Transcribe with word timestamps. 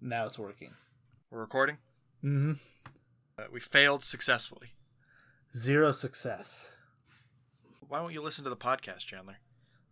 Now 0.00 0.24
it's 0.24 0.38
working. 0.38 0.74
We're 1.30 1.40
recording. 1.40 1.76
Mm-hmm. 2.24 2.52
Uh, 3.38 3.44
we 3.52 3.60
failed 3.60 4.02
successfully. 4.02 4.68
Zero 5.56 5.92
success. 5.92 6.72
Why 7.86 7.98
don't 7.98 8.12
you 8.12 8.22
listen 8.22 8.44
to 8.44 8.50
the 8.50 8.56
podcast, 8.56 9.00
Chandler? 9.00 9.38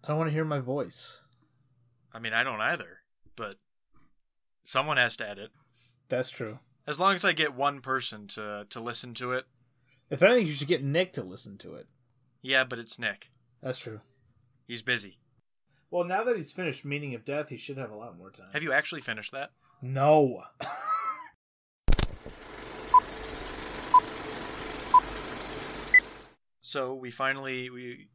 I 0.05 0.09
don't 0.09 0.19
want 0.19 0.29
to 0.29 0.35
hear 0.35 0.45
my 0.45 0.61
voice. 0.61 1.21
I 2.13 2.21
mean, 2.21 2.33
I 2.33 2.43
don't 2.43 2.61
either, 2.61 3.01
but 3.37 3.57
someone 4.63 4.97
has 4.97 5.17
to 5.19 5.29
edit. 5.29 5.51
That's 6.09 6.31
true. 6.31 6.59
As 6.87 6.99
long 6.99 7.15
as 7.15 7.25
I 7.25 7.33
get 7.33 7.55
one 7.55 7.81
person 7.81 8.27
to 8.29 8.67
to 8.71 8.81
listen 8.81 9.13
to 9.15 9.33
it. 9.33 9.47
If 10.09 10.23
anything, 10.23 10.47
you 10.47 10.53
should 10.53 10.69
get 10.69 10.83
Nick 10.83 11.13
to 11.15 11.23
listen 11.23 11.59
to 11.59 11.75
it. 11.75 11.87
Yeah, 12.41 12.65
but 12.65 12.79
it's 12.79 12.99
Nick. 12.99 13.31
That's 13.63 13.79
true. 13.79 14.01
He's 14.67 14.81
busy. 14.81 15.19
Well, 15.91 16.05
now 16.05 16.25
that 16.25 16.37
he's 16.37 16.53
finished 16.53 16.85
Meaning 16.85 17.15
of 17.15 17.25
Death, 17.25 17.51
he 17.51 17.57
should 17.59 17.77
have 17.77 17.91
a 17.91 17.97
lot 17.97 18.17
more 18.17 18.31
time. 18.31 18.49
Have 18.53 18.63
you 18.63 18.73
actually 18.73 19.01
finished 19.03 19.33
that? 19.33 19.51
No. 19.81 20.43
So 26.61 26.95
we 26.95 27.11
finally 27.11 27.71
we 27.71 28.09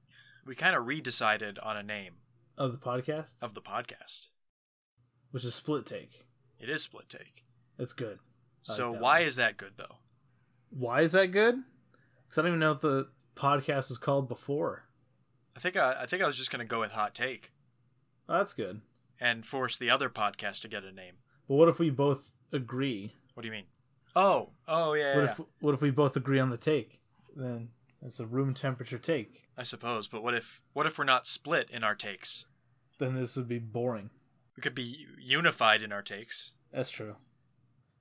we 0.45 0.55
kind 0.55 0.75
of 0.75 0.83
redecided 0.85 1.57
on 1.63 1.77
a 1.77 1.83
name 1.83 2.15
of 2.57 2.71
the 2.71 2.77
podcast, 2.77 3.35
of 3.41 3.53
the 3.53 3.61
podcast. 3.61 4.27
which 5.31 5.43
is 5.45 5.55
Split 5.55 5.85
Take. 5.85 6.25
It 6.59 6.69
is 6.69 6.83
Split 6.83 7.09
Take. 7.09 7.43
That's 7.77 7.93
good. 7.93 8.17
I 8.19 8.21
So 8.61 8.91
that 8.91 9.01
why 9.01 9.19
one. 9.19 9.27
is 9.27 9.35
that 9.37 9.57
good 9.57 9.73
though? 9.77 9.97
Why 10.69 11.01
is 11.01 11.13
that 11.13 11.27
good? 11.31 11.55
Because 12.25 12.37
I 12.37 12.41
don't 12.43 12.49
even 12.49 12.59
know 12.59 12.73
what 12.73 12.81
the 12.81 13.09
podcast 13.35 13.89
was 13.89 13.97
called 13.97 14.27
before. 14.27 14.83
I 15.55 15.59
think 15.59 15.75
I, 15.75 16.01
I 16.01 16.05
think 16.05 16.21
I 16.21 16.27
was 16.27 16.37
just 16.37 16.51
gonna 16.51 16.65
go 16.65 16.79
with 16.81 16.91
Hot 16.91 17.15
Take 17.15 17.51
Oh, 18.29 18.37
that's 18.37 18.53
good. 18.53 18.81
and 19.19 19.45
force 19.45 19.77
the 19.77 19.89
other 19.89 20.09
podcast 20.09 20.61
to 20.61 20.67
get 20.67 20.83
a 20.83 20.91
name. 20.91 21.15
But 21.47 21.55
what 21.55 21.69
if 21.69 21.79
we 21.79 21.89
both 21.89 22.31
agree? 22.51 23.13
What 23.33 23.41
do 23.41 23.47
you 23.47 23.53
mean? 23.53 23.65
Oh, 24.15 24.49
oh 24.67 24.93
yeah, 24.93 25.15
What 25.15 25.23
yeah, 25.23 25.31
if 25.31 25.41
what 25.59 25.73
if 25.73 25.81
we 25.81 25.91
both 25.91 26.15
agree 26.15 26.39
on 26.39 26.49
the 26.49 26.57
take? 26.57 26.99
Then 27.35 27.69
it's 28.01 28.19
a 28.19 28.25
room 28.25 28.53
temperature 28.53 28.99
take. 28.99 29.43
I 29.57 29.63
suppose. 29.63 30.07
But 30.07 30.23
what 30.23 30.33
if 30.33 30.61
what 30.73 30.85
if 30.85 30.97
we're 30.97 31.03
not 31.03 31.27
split 31.27 31.69
in 31.69 31.83
our 31.83 31.95
takes? 31.95 32.45
Then 32.99 33.15
this 33.15 33.35
would 33.35 33.47
be 33.47 33.59
boring. 33.59 34.11
We 34.55 34.61
could 34.61 34.75
be 34.75 35.07
unified 35.19 35.81
in 35.81 35.91
our 35.91 36.03
takes. 36.03 36.53
That's 36.71 36.91
true. 36.91 37.15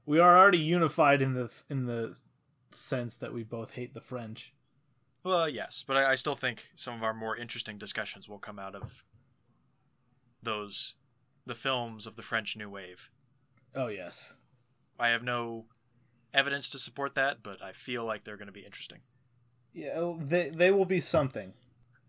We 0.04 0.18
are 0.18 0.38
already 0.38 0.58
unified 0.58 1.22
in 1.22 1.34
the 1.34 1.50
in 1.70 1.86
the 1.86 2.18
sense 2.70 3.16
that 3.16 3.32
we 3.32 3.42
both 3.42 3.72
hate 3.72 3.94
the 3.94 4.00
French. 4.00 4.52
Well, 5.24 5.48
yes, 5.48 5.84
but 5.86 5.96
I, 5.96 6.10
I 6.10 6.14
still 6.16 6.34
think 6.34 6.68
some 6.74 6.94
of 6.94 7.02
our 7.02 7.14
more 7.14 7.36
interesting 7.36 7.78
discussions 7.78 8.28
will 8.28 8.38
come 8.40 8.58
out 8.58 8.74
of 8.74 9.04
those 10.42 10.96
the 11.46 11.54
films 11.54 12.06
of 12.06 12.16
the 12.16 12.22
French 12.22 12.56
New 12.56 12.68
Wave. 12.68 13.10
Oh 13.74 13.88
yes. 13.88 14.34
I 14.98 15.08
have 15.08 15.22
no 15.22 15.66
evidence 16.34 16.68
to 16.70 16.78
support 16.78 17.14
that, 17.14 17.42
but 17.42 17.62
I 17.62 17.72
feel 17.72 18.04
like 18.04 18.24
they're 18.24 18.36
going 18.36 18.46
to 18.46 18.52
be 18.52 18.64
interesting. 18.64 19.00
Yeah, 19.72 19.92
oh, 19.96 20.18
they 20.22 20.50
they 20.50 20.70
will 20.70 20.84
be 20.84 21.00
something. 21.00 21.54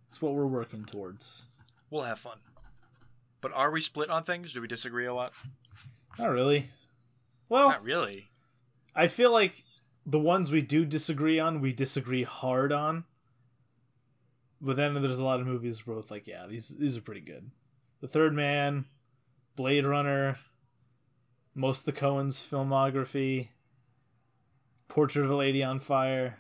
It's 0.07 0.21
what 0.21 0.33
we're 0.33 0.45
working 0.45 0.85
towards. 0.85 1.43
We'll 1.89 2.03
have 2.03 2.19
fun. 2.19 2.39
But 3.41 3.53
are 3.53 3.71
we 3.71 3.81
split 3.81 4.09
on 4.09 4.23
things? 4.23 4.53
Do 4.53 4.61
we 4.61 4.67
disagree 4.67 5.05
a 5.05 5.13
lot? 5.13 5.33
Not 6.19 6.29
really. 6.29 6.69
Well, 7.49 7.69
Not 7.69 7.83
really. 7.83 8.29
I 8.95 9.07
feel 9.07 9.31
like 9.31 9.63
the 10.05 10.19
ones 10.19 10.51
we 10.51 10.61
do 10.61 10.85
disagree 10.85 11.39
on, 11.39 11.61
we 11.61 11.73
disagree 11.73 12.23
hard 12.23 12.71
on. 12.71 13.05
But 14.61 14.75
then 14.77 14.93
there's 15.01 15.19
a 15.19 15.25
lot 15.25 15.39
of 15.41 15.47
movies 15.47 15.85
where 15.85 15.95
both 15.95 16.11
like, 16.11 16.27
yeah, 16.27 16.45
these 16.47 16.69
these 16.69 16.95
are 16.95 17.01
pretty 17.01 17.21
good. 17.21 17.51
The 18.01 18.07
Third 18.07 18.33
Man, 18.33 18.85
Blade 19.55 19.85
Runner, 19.85 20.37
most 21.55 21.79
of 21.79 21.85
the 21.93 21.99
Coen's 21.99 22.39
filmography, 22.39 23.49
Portrait 24.87 25.25
of 25.25 25.31
a 25.31 25.35
Lady 25.35 25.63
on 25.63 25.79
Fire. 25.79 26.39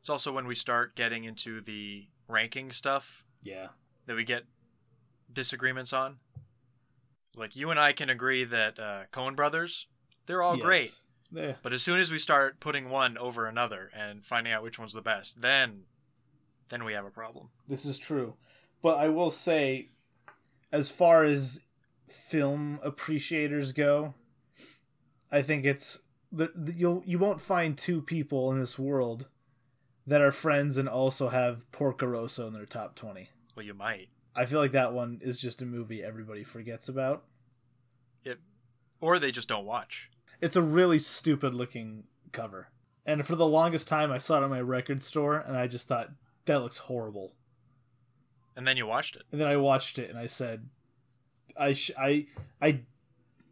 It's 0.00 0.08
also 0.10 0.32
when 0.32 0.46
we 0.46 0.54
start 0.54 0.94
getting 0.96 1.24
into 1.24 1.60
the 1.60 2.08
ranking 2.28 2.70
stuff 2.72 3.24
Yeah. 3.42 3.68
that 4.06 4.16
we 4.16 4.24
get 4.24 4.44
disagreements 5.32 5.92
on. 5.92 6.18
Like 7.34 7.56
you 7.56 7.70
and 7.70 7.78
I 7.78 7.92
can 7.92 8.08
agree 8.10 8.44
that 8.44 8.78
uh, 8.78 9.04
Coen 9.12 9.36
Brothers, 9.36 9.86
they're 10.26 10.42
all 10.42 10.56
Yes. 10.56 10.64
great. 10.64 11.00
There. 11.30 11.56
But 11.62 11.74
as 11.74 11.82
soon 11.82 12.00
as 12.00 12.10
we 12.10 12.18
start 12.18 12.58
putting 12.58 12.88
one 12.88 13.18
over 13.18 13.46
another 13.46 13.90
and 13.94 14.24
finding 14.24 14.52
out 14.52 14.62
which 14.62 14.78
one's 14.78 14.94
the 14.94 15.02
best, 15.02 15.40
then 15.40 15.84
then 16.70 16.84
we 16.84 16.92
have 16.92 17.04
a 17.06 17.10
problem. 17.10 17.48
This 17.68 17.84
is 17.86 17.98
true. 17.98 18.36
But 18.82 18.96
I 18.98 19.08
will 19.08 19.30
say, 19.30 19.88
as 20.70 20.90
far 20.90 21.24
as 21.24 21.64
film 22.10 22.80
appreciators 22.82 23.72
go, 23.72 24.14
I 25.30 25.42
think 25.42 25.64
it's 25.64 26.00
the, 26.30 26.50
the, 26.54 26.72
you'll 26.72 27.02
you 27.06 27.18
won't 27.18 27.40
find 27.40 27.76
two 27.76 28.02
people 28.02 28.50
in 28.50 28.58
this 28.58 28.78
world 28.78 29.26
that 30.06 30.20
are 30.20 30.32
friends 30.32 30.76
and 30.76 30.88
also 30.88 31.28
have 31.28 31.70
Porco 31.72 32.06
Rosso 32.06 32.46
in 32.46 32.54
their 32.54 32.66
top 32.66 32.94
twenty. 32.94 33.30
Well, 33.54 33.66
you 33.66 33.74
might. 33.74 34.08
I 34.34 34.46
feel 34.46 34.60
like 34.60 34.72
that 34.72 34.92
one 34.92 35.20
is 35.22 35.40
just 35.40 35.62
a 35.62 35.66
movie 35.66 36.02
everybody 36.02 36.44
forgets 36.44 36.88
about. 36.88 37.24
It, 38.22 38.38
or 39.00 39.18
they 39.18 39.32
just 39.32 39.48
don't 39.48 39.66
watch. 39.66 40.10
It's 40.40 40.56
a 40.56 40.62
really 40.62 40.98
stupid 40.98 41.54
looking 41.54 42.04
cover. 42.30 42.68
And 43.04 43.26
for 43.26 43.34
the 43.34 43.46
longest 43.46 43.88
time 43.88 44.12
I 44.12 44.18
saw 44.18 44.40
it 44.40 44.44
at 44.44 44.50
my 44.50 44.60
record 44.60 45.02
store 45.02 45.38
and 45.38 45.56
I 45.56 45.66
just 45.66 45.88
thought 45.88 46.10
that 46.44 46.62
looks 46.62 46.76
horrible. 46.76 47.32
And 48.54 48.66
then 48.66 48.76
you 48.76 48.86
watched 48.86 49.16
it. 49.16 49.22
and 49.32 49.40
then 49.40 49.48
I 49.48 49.56
watched 49.56 49.98
it 49.98 50.10
and 50.10 50.18
I 50.18 50.26
said, 50.26 50.68
I 51.58 51.72
sh- 51.72 51.90
I 51.98 52.26
I 52.60 52.80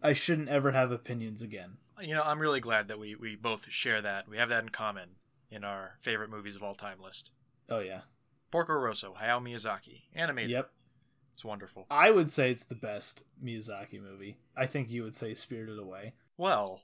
I 0.03 0.13
shouldn't 0.13 0.49
ever 0.49 0.73
have 0.73 0.93
opinions 0.93 1.43
again. 1.43 1.79
You 2.01 2.15
know, 2.15 2.23
I'm 2.23 2.39
really 2.41 2.61
glad 2.61 2.89
that 2.89 2.99
we, 2.99 3.15
we 3.15 3.37
both 3.37 3.71
share 3.71 4.03
that. 4.03 4.29
We 4.29 4.37
have 4.37 4.51
that 4.51 4.63
in 4.63 4.69
common 4.69 5.17
in 5.51 5.65
our 5.65 5.95
favorite 6.01 6.31
movies 6.31 6.55
of 6.55 6.63
all 6.63 6.75
time 6.75 7.01
list. 7.03 7.33
Oh 7.69 7.81
yeah, 7.81 8.03
Porco 8.51 8.75
Rosso, 8.75 9.15
Hayao 9.21 9.43
Miyazaki, 9.43 10.03
animated. 10.15 10.51
yep. 10.51 10.71
It's 11.35 11.45
wonderful. 11.45 11.87
I 11.91 12.11
would 12.11 12.31
say 12.31 12.51
it's 12.51 12.65
the 12.65 12.75
best 12.75 13.23
Miyazaki 13.45 14.01
movie. 14.01 14.39
I 14.57 14.65
think 14.67 14.91
you 14.91 15.03
would 15.03 15.15
say 15.15 15.35
Spirited 15.35 15.79
Away. 15.79 16.15
Well, 16.39 16.81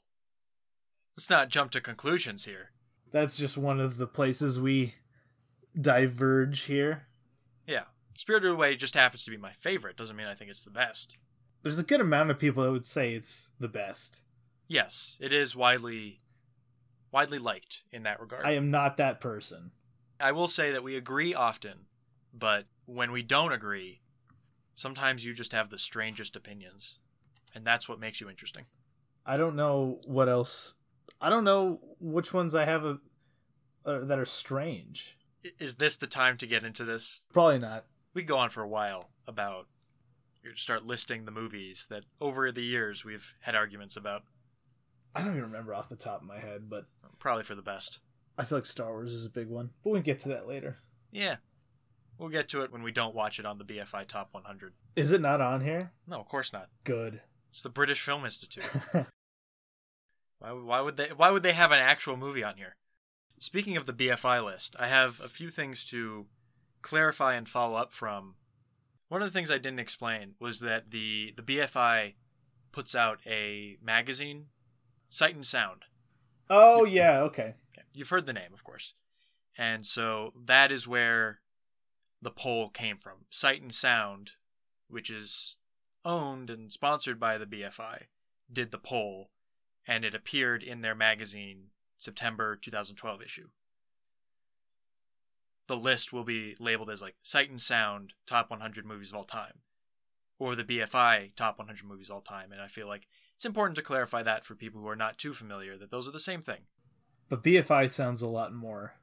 let's 1.17 1.31
not 1.31 1.49
jump 1.49 1.71
to 1.71 1.81
conclusions 1.81 2.45
here. 2.45 2.71
That's 3.13 3.37
just 3.37 3.57
one 3.57 3.81
of 3.81 3.97
the 3.97 4.07
places 4.07 4.61
we 4.61 4.95
diverge 5.79 6.63
here. 6.65 7.07
Yeah. 7.67 7.85
Spirited 8.15 8.51
Away 8.51 8.77
just 8.77 8.95
happens 8.95 9.25
to 9.25 9.31
be 9.31 9.37
my 9.37 9.53
favorite. 9.53 9.97
Doesn't 9.97 10.17
mean 10.17 10.27
I 10.27 10.35
think 10.35 10.51
it's 10.51 10.65
the 10.65 10.71
best. 10.71 11.17
There's 11.63 11.79
a 11.79 11.85
good 11.85 12.01
amount 12.01 12.31
of 12.31 12.39
people 12.39 12.63
that 12.65 12.73
would 12.73 12.85
say 12.85 13.15
it's 13.15 13.51
the 13.59 13.69
best. 13.69 14.23
Yes, 14.69 15.19
it 15.21 15.33
is 15.33 15.55
widely 15.55 16.21
widely 17.13 17.39
liked 17.39 17.85
in 17.93 18.03
that 18.05 18.21
regard. 18.21 18.45
I 18.45 18.53
am 18.53 18.71
not 18.71 18.97
that 18.97 19.21
person. 19.21 19.71
I 20.19 20.33
will 20.33 20.49
say 20.49 20.73
that 20.73 20.83
we 20.83 20.97
agree 20.97 21.35
often, 21.35 21.87
but 22.33 22.67
when 22.87 23.13
we 23.13 23.23
don't 23.23 23.53
agree, 23.53 24.01
sometimes 24.75 25.25
you 25.25 25.35
just 25.35 25.53
have 25.53 25.69
the 25.69 25.79
strangest 25.79 26.37
opinions, 26.37 26.99
and 27.55 27.65
that's 27.67 27.89
what 27.89 28.01
makes 28.01 28.21
you 28.21 28.31
interesting. 28.31 28.65
I 29.27 29.37
don't 29.37 29.57
know 29.57 29.99
what 30.07 30.29
else. 30.29 30.75
I 31.21 31.29
don't 31.29 31.45
know 31.45 31.81
which 32.01 32.33
ones 32.33 32.55
I 32.55 32.65
have 32.65 32.85
a, 32.85 32.99
uh, 33.85 34.05
that 34.05 34.19
are 34.19 34.25
strange. 34.25 35.19
Is 35.59 35.77
this 35.77 35.97
the 35.97 36.07
time 36.07 36.37
to 36.39 36.47
get 36.47 36.65
into 36.65 36.85
this? 36.85 37.23
Probably 37.33 37.59
not. 37.59 37.85
We 38.15 38.23
go 38.23 38.39
on 38.39 38.51
for 38.51 38.63
a 38.63 38.69
while 38.69 39.11
about 39.27 39.69
you 40.43 40.55
start 40.57 40.87
listing 40.87 41.25
the 41.25 41.31
movies 41.31 41.87
that 41.89 42.05
over 42.21 42.51
the 42.51 42.63
years 42.63 43.05
we've 43.05 43.35
had 43.41 43.55
arguments 43.55 43.97
about. 43.97 44.25
I 45.15 45.21
don't 45.21 45.33
even 45.33 45.43
remember 45.43 45.75
off 45.75 45.89
the 45.89 45.97
top 45.97 46.23
of 46.23 46.27
my 46.27 46.39
head, 46.39 46.69
but 46.69 46.87
Probably 47.23 47.45
for 47.45 47.55
the 47.55 47.63
best. 47.63 48.01
I 48.37 48.43
feel 48.43 48.59
like 48.59 48.67
Star 48.67 48.91
Wars 48.91 49.13
is 49.13 49.25
a 49.25 49.31
big 49.31 49.47
one. 49.47 49.71
But 49.85 49.91
we 49.91 49.99
can 49.99 50.03
get 50.03 50.19
to 50.23 50.29
that 50.31 50.49
later. 50.49 50.79
Yeah. 51.13 51.37
We'll 52.19 52.31
get 52.31 52.49
to 52.49 52.63
it 52.63 52.73
when 52.73 52.83
we 52.83 52.91
don't 52.91 53.15
watch 53.15 53.39
it 53.39 53.47
on 53.47 53.59
the 53.59 53.65
BFI 53.65 54.09
Top 54.09 54.31
100. 54.33 54.73
Is 54.97 55.13
it 55.13 55.21
not 55.21 55.41
on 55.41 55.61
here? 55.61 55.93
No, 56.05 56.19
of 56.19 56.27
course 56.27 56.53
not. 56.53 56.69
Good. 56.83 57.21
It's 57.53 57.63
the 57.63 57.69
British 57.69 58.01
Film 58.01 58.25
Institute. 58.25 58.65
Why, 60.41 60.51
why 60.51 60.81
would 60.81 60.97
they 60.97 61.11
why 61.17 61.31
would 61.31 61.45
they 61.45 61.53
have 61.53 61.71
an 61.71 61.79
actual 61.79 62.17
movie 62.17 62.43
on 62.43 62.57
here? 62.57 62.75
Speaking 63.39 63.77
of 63.77 63.87
the 63.87 63.93
BFI 63.93 64.45
list, 64.45 64.75
I 64.77 64.89
have 64.89 65.21
a 65.21 65.29
few 65.29 65.51
things 65.51 65.85
to 65.85 66.27
clarify 66.83 67.35
and 67.35 67.49
follow 67.49 67.77
up 67.77 67.93
from. 67.93 68.35
One 69.09 69.23
of 69.23 69.29
the 69.29 69.33
things 69.33 69.51
I 69.51 69.59
didn't 69.59 69.79
explain 69.81 70.35
was 70.41 70.61
that 70.61 70.91
the 70.91 71.33
the 71.37 71.43
BFI 71.43 72.15
puts 72.73 72.95
out 72.95 73.21
a 73.27 73.77
magazine, 73.83 74.47
Sight 75.09 75.35
and 75.35 75.47
Sound. 75.47 75.83
oh 76.51 76.85
yeah, 76.85 77.21
okay. 77.21 77.55
Okay. 77.75 77.87
You've 77.95 78.09
heard 78.09 78.27
the 78.27 78.33
name, 78.33 78.53
of 78.53 78.65
course. 78.65 78.95
And 79.57 79.85
so 79.85 80.33
that 80.47 80.73
is 80.73 80.89
where 80.89 81.41
the 82.23 82.31
poll 82.31 82.71
came 82.71 82.97
from. 82.99 83.27
Sight 83.31 83.61
and 83.61 83.75
Sound, 83.75 84.33
which 84.89 85.11
is 85.11 85.59
owned 86.05 86.49
and 86.51 86.73
sponsored 86.73 87.21
by 87.21 87.37
the 87.37 87.47
BFI, 87.47 88.05
did 88.51 88.71
the 88.71 88.79
poll, 88.79 89.31
and 89.87 90.05
it 90.05 90.15
appeared 90.15 90.63
in 90.63 90.81
their 90.81 90.95
magazine 90.95 91.69
September 91.99 92.57
2012 92.57 93.23
issue. 93.23 93.49
The 95.69 95.77
list 95.77 96.13
will 96.13 96.25
be 96.25 96.57
labeled 96.59 96.91
as 96.91 97.01
like 97.01 97.15
Sight 97.23 97.51
and 97.51 97.61
Sound 97.61 98.15
top 98.27 98.51
100 98.51 98.85
movies 98.85 99.11
of 99.11 99.17
all 99.17 99.25
time, 99.25 99.61
or 100.39 100.55
the 100.55 100.65
BFI 100.65 101.35
top 101.37 101.59
100 101.59 101.85
movies 101.85 102.11
of 102.11 102.15
all 102.17 102.21
time, 102.21 102.53
and 102.53 102.61
I 102.61 102.67
feel 102.67 102.87
like 102.87 103.07
It's 103.37 103.45
important 103.45 103.77
to 103.77 103.83
clarify 103.83 104.23
that 104.23 104.45
for 104.45 104.55
people 104.55 104.81
who 104.81 104.89
are 104.89 104.97
not 104.97 105.19
too 105.19 105.33
familiar 105.33 105.77
that 105.77 105.91
those 105.91 106.09
are 106.09 106.13
the 106.13 106.21
same 106.21 106.43
thing. 106.43 106.63
But 107.29 107.43
BFI 107.43 107.91
sounds 107.91 108.23
a 108.23 108.29
lot 108.29 108.53
more 108.53 108.95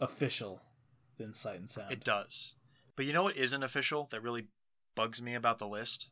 official 0.00 0.62
than 1.16 1.34
Sight 1.34 1.58
and 1.58 1.70
Sound. 1.70 1.92
It 1.92 2.04
does. 2.04 2.56
But 2.96 3.06
you 3.06 3.12
know 3.12 3.24
what 3.24 3.36
isn't 3.36 3.62
official 3.62 4.08
that 4.10 4.22
really 4.22 4.48
bugs 4.94 5.22
me 5.22 5.34
about 5.34 5.58
the 5.58 5.68
list? 5.68 6.08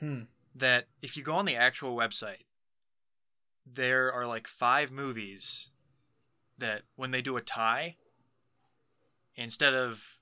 Hmm. 0.00 0.22
That 0.54 0.86
if 1.02 1.16
you 1.16 1.22
go 1.22 1.34
on 1.34 1.44
the 1.44 1.56
actual 1.56 1.96
website, 1.96 2.44
there 3.66 4.12
are 4.12 4.26
like 4.26 4.46
five 4.46 4.90
movies 4.90 5.70
that 6.56 6.82
when 6.96 7.10
they 7.10 7.22
do 7.22 7.36
a 7.36 7.42
tie, 7.42 7.96
instead 9.38 9.72
of 9.74 10.20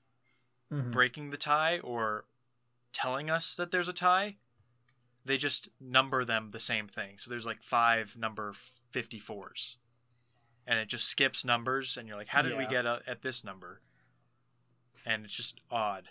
Mhm. 0.71 0.91
breaking 0.91 1.29
the 1.29 1.37
tie 1.37 1.79
or 1.79 2.25
telling 2.93 3.29
us 3.29 3.55
that 3.55 3.71
there's 3.71 3.87
a 3.87 3.93
tie, 3.93 4.37
they 5.25 5.37
just 5.37 5.69
number 5.79 6.23
them 6.23 6.49
the 6.51 6.59
same 6.59 6.87
thing. 6.87 7.17
So 7.17 7.29
there's 7.29 7.45
like 7.45 7.61
five 7.63 8.15
number 8.17 8.53
54s. 8.53 9.77
And 10.65 10.79
it 10.79 10.89
just 10.89 11.07
skips 11.07 11.45
numbers, 11.45 11.95
and 11.95 12.07
you're 12.07 12.17
like, 12.17 12.27
how 12.27 12.41
did 12.41 12.57
we 12.57 12.67
get 12.67 12.85
a, 12.85 13.01
at 13.07 13.21
this 13.21 13.41
number? 13.43 13.81
And 15.05 15.23
it's 15.23 15.33
just 15.35 15.61
odd. 15.71 16.09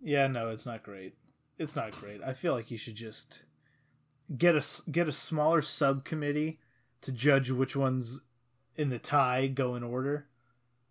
Yeah, 0.00 0.26
no, 0.28 0.48
it's 0.48 0.64
not 0.64 0.82
great. 0.82 1.14
It's 1.58 1.76
not 1.76 1.92
great. 1.92 2.22
I 2.22 2.32
feel 2.32 2.54
like 2.54 2.70
you 2.70 2.78
should 2.78 2.94
just 2.94 3.42
get 4.38 4.56
a 4.56 4.90
get 4.90 5.08
a 5.08 5.12
smaller 5.12 5.60
subcommittee 5.62 6.58
to 7.02 7.12
judge 7.12 7.50
which 7.50 7.76
ones 7.76 8.22
in 8.76 8.88
the 8.88 8.98
tie 8.98 9.46
go 9.46 9.74
in 9.74 9.82
order 9.82 10.28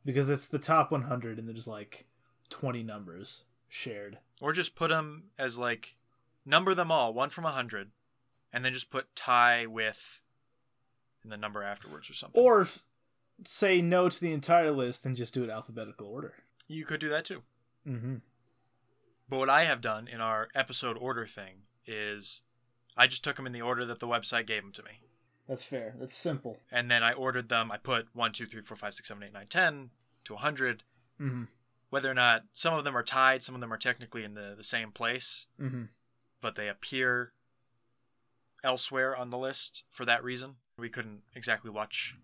because 0.05 0.29
it's 0.29 0.47
the 0.47 0.59
top 0.59 0.91
100 0.91 1.39
and 1.39 1.49
there's 1.49 1.67
like 1.67 2.05
20 2.49 2.83
numbers 2.83 3.43
shared. 3.67 4.19
Or 4.41 4.53
just 4.53 4.75
put 4.75 4.89
them 4.89 5.25
as 5.37 5.57
like, 5.57 5.97
number 6.45 6.73
them 6.73 6.91
all, 6.91 7.13
one 7.13 7.29
from 7.29 7.43
a 7.45 7.47
100, 7.47 7.91
and 8.53 8.63
then 8.63 8.71
just 8.73 8.89
put 8.91 9.15
tie 9.15 9.65
with 9.65 10.23
and 11.23 11.31
the 11.31 11.37
number 11.37 11.63
afterwards 11.63 12.09
or 12.09 12.13
something. 12.13 12.41
Or 12.41 12.67
say 13.43 13.81
no 13.81 14.07
to 14.09 14.21
the 14.21 14.31
entire 14.31 14.71
list 14.71 15.05
and 15.05 15.15
just 15.15 15.33
do 15.33 15.43
it 15.43 15.49
alphabetical 15.49 16.07
order. 16.07 16.35
you 16.67 16.83
could 16.85 16.99
do 16.99 17.09
that 17.09 17.25
too. 17.25 17.43
Mhm. 17.85 18.21
But 19.29 19.37
what 19.37 19.49
I 19.49 19.65
have 19.65 19.81
done 19.81 20.07
in 20.07 20.19
our 20.21 20.49
episode 20.55 20.97
order 20.97 21.27
thing 21.27 21.63
is 21.85 22.41
I 22.97 23.05
just 23.07 23.23
took 23.23 23.35
them 23.35 23.45
in 23.45 23.51
the 23.53 23.61
order 23.61 23.85
that 23.85 23.99
the 23.99 24.07
website 24.07 24.47
gave 24.47 24.63
them 24.63 24.71
to 24.73 24.83
me. 24.83 25.01
That's 25.47 25.63
fair. 25.63 25.93
That's 25.99 26.15
simple. 26.15 26.59
And 26.71 26.89
then 26.89 27.03
I 27.03 27.13
ordered 27.13 27.49
them. 27.49 27.71
I 27.71 27.77
put 27.77 28.07
1, 28.13 28.31
2, 28.31 28.45
3, 28.47 28.61
4, 28.61 28.77
5, 28.77 28.93
6, 28.95 29.07
7, 29.07 29.23
8, 29.23 29.33
9, 29.33 29.47
10 29.47 29.89
to 30.25 30.33
100. 30.33 30.83
Mhm. 31.19 31.47
Whether 31.89 32.09
or 32.09 32.15
not 32.15 32.45
some 32.51 32.73
of 32.73 32.83
them 32.83 32.97
are 32.97 33.03
tied, 33.03 33.43
some 33.43 33.55
of 33.55 33.61
them 33.61 33.71
are 33.71 33.77
technically 33.77 34.23
in 34.23 34.33
the, 34.33 34.53
the 34.57 34.63
same 34.63 34.91
place, 34.91 35.47
Mhm. 35.59 35.89
but 36.41 36.55
they 36.55 36.67
appear 36.67 37.33
elsewhere 38.63 39.15
on 39.15 39.29
the 39.29 39.37
list 39.37 39.83
for 39.91 40.03
that 40.05 40.23
reason. 40.23 40.55
We 40.77 40.89
couldn't 40.89 41.23
exactly 41.35 41.69
watch 41.69 42.15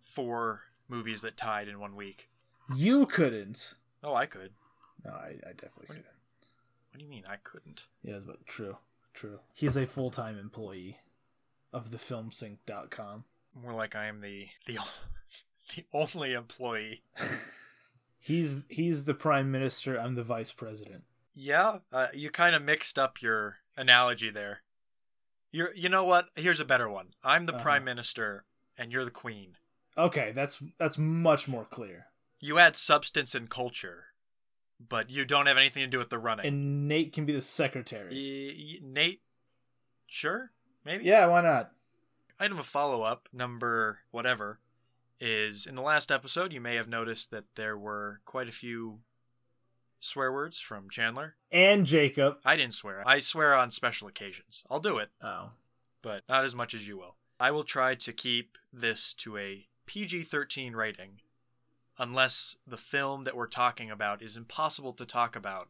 four 0.00 0.62
movies 0.88 1.22
that 1.22 1.36
tied 1.36 1.68
in 1.68 1.78
one 1.78 1.94
week. 1.94 2.30
You 2.74 3.06
couldn't. 3.06 3.74
Oh, 4.02 4.14
I 4.14 4.26
could. 4.26 4.54
No, 5.04 5.12
I, 5.12 5.38
I 5.46 5.52
definitely 5.52 5.86
couldn't. 5.88 6.06
What 6.90 6.98
do 6.98 7.04
you 7.04 7.10
mean 7.10 7.24
I 7.28 7.36
couldn't? 7.36 7.86
Yeah, 8.02 8.18
but 8.24 8.46
true. 8.46 8.78
True. 9.14 9.40
He's 9.54 9.76
a 9.76 9.86
full-time 9.86 10.38
employee 10.38 10.98
of 11.76 11.90
the 11.90 11.98
filmsync.com. 11.98 13.24
More 13.62 13.72
like 13.74 13.94
I 13.94 14.06
am 14.06 14.20
the 14.20 14.48
the 14.66 14.78
the 15.76 15.84
only 15.92 16.32
employee. 16.32 17.02
He's 18.18 18.62
he's 18.68 19.04
the 19.04 19.14
prime 19.14 19.52
minister, 19.52 19.96
I'm 20.00 20.16
the 20.16 20.24
vice 20.24 20.50
president. 20.52 21.04
Yeah, 21.32 21.78
uh, 21.92 22.08
you 22.12 22.30
kind 22.30 22.56
of 22.56 22.62
mixed 22.62 22.98
up 22.98 23.22
your 23.22 23.58
analogy 23.76 24.30
there. 24.30 24.62
You're, 25.52 25.72
you 25.76 25.88
know 25.88 26.02
what? 26.04 26.30
Here's 26.34 26.58
a 26.58 26.64
better 26.64 26.88
one. 26.88 27.10
I'm 27.22 27.46
the 27.46 27.54
Uh-huh. 27.54 27.62
prime 27.62 27.84
minister, 27.84 28.44
and 28.76 28.90
you're 28.90 29.04
the 29.04 29.10
queen. 29.12 29.56
Okay, 29.96 30.32
that's 30.34 30.60
that's 30.76 30.98
much 30.98 31.46
more 31.46 31.64
clear. 31.66 32.06
You 32.40 32.58
add 32.58 32.74
substance 32.74 33.32
and 33.34 33.48
culture, 33.48 34.06
but 34.80 35.08
you 35.08 35.24
don't 35.24 35.46
have 35.46 35.56
anything 35.56 35.84
to 35.84 35.88
do 35.88 35.98
with 35.98 36.10
the 36.10 36.18
running. 36.18 36.46
And 36.46 36.88
Nate 36.88 37.12
can 37.12 37.26
be 37.26 37.32
the 37.32 37.40
secretary. 37.42 38.80
Nate, 38.82 39.20
sure, 40.06 40.50
maybe. 40.86 41.04
Yeah, 41.04 41.26
why 41.26 41.42
not? 41.42 41.72
Item 42.40 42.58
of 42.58 42.66
follow 42.66 43.02
up 43.02 43.28
number 43.32 43.98
whatever 44.10 44.60
is 45.20 45.66
in 45.66 45.74
the 45.74 45.82
last 45.82 46.10
episode. 46.10 46.52
You 46.52 46.60
may 46.60 46.76
have 46.76 46.88
noticed 46.88 47.30
that 47.30 47.44
there 47.56 47.76
were 47.76 48.20
quite 48.24 48.48
a 48.48 48.52
few 48.52 49.00
swear 50.00 50.32
words 50.32 50.60
from 50.60 50.88
Chandler. 50.88 51.34
And 51.50 51.84
Jacob. 51.86 52.36
I 52.44 52.56
didn't 52.56 52.74
swear. 52.74 53.02
I 53.06 53.20
swear 53.20 53.54
on 53.54 53.70
special 53.70 54.06
occasions. 54.08 54.64
I'll 54.70 54.80
do 54.80 54.98
it. 54.98 55.10
Oh. 55.22 55.50
but 56.02 56.22
not 56.28 56.44
as 56.44 56.54
much 56.54 56.72
as 56.74 56.86
you 56.86 56.96
will. 56.96 57.16
I 57.40 57.50
will 57.50 57.64
try 57.64 57.94
to 57.94 58.12
keep 58.12 58.56
this 58.72 59.12
to 59.14 59.36
a 59.36 59.66
PG 59.86 60.22
13 60.24 60.74
rating 60.74 61.20
unless 61.98 62.56
the 62.66 62.76
film 62.76 63.24
that 63.24 63.36
we're 63.36 63.46
talking 63.46 63.90
about 63.90 64.22
is 64.22 64.36
impossible 64.36 64.92
to 64.92 65.06
talk 65.06 65.34
about 65.34 65.68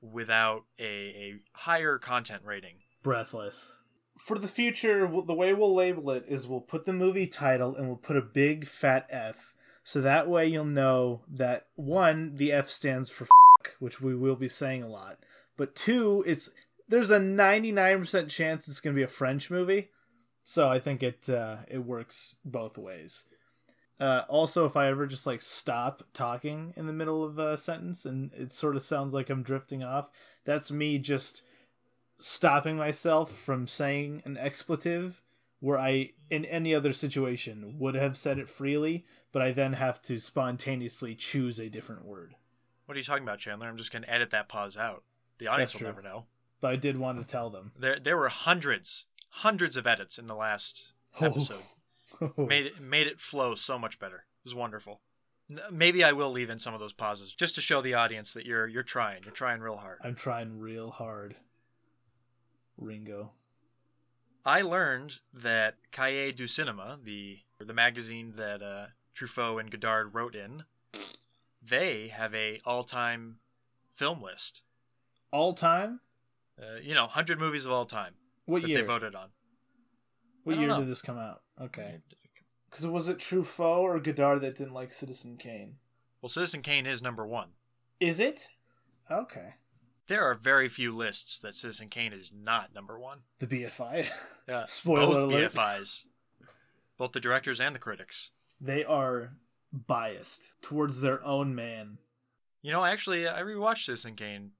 without 0.00 0.64
a, 0.78 0.84
a 0.84 1.34
higher 1.52 1.98
content 1.98 2.42
rating. 2.44 2.78
Breathless. 3.02 3.81
For 4.22 4.38
the 4.38 4.46
future, 4.46 5.10
the 5.26 5.34
way 5.34 5.52
we'll 5.52 5.74
label 5.74 6.12
it 6.12 6.26
is 6.28 6.46
we'll 6.46 6.60
put 6.60 6.86
the 6.86 6.92
movie 6.92 7.26
title 7.26 7.74
and 7.74 7.88
we'll 7.88 7.96
put 7.96 8.16
a 8.16 8.22
big 8.22 8.68
fat 8.68 9.08
F. 9.10 9.52
So 9.82 10.00
that 10.00 10.28
way 10.28 10.46
you'll 10.46 10.64
know 10.64 11.22
that 11.28 11.66
one, 11.74 12.36
the 12.36 12.52
F 12.52 12.68
stands 12.68 13.10
for 13.10 13.24
f, 13.24 13.72
which 13.80 14.00
we 14.00 14.14
will 14.14 14.36
be 14.36 14.48
saying 14.48 14.84
a 14.84 14.88
lot. 14.88 15.18
But 15.56 15.74
two, 15.74 16.22
it's 16.24 16.50
there's 16.88 17.10
a 17.10 17.18
99% 17.18 18.28
chance 18.28 18.68
it's 18.68 18.78
going 18.78 18.94
to 18.94 18.98
be 18.98 19.02
a 19.02 19.08
French 19.08 19.50
movie. 19.50 19.90
So 20.44 20.68
I 20.68 20.78
think 20.78 21.02
it 21.02 21.28
uh, 21.28 21.56
it 21.66 21.78
works 21.78 22.36
both 22.44 22.78
ways. 22.78 23.24
Uh, 23.98 24.22
also, 24.28 24.66
if 24.66 24.76
I 24.76 24.86
ever 24.86 25.08
just 25.08 25.26
like 25.26 25.40
stop 25.40 26.04
talking 26.14 26.74
in 26.76 26.86
the 26.86 26.92
middle 26.92 27.24
of 27.24 27.40
a 27.40 27.56
sentence 27.56 28.04
and 28.04 28.32
it 28.34 28.52
sort 28.52 28.76
of 28.76 28.84
sounds 28.84 29.14
like 29.14 29.30
I'm 29.30 29.42
drifting 29.42 29.82
off, 29.82 30.12
that's 30.44 30.70
me 30.70 31.00
just 31.00 31.42
stopping 32.22 32.76
myself 32.76 33.32
from 33.32 33.66
saying 33.66 34.22
an 34.24 34.36
expletive 34.36 35.22
where 35.60 35.78
I, 35.78 36.10
in 36.28 36.44
any 36.44 36.74
other 36.74 36.92
situation, 36.92 37.76
would 37.78 37.94
have 37.94 38.16
said 38.16 38.38
it 38.38 38.48
freely, 38.48 39.04
but 39.30 39.42
I 39.42 39.52
then 39.52 39.74
have 39.74 40.02
to 40.02 40.18
spontaneously 40.18 41.14
choose 41.14 41.60
a 41.60 41.68
different 41.68 42.04
word. 42.04 42.34
What 42.86 42.96
are 42.96 42.98
you 42.98 43.04
talking 43.04 43.22
about, 43.22 43.38
Chandler? 43.38 43.68
I'm 43.68 43.76
just 43.76 43.92
going 43.92 44.02
to 44.02 44.12
edit 44.12 44.30
that 44.30 44.48
pause 44.48 44.76
out. 44.76 45.04
The 45.38 45.46
audience 45.46 45.74
will 45.74 45.86
never 45.86 46.02
know. 46.02 46.26
But 46.60 46.72
I 46.72 46.76
did 46.76 46.98
want 46.98 47.18
to 47.18 47.24
tell 47.24 47.48
them. 47.48 47.72
There, 47.78 47.98
there 47.98 48.16
were 48.16 48.28
hundreds, 48.28 49.06
hundreds 49.30 49.76
of 49.76 49.86
edits 49.86 50.18
in 50.18 50.26
the 50.26 50.34
last 50.34 50.92
oh. 51.20 51.26
episode. 51.26 51.62
made 52.36 52.66
it 52.66 52.80
made 52.80 53.06
it 53.06 53.20
flow 53.20 53.54
so 53.54 53.78
much 53.78 53.98
better. 53.98 54.16
It 54.16 54.44
was 54.44 54.54
wonderful. 54.54 55.00
Maybe 55.70 56.04
I 56.04 56.12
will 56.12 56.30
leave 56.30 56.50
in 56.50 56.58
some 56.58 56.74
of 56.74 56.80
those 56.80 56.92
pauses 56.92 57.32
just 57.32 57.54
to 57.56 57.60
show 57.60 57.80
the 57.80 57.94
audience 57.94 58.32
that 58.34 58.46
you're 58.46 58.68
you're 58.68 58.82
trying. 58.82 59.22
You're 59.24 59.32
trying 59.32 59.60
real 59.60 59.76
hard. 59.76 59.98
I'm 60.04 60.14
trying 60.14 60.58
real 60.58 60.90
hard. 60.90 61.34
Ringo. 62.76 63.32
I 64.44 64.62
learned 64.62 65.18
that 65.32 65.76
Cahiers 65.92 66.34
du 66.34 66.46
Cinema, 66.46 66.98
the 67.02 67.38
the 67.58 67.72
magazine 67.72 68.32
that 68.36 68.62
uh, 68.62 68.86
Truffaut 69.14 69.60
and 69.60 69.70
Godard 69.70 70.14
wrote 70.14 70.34
in, 70.34 70.64
they 71.62 72.08
have 72.08 72.34
a 72.34 72.58
all 72.64 72.82
time 72.82 73.36
film 73.90 74.20
list. 74.20 74.62
All 75.30 75.54
time? 75.54 76.00
Uh, 76.60 76.80
you 76.82 76.94
know, 76.94 77.06
hundred 77.06 77.38
movies 77.38 77.64
of 77.64 77.72
all 77.72 77.84
time 77.84 78.14
What 78.46 78.62
that 78.62 78.68
year? 78.68 78.78
they 78.78 78.84
voted 78.84 79.14
on. 79.14 79.28
What 80.44 80.56
year 80.56 80.68
know. 80.68 80.80
did 80.80 80.88
this 80.88 81.02
come 81.02 81.18
out? 81.18 81.42
Okay. 81.60 82.00
Because 82.68 82.86
was 82.86 83.08
it 83.08 83.18
Truffaut 83.18 83.82
or 83.82 84.00
Godard 84.00 84.40
that 84.40 84.58
didn't 84.58 84.74
like 84.74 84.92
Citizen 84.92 85.36
Kane? 85.36 85.76
Well, 86.20 86.28
Citizen 86.28 86.62
Kane 86.62 86.86
is 86.86 87.00
number 87.00 87.26
one. 87.26 87.50
Is 88.00 88.18
it? 88.18 88.48
Okay. 89.10 89.54
There 90.08 90.24
are 90.28 90.34
very 90.34 90.68
few 90.68 90.94
lists 90.94 91.38
that 91.40 91.54
Citizen 91.54 91.88
Kane 91.88 92.12
is 92.12 92.32
not 92.34 92.74
number 92.74 92.98
one. 92.98 93.20
The 93.38 93.46
BFI. 93.46 94.08
Uh, 94.48 94.66
Spoiler 94.66 95.06
both 95.06 95.16
alert. 95.32 95.52
BFIs, 95.52 96.04
both 96.98 97.12
the 97.12 97.20
directors 97.20 97.60
and 97.60 97.74
the 97.74 97.78
critics. 97.78 98.30
they 98.60 98.84
are 98.84 99.32
biased 99.72 100.52
towards 100.60 101.00
their 101.00 101.24
own 101.24 101.54
man. 101.54 101.98
You 102.60 102.72
know, 102.72 102.84
actually, 102.84 103.26
I 103.28 103.40
rewatched 103.40 103.84
Citizen 103.84 104.14
Kane 104.16 104.50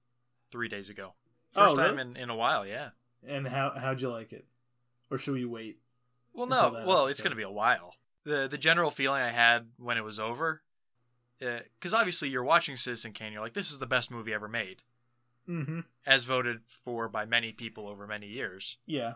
three 0.51 0.69
days 0.69 0.89
ago. 0.89 1.15
Oh, 1.55 1.63
First 1.67 1.77
time 1.77 1.99
in, 1.99 2.17
in 2.17 2.31
a 2.31 2.35
while, 2.37 2.67
yeah. 2.67 2.91
And 3.27 3.47
how 3.47 3.71
how'd 3.77 4.01
you 4.01 4.09
like 4.11 4.33
it? 4.33 4.47
Or 5.11 5.19
should 5.19 5.35
we 5.35 5.45
wait? 5.45 5.79
Well, 6.33 6.47
no, 6.47 6.83
well, 6.87 7.07
it's 7.09 7.21
going 7.21 7.33
to 7.33 7.37
be 7.37 7.43
a 7.43 7.51
while. 7.51 7.95
the 8.25 8.49
The 8.51 8.57
general 8.59 8.91
feeling 8.91 9.21
I 9.21 9.29
had 9.31 9.67
when 9.77 9.99
it 9.99 10.05
was 10.05 10.19
over, 10.19 10.63
because 11.39 11.93
obviously 11.93 12.31
you're 12.31 12.43
watching 12.43 12.77
Citizen 12.77 13.13
Kane, 13.13 13.33
you're 13.33 13.43
like, 13.43 13.53
this 13.53 13.71
is 13.71 13.79
the 13.81 13.87
best 13.87 14.11
movie 14.11 14.33
ever 14.33 14.49
made, 14.49 14.81
Mm-hmm. 15.49 15.81
as 16.07 16.25
voted 16.25 16.61
for 16.67 17.09
by 17.09 17.25
many 17.25 17.53
people 17.53 17.89
over 17.89 18.07
many 18.07 18.27
years. 18.29 18.79
Yeah. 18.87 19.15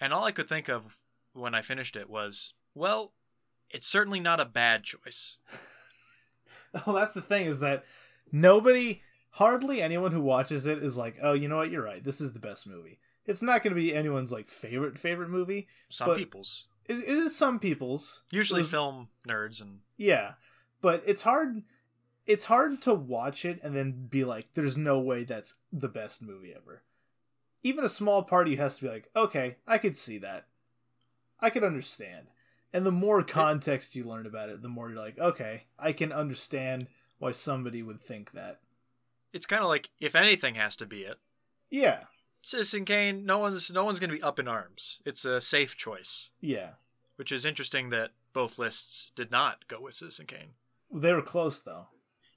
And 0.00 0.12
all 0.12 0.24
I 0.24 0.32
could 0.32 0.48
think 0.48 0.68
of 0.68 0.96
when 1.34 1.54
I 1.54 1.62
finished 1.62 1.94
it 1.96 2.08
was, 2.08 2.54
well, 2.74 3.12
it's 3.70 3.86
certainly 3.86 4.20
not 4.20 4.40
a 4.40 4.44
bad 4.44 4.84
choice. 4.84 5.38
Well, 6.86 6.96
that's 6.96 7.14
the 7.14 7.22
thing 7.22 7.46
is 7.46 7.60
that 7.60 7.84
nobody, 8.30 9.00
hardly 9.30 9.80
anyone 9.80 10.12
who 10.12 10.20
watches 10.20 10.66
it 10.66 10.82
is 10.82 10.96
like, 10.98 11.16
oh, 11.22 11.32
you 11.32 11.48
know 11.48 11.56
what, 11.56 11.70
you're 11.70 11.82
right. 11.82 12.04
This 12.04 12.20
is 12.20 12.32
the 12.34 12.38
best 12.38 12.66
movie. 12.66 12.98
it's 13.26 13.40
not 13.42 13.62
going 13.62 13.74
to 13.74 13.80
be 13.80 13.94
anyone's 13.94 14.32
like 14.32 14.48
favorite 14.48 14.98
favorite 14.98 15.30
movie. 15.30 15.66
Some 15.88 16.14
people's. 16.14 16.66
It, 16.86 16.98
it 16.98 17.08
is 17.08 17.34
some 17.36 17.58
people's. 17.58 18.22
Usually 18.30 18.60
was- 18.60 18.70
film 18.70 19.08
nerds 19.26 19.60
and 19.62 19.80
Yeah, 19.96 20.32
but 20.82 21.02
it's 21.06 21.22
hard. 21.22 21.62
It's 22.28 22.44
hard 22.44 22.80
to 22.82 22.94
watch 22.94 23.44
it 23.44 23.58
and 23.64 23.74
then 23.74 24.06
be 24.06 24.24
like, 24.24 24.54
"There's 24.54 24.76
no 24.76 25.00
way 25.00 25.24
that's 25.24 25.56
the 25.72 25.88
best 25.88 26.22
movie 26.22 26.54
ever." 26.54 26.84
Even 27.64 27.82
a 27.82 27.88
small 27.88 28.22
party 28.22 28.54
has 28.54 28.76
to 28.78 28.84
be 28.84 28.90
like, 28.90 29.10
"Okay, 29.16 29.56
I 29.66 29.78
could 29.78 29.96
see 29.96 30.18
that. 30.18 30.46
I 31.40 31.50
could 31.50 31.64
understand." 31.64 32.28
And 32.72 32.86
the 32.86 32.92
more 32.92 33.24
context 33.24 33.96
you 33.96 34.04
learn 34.04 34.26
about 34.26 34.50
it, 34.50 34.62
the 34.62 34.68
more 34.68 34.90
you're 34.90 34.98
like, 34.98 35.18
"Okay, 35.18 35.64
I 35.76 35.92
can 35.92 36.12
understand 36.12 36.86
why 37.18 37.32
somebody 37.32 37.82
would 37.82 38.00
think 38.00 38.30
that." 38.32 38.60
it's 39.32 39.46
kind 39.46 39.62
of 39.62 39.68
like 39.68 39.90
if 40.00 40.14
anything 40.14 40.54
has 40.54 40.76
to 40.76 40.86
be 40.86 41.02
it. 41.02 41.18
Yeah, 41.70 42.04
Citizen 42.40 42.84
Kane, 42.84 43.24
no 43.24 43.38
one's 43.38 43.70
no 43.70 43.84
one's 43.84 44.00
going 44.00 44.10
to 44.10 44.16
be 44.16 44.22
up 44.22 44.38
in 44.38 44.48
arms. 44.48 45.00
It's 45.04 45.24
a 45.24 45.40
safe 45.40 45.76
choice, 45.76 46.32
yeah. 46.40 46.70
which 47.16 47.32
is 47.32 47.44
interesting 47.44 47.90
that 47.90 48.12
both 48.32 48.58
lists 48.58 49.12
did 49.14 49.30
not 49.30 49.68
go 49.68 49.80
with 49.80 49.94
Citizen 49.94 50.26
Kane. 50.26 50.54
They 50.92 51.12
were 51.12 51.22
close 51.22 51.60
though. 51.60 51.88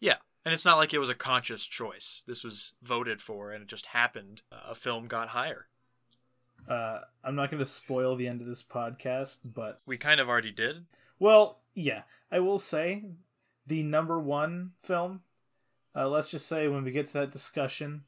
Yeah, 0.02 0.18
and 0.44 0.54
it's 0.54 0.66
not 0.66 0.78
like 0.78 0.94
it 0.94 1.00
was 1.00 1.08
a 1.08 1.16
conscious 1.16 1.66
choice. 1.66 2.24
This 2.28 2.44
was 2.44 2.74
voted 2.82 3.22
for, 3.22 3.52
and 3.52 3.62
it 3.62 3.70
just 3.70 3.86
happened. 3.88 4.42
Uh, 4.52 4.72
a 4.72 4.76
film 4.76 5.08
got 5.08 5.30
higher. 5.30 5.68
Uh, 6.68 7.00
I'm 7.24 7.36
not 7.36 7.50
going 7.50 7.60
to 7.60 7.66
spoil 7.66 8.16
the 8.16 8.28
end 8.28 8.42
of 8.42 8.48
this 8.48 8.64
podcast, 8.64 9.40
but 9.46 9.80
We 9.86 9.98
kind 9.98 10.20
of 10.20 10.28
already 10.28 10.52
did. 10.52 10.86
Well, 11.20 11.60
yeah, 11.76 12.04
I 12.32 12.40
will 12.40 12.60
say 12.60 13.06
the 13.66 13.84
number 13.84 14.20
one 14.20 14.72
film. 14.82 15.22
Uh, 15.96 16.10
let's 16.10 16.32
just 16.32 16.48
say 16.48 16.68
when 16.68 16.84
we 16.84 16.92
get 16.92 17.08
to 17.08 17.14
that 17.14 17.32
discussion, 17.32 18.04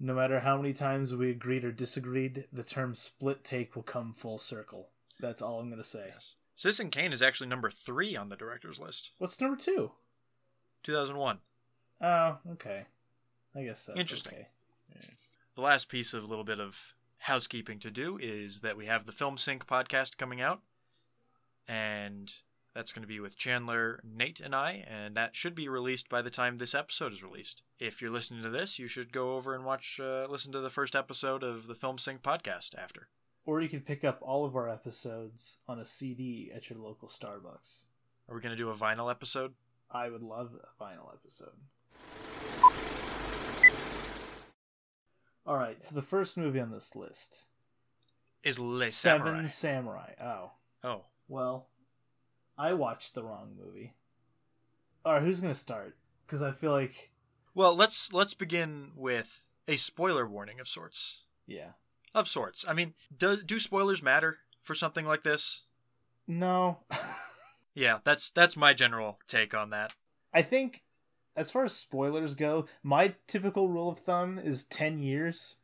no 0.00 0.14
matter 0.14 0.40
how 0.40 0.56
many 0.56 0.72
times 0.72 1.14
we 1.14 1.30
agreed 1.30 1.64
or 1.64 1.70
disagreed, 1.72 2.46
the 2.52 2.62
term 2.62 2.94
split 2.94 3.44
take 3.44 3.76
will 3.76 3.82
come 3.82 4.12
full 4.12 4.38
circle. 4.38 4.88
That's 5.20 5.42
all 5.42 5.60
I'm 5.60 5.68
going 5.68 5.82
to 5.82 5.88
say. 5.88 6.06
Yes. 6.08 6.36
Citizen 6.56 6.90
Kane 6.90 7.12
is 7.12 7.22
actually 7.22 7.48
number 7.48 7.70
three 7.70 8.16
on 8.16 8.28
the 8.28 8.36
director's 8.36 8.80
list. 8.80 9.12
What's 9.18 9.40
number 9.40 9.56
two? 9.56 9.92
2001. 10.82 11.38
Oh, 12.00 12.38
okay. 12.52 12.84
I 13.54 13.62
guess 13.62 13.86
that's 13.86 13.98
Interesting. 13.98 14.32
okay. 14.34 14.48
The 15.54 15.60
last 15.60 15.88
piece 15.88 16.14
of 16.14 16.24
a 16.24 16.26
little 16.26 16.44
bit 16.44 16.60
of 16.60 16.94
housekeeping 17.18 17.78
to 17.80 17.90
do 17.90 18.18
is 18.20 18.62
that 18.62 18.76
we 18.76 18.86
have 18.86 19.04
the 19.04 19.12
Film 19.12 19.36
Sync 19.36 19.66
podcast 19.66 20.16
coming 20.16 20.40
out, 20.40 20.62
and 21.68 22.32
that's 22.74 22.92
going 22.92 23.02
to 23.02 23.08
be 23.08 23.20
with 23.20 23.36
Chandler, 23.36 24.00
Nate, 24.02 24.40
and 24.40 24.54
I, 24.54 24.84
and 24.88 25.14
that 25.14 25.36
should 25.36 25.54
be 25.54 25.68
released 25.68 26.08
by 26.08 26.22
the 26.22 26.30
time 26.30 26.56
this 26.56 26.74
episode 26.74 27.12
is 27.12 27.22
released. 27.22 27.62
If 27.78 28.00
you're 28.00 28.10
listening 28.10 28.42
to 28.42 28.48
this, 28.50 28.78
you 28.78 28.86
should 28.86 29.12
go 29.12 29.34
over 29.34 29.54
and 29.54 29.64
watch, 29.64 30.00
uh, 30.02 30.26
listen 30.28 30.52
to 30.52 30.60
the 30.60 30.70
first 30.70 30.96
episode 30.96 31.42
of 31.42 31.66
the 31.66 31.74
Film 31.74 31.98
Sync 31.98 32.22
podcast 32.22 32.74
after. 32.76 33.08
Or 33.44 33.60
you 33.60 33.68
could 33.68 33.84
pick 33.84 34.04
up 34.04 34.18
all 34.22 34.44
of 34.44 34.56
our 34.56 34.68
episodes 34.68 35.58
on 35.68 35.78
a 35.78 35.84
CD 35.84 36.50
at 36.54 36.70
your 36.70 36.78
local 36.78 37.08
Starbucks. 37.08 37.82
Are 38.28 38.34
we 38.34 38.40
going 38.40 38.56
to 38.56 38.62
do 38.62 38.70
a 38.70 38.74
vinyl 38.74 39.10
episode? 39.10 39.52
I 39.92 40.08
would 40.08 40.22
love 40.22 40.52
a 40.54 40.82
vinyl 40.82 41.12
episode. 41.12 41.52
All 45.46 45.56
right, 45.56 45.82
so 45.82 45.94
the 45.94 46.02
first 46.02 46.38
movie 46.38 46.60
on 46.60 46.70
this 46.70 46.94
list, 46.94 47.44
Is 48.44 48.58
Les 48.60 48.94
Seven 48.94 49.46
Samurai. 49.46 49.46
Samurai. 49.46 50.12
Oh, 50.22 50.50
Oh, 50.84 51.04
well, 51.28 51.68
I 52.56 52.72
watched 52.74 53.14
the 53.14 53.22
wrong 53.24 53.56
movie. 53.58 53.94
All 55.04 55.14
right, 55.14 55.22
who's 55.22 55.40
gonna 55.40 55.54
start? 55.54 55.96
Because 56.26 56.42
I 56.42 56.52
feel 56.52 56.70
like, 56.70 57.10
well, 57.54 57.74
let's 57.74 58.12
let's 58.12 58.34
begin 58.34 58.92
with 58.96 59.52
a 59.66 59.76
spoiler 59.76 60.26
warning 60.28 60.60
of 60.60 60.68
sorts. 60.68 61.22
yeah, 61.46 61.70
Of 62.14 62.28
sorts. 62.28 62.64
I 62.66 62.72
mean, 62.72 62.94
do 63.16 63.36
do 63.42 63.58
spoilers 63.58 64.02
matter 64.02 64.38
for 64.60 64.74
something 64.74 65.04
like 65.06 65.22
this? 65.24 65.62
no, 66.28 66.78
Yeah, 67.74 67.98
that's 68.04 68.30
that's 68.30 68.56
my 68.56 68.72
general 68.72 69.18
take 69.26 69.54
on 69.54 69.70
that. 69.70 69.94
I 70.32 70.42
think 70.42 70.82
as 71.36 71.50
far 71.50 71.64
as 71.64 71.74
spoilers 71.74 72.34
go, 72.34 72.66
my 72.82 73.14
typical 73.26 73.68
rule 73.68 73.88
of 73.88 74.00
thumb 74.00 74.38
is 74.38 74.64
ten 74.64 74.98
years, 74.98 75.56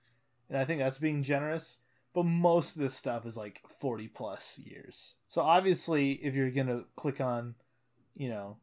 and 0.48 0.58
I 0.58 0.64
think 0.64 0.80
that's 0.80 0.98
being 0.98 1.22
generous. 1.22 1.78
But 2.14 2.24
most 2.24 2.74
of 2.74 2.82
this 2.82 2.94
stuff 2.94 3.26
is 3.26 3.36
like 3.36 3.60
forty 3.68 4.08
plus 4.08 4.58
years. 4.58 5.16
So 5.26 5.42
obviously, 5.42 6.12
if 6.12 6.34
you're 6.34 6.50
gonna 6.50 6.84
click 6.96 7.20
on, 7.20 7.54
you 8.14 8.30
know, 8.30 8.56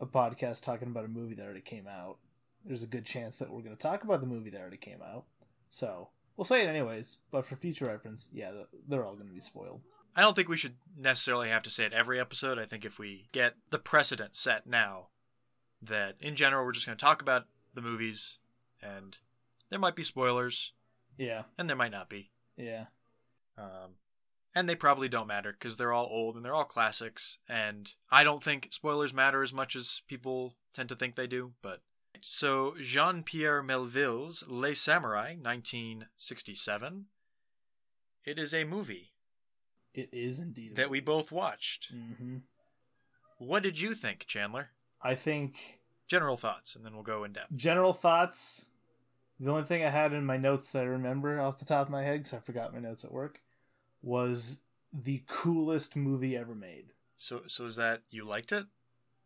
a 0.00 0.06
podcast 0.06 0.62
talking 0.62 0.88
about 0.88 1.04
a 1.04 1.08
movie 1.08 1.34
that 1.34 1.44
already 1.44 1.60
came 1.60 1.86
out, 1.86 2.18
there's 2.64 2.82
a 2.82 2.88
good 2.88 3.04
chance 3.04 3.38
that 3.38 3.50
we're 3.50 3.62
gonna 3.62 3.76
talk 3.76 4.02
about 4.02 4.20
the 4.20 4.26
movie 4.26 4.50
that 4.50 4.60
already 4.60 4.78
came 4.78 5.02
out. 5.02 5.24
So 5.68 6.08
we'll 6.38 6.46
say 6.46 6.62
it 6.62 6.68
anyways. 6.68 7.18
But 7.30 7.44
for 7.44 7.56
future 7.56 7.86
reference, 7.86 8.30
yeah, 8.32 8.52
they're 8.88 9.04
all 9.04 9.16
gonna 9.16 9.32
be 9.32 9.40
spoiled. 9.40 9.84
I 10.16 10.22
don't 10.22 10.34
think 10.34 10.48
we 10.48 10.56
should 10.56 10.76
necessarily 10.96 11.50
have 11.50 11.62
to 11.64 11.70
say 11.70 11.84
it 11.84 11.92
every 11.92 12.18
episode. 12.18 12.58
I 12.58 12.64
think 12.64 12.86
if 12.86 12.98
we 12.98 13.28
get 13.32 13.56
the 13.68 13.78
precedent 13.78 14.34
set 14.36 14.66
now, 14.66 15.08
that 15.82 16.16
in 16.20 16.34
general 16.34 16.64
we're 16.64 16.72
just 16.72 16.86
going 16.86 16.96
to 16.96 17.04
talk 17.04 17.20
about 17.20 17.46
the 17.74 17.82
movies, 17.82 18.38
and 18.82 19.18
there 19.70 19.78
might 19.78 19.94
be 19.94 20.02
spoilers, 20.02 20.72
Yeah, 21.18 21.42
and 21.56 21.68
there 21.68 21.76
might 21.76 21.92
not 21.92 22.08
be, 22.08 22.30
yeah, 22.56 22.86
um, 23.56 23.96
and 24.54 24.68
they 24.68 24.74
probably 24.74 25.08
don't 25.08 25.28
matter 25.28 25.52
because 25.52 25.76
they're 25.76 25.92
all 25.92 26.08
old 26.10 26.34
and 26.34 26.44
they're 26.44 26.54
all 26.54 26.64
classics. 26.64 27.38
And 27.48 27.94
I 28.10 28.24
don't 28.24 28.42
think 28.42 28.68
spoilers 28.72 29.14
matter 29.14 29.42
as 29.42 29.52
much 29.52 29.76
as 29.76 30.02
people 30.08 30.56
tend 30.74 30.88
to 30.88 30.96
think 30.96 31.14
they 31.14 31.28
do. 31.28 31.52
But 31.62 31.80
so 32.20 32.74
Jean 32.80 33.22
Pierre 33.22 33.62
Melville's 33.62 34.44
Les 34.48 34.74
Samurai, 34.74 35.34
1967. 35.40 37.06
It 38.24 38.38
is 38.38 38.52
a 38.52 38.64
movie 38.64 39.12
it 39.94 40.10
is 40.12 40.38
indeed. 40.40 40.76
that 40.76 40.90
we 40.90 41.00
both 41.00 41.32
watched. 41.32 41.90
hmm 41.90 42.38
What 43.38 43.62
did 43.62 43.80
you 43.80 43.94
think, 43.94 44.26
Chandler? 44.26 44.70
I 45.02 45.14
think 45.14 45.80
General 46.08 46.36
thoughts, 46.36 46.74
and 46.74 46.84
then 46.86 46.94
we'll 46.94 47.02
go 47.02 47.24
in 47.24 47.32
depth. 47.32 47.54
general 47.54 47.92
thoughts. 47.92 48.66
The 49.38 49.50
only 49.50 49.64
thing 49.64 49.84
I 49.84 49.90
had 49.90 50.12
in 50.12 50.24
my 50.24 50.36
notes 50.38 50.70
that 50.70 50.82
I 50.82 50.86
remember 50.86 51.38
off 51.40 51.58
the 51.58 51.64
top 51.66 51.86
of 51.86 51.90
my 51.92 52.02
head, 52.02 52.20
because 52.20 52.32
I 52.34 52.38
forgot 52.38 52.72
my 52.72 52.80
notes 52.80 53.04
at 53.04 53.12
work, 53.12 53.40
was 54.02 54.60
the 54.92 55.22
coolest 55.26 55.94
movie 55.96 56.36
ever 56.36 56.54
made. 56.54 56.86
So, 57.14 57.42
so 57.46 57.66
is 57.66 57.76
that 57.76 58.02
you 58.10 58.24
liked 58.24 58.52
it? 58.52 58.66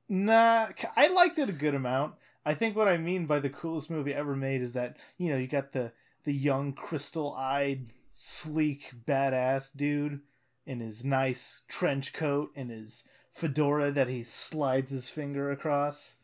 Nah, 0.09 0.69
I 0.97 1.07
liked 1.09 1.39
it 1.39 1.49
a 1.49 1.53
good 1.53 1.75
amount. 1.75 2.15
I 2.45 2.55
think 2.55 2.77
what 2.77 2.89
I 2.89 2.97
mean 2.97 3.27
by 3.27 3.39
the 3.39 3.51
coolest 3.51 3.91
movie 3.91 4.15
ever 4.15 4.35
made 4.35 4.63
is 4.63 4.73
that 4.73 4.97
you 5.19 5.31
know 5.31 5.37
you 5.37 5.47
got 5.47 5.73
the 5.73 5.93
the 6.25 6.33
young 6.33 6.73
crystal-eyed, 6.73 7.93
sleek, 8.11 8.93
badass 9.07 9.75
dude 9.75 10.21
in 10.65 10.79
his 10.81 11.05
nice 11.05 11.63
trench 11.69 12.13
coat 12.13 12.53
and 12.55 12.71
his 12.71 13.05
fedora 13.33 13.91
that 13.91 14.09
he 14.09 14.23
slides 14.23 14.93
his 14.93 15.09
finger 15.09 15.51
across, 15.51 16.19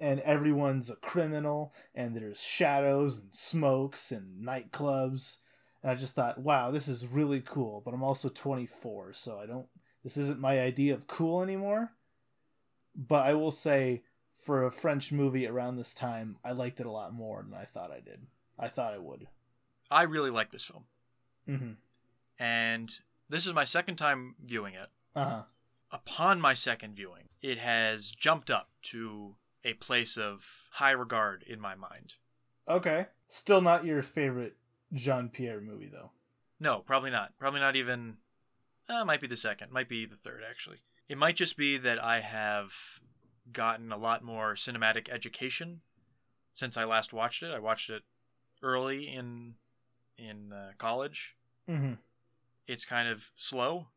and 0.00 0.20
everyone's 0.20 0.88
a 0.88 0.96
criminal, 0.96 1.74
and 1.94 2.16
there's 2.16 2.42
shadows 2.42 3.18
and 3.18 3.34
smokes 3.34 4.10
and 4.10 4.42
nightclubs, 4.46 5.38
and 5.82 5.90
I 5.90 5.96
just 5.96 6.14
thought, 6.14 6.38
wow, 6.38 6.70
this 6.70 6.88
is 6.88 7.06
really 7.06 7.40
cool. 7.40 7.82
But 7.84 7.92
I'm 7.92 8.02
also 8.02 8.30
24, 8.30 9.12
so 9.12 9.38
I 9.38 9.46
don't. 9.46 9.66
This 10.02 10.16
isn't 10.16 10.40
my 10.40 10.60
idea 10.60 10.94
of 10.94 11.06
cool 11.06 11.42
anymore 11.42 11.92
but 12.94 13.26
I 13.26 13.34
will 13.34 13.50
say 13.50 14.02
for 14.44 14.64
a 14.64 14.72
French 14.72 15.12
movie 15.12 15.46
around 15.46 15.76
this 15.76 15.94
time, 15.94 16.36
I 16.44 16.52
liked 16.52 16.80
it 16.80 16.86
a 16.86 16.90
lot 16.90 17.12
more 17.14 17.42
than 17.42 17.54
I 17.58 17.64
thought 17.64 17.90
I 17.90 18.00
did. 18.00 18.26
I 18.58 18.68
thought 18.68 18.92
I 18.94 18.98
would. 18.98 19.26
I 19.90 20.02
really 20.02 20.30
like 20.30 20.50
this 20.50 20.64
film, 20.64 20.84
Mm-hmm. 21.48 21.72
and 22.38 22.98
this 23.28 23.46
is 23.46 23.52
my 23.52 23.64
second 23.64 23.96
time 23.96 24.34
viewing 24.42 24.74
it. 24.74 24.88
Uh 25.14 25.24
huh. 25.24 25.42
Upon 25.90 26.40
my 26.40 26.54
second 26.54 26.94
viewing, 26.96 27.28
it 27.42 27.58
has 27.58 28.10
jumped 28.10 28.50
up 28.50 28.70
to 28.84 29.36
a 29.64 29.74
place 29.74 30.16
of 30.16 30.68
high 30.72 30.90
regard 30.92 31.42
in 31.42 31.60
my 31.60 31.74
mind. 31.74 32.16
Okay. 32.68 33.06
Still 33.28 33.60
not 33.60 33.84
your 33.84 34.02
favorite 34.02 34.56
Jean 34.92 35.28
Pierre 35.28 35.60
movie 35.60 35.90
though. 35.92 36.10
No, 36.58 36.78
probably 36.80 37.10
not. 37.10 37.32
Probably 37.38 37.60
not 37.60 37.76
even. 37.76 38.16
Uh, 38.88 39.04
might 39.04 39.20
be 39.20 39.26
the 39.26 39.36
second. 39.36 39.70
Might 39.72 39.88
be 39.88 40.06
the 40.06 40.16
third, 40.16 40.42
actually. 40.48 40.78
It 41.08 41.18
might 41.18 41.36
just 41.36 41.56
be 41.56 41.76
that 41.78 42.02
I 42.02 42.20
have 42.20 42.74
gotten 43.52 43.90
a 43.90 43.96
lot 43.96 44.22
more 44.22 44.54
cinematic 44.54 45.08
education 45.08 45.80
since 46.54 46.76
I 46.76 46.84
last 46.84 47.12
watched 47.12 47.42
it. 47.42 47.52
I 47.52 47.58
watched 47.58 47.90
it 47.90 48.02
early 48.62 49.08
in 49.08 49.54
in 50.18 50.52
uh, 50.52 50.72
college. 50.78 51.36
Mm-hmm. 51.68 51.94
It's 52.66 52.84
kind 52.84 53.08
of 53.08 53.30
slow 53.34 53.88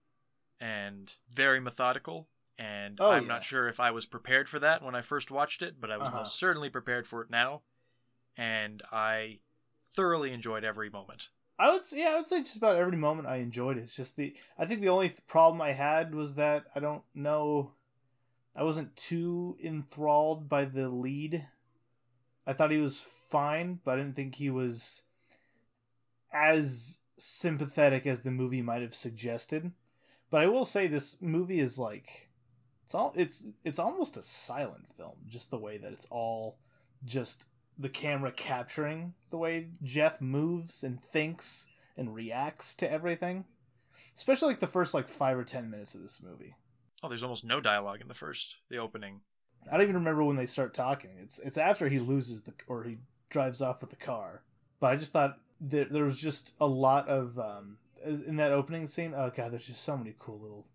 and 0.59 1.13
very 1.29 1.59
methodical, 1.59 2.29
and 2.57 3.00
Oh, 3.00 3.12
I'm 3.12 3.24
yeah. 3.24 3.27
not 3.27 3.43
sure 3.43 3.67
if 3.67 3.79
I 3.79 3.91
was 3.91 4.05
prepared 4.05 4.47
for 4.50 4.59
that 4.59 4.81
when 4.81 4.95
I 4.95 5.01
first 5.01 5.29
watched 5.29 5.62
it, 5.62 5.79
but 5.79 5.91
I 5.91 5.97
was 5.97 6.07
Uh-huh. 6.07 6.19
most 6.19 6.39
certainly 6.39 6.69
prepared 6.69 7.07
for 7.07 7.21
it 7.21 7.29
now, 7.29 7.62
and 8.38 8.81
I 8.91 9.39
thoroughly 9.83 10.31
enjoyed 10.31 10.63
every 10.63 10.89
moment. 10.89 11.29
I 11.59 11.71
would 11.71 11.85
say, 11.85 12.00
yeah, 12.00 12.09
I 12.09 12.15
would 12.15 12.25
say 12.25 12.41
just 12.41 12.57
about 12.57 12.75
every 12.75 12.97
moment 12.97 13.27
I 13.29 13.38
enjoyed 13.38 13.77
it. 13.77 13.81
It's 13.81 13.95
just 13.95 14.15
the 14.17 14.35
I 14.57 14.65
think 14.65 14.81
the 14.81 14.89
only 14.89 15.13
problem 15.27 15.62
I 15.62 15.71
had 15.74 16.13
was 16.15 16.35
that 16.35 16.65
I 16.75 16.79
don't 16.79 17.03
know 17.13 17.71
I 18.55 18.63
wasn't 18.63 18.95
too 18.95 19.57
enthralled 19.63 20.47
by 20.47 20.65
the 20.65 20.88
lead. 20.89 21.47
I 22.47 22.53
thought 22.53 22.71
he 22.71 22.77
was 22.77 23.00
fine, 23.00 23.79
but 23.83 23.93
I 23.93 24.01
didn't 24.01 24.15
think 24.15 24.35
he 24.35 24.50
was 24.50 25.01
as 26.31 27.00
sympathetic 27.17 28.05
as 28.05 28.21
the 28.21 28.31
movie 28.31 28.62
might 28.62 28.81
have 28.81 28.95
suggested. 28.95 29.71
But 30.29 30.41
I 30.41 30.47
will 30.47 30.65
say 30.65 30.88
this 30.88 31.21
movie 31.21 31.59
is 31.59 31.77
like 31.79 32.29
it's 32.83 32.95
all 32.95 33.13
it's 33.15 33.47
it's 33.63 33.79
almost 33.79 34.17
a 34.17 34.24
silent 34.24 34.88
film, 34.88 35.17
just 35.27 35.50
the 35.50 35.57
way 35.57 35.77
that 35.77 35.91
it's 35.91 36.07
all 36.09 36.57
just 37.03 37.45
the 37.77 37.89
camera 37.89 38.31
capturing 38.31 39.13
the 39.31 39.38
way 39.38 39.69
Jeff 39.83 40.21
moves 40.21 40.83
and 40.83 41.01
thinks 41.01 41.67
and 41.97 42.15
reacts 42.15 42.75
to 42.75 42.91
everything. 42.91 43.45
Especially 44.15 44.50
like 44.50 44.59
the 44.59 44.67
first 44.67 44.93
like 44.93 45.07
5 45.07 45.38
or 45.38 45.43
10 45.43 45.69
minutes 45.69 45.95
of 45.95 46.01
this 46.01 46.21
movie. 46.21 46.55
Oh, 47.03 47.09
there's 47.09 47.23
almost 47.23 47.43
no 47.43 47.61
dialogue 47.61 48.01
in 48.01 48.07
the 48.07 48.13
first, 48.13 48.57
the 48.69 48.77
opening. 48.77 49.21
I 49.69 49.73
don't 49.73 49.83
even 49.83 49.95
remember 49.95 50.23
when 50.23 50.35
they 50.35 50.45
start 50.45 50.73
talking. 50.73 51.11
It's 51.21 51.39
it's 51.39 51.57
after 51.57 51.89
he 51.89 51.99
loses 51.99 52.43
the 52.43 52.53
or 52.67 52.83
he 52.83 52.97
drives 53.29 53.61
off 53.61 53.81
with 53.81 53.89
the 53.89 53.95
car. 53.95 54.43
But 54.79 54.91
I 54.91 54.95
just 54.95 55.11
thought 55.11 55.39
that 55.61 55.91
there 55.91 56.03
was 56.03 56.19
just 56.21 56.53
a 56.59 56.67
lot 56.67 57.07
of 57.07 57.37
um 57.39 57.77
in 58.05 58.35
that 58.37 58.51
opening 58.51 58.87
scene. 58.87 59.13
Oh 59.15 59.31
god, 59.35 59.51
there's 59.51 59.67
just 59.67 59.83
so 59.83 59.97
many 59.97 60.15
cool 60.19 60.39
little 60.39 60.65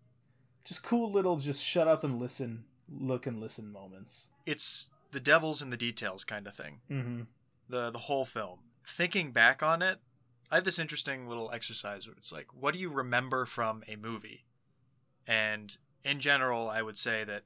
just 0.65 0.83
cool 0.83 1.11
little 1.11 1.37
just 1.37 1.63
shut 1.63 1.87
up 1.87 2.03
and 2.03 2.19
listen, 2.19 2.65
look 2.89 3.25
and 3.25 3.39
listen 3.39 3.71
moments. 3.71 4.27
It's 4.45 4.89
the 5.11 5.19
devil's 5.19 5.61
in 5.61 5.69
the 5.69 5.77
details 5.77 6.23
kind 6.23 6.45
of 6.47 6.55
thing. 6.55 6.81
Mhm. 6.89 7.27
The 7.69 7.89
the 7.91 7.99
whole 7.99 8.25
film. 8.25 8.59
Thinking 8.85 9.31
back 9.31 9.63
on 9.63 9.81
it, 9.81 9.99
I 10.51 10.55
have 10.55 10.65
this 10.65 10.79
interesting 10.79 11.27
little 11.27 11.49
exercise 11.53 12.07
where 12.07 12.15
it's 12.17 12.31
like, 12.31 12.47
what 12.53 12.73
do 12.73 12.79
you 12.79 12.89
remember 12.89 13.45
from 13.45 13.83
a 13.87 13.95
movie? 13.95 14.45
And 15.25 15.77
in 16.03 16.19
general, 16.19 16.69
I 16.69 16.81
would 16.81 16.97
say 16.97 17.23
that 17.23 17.43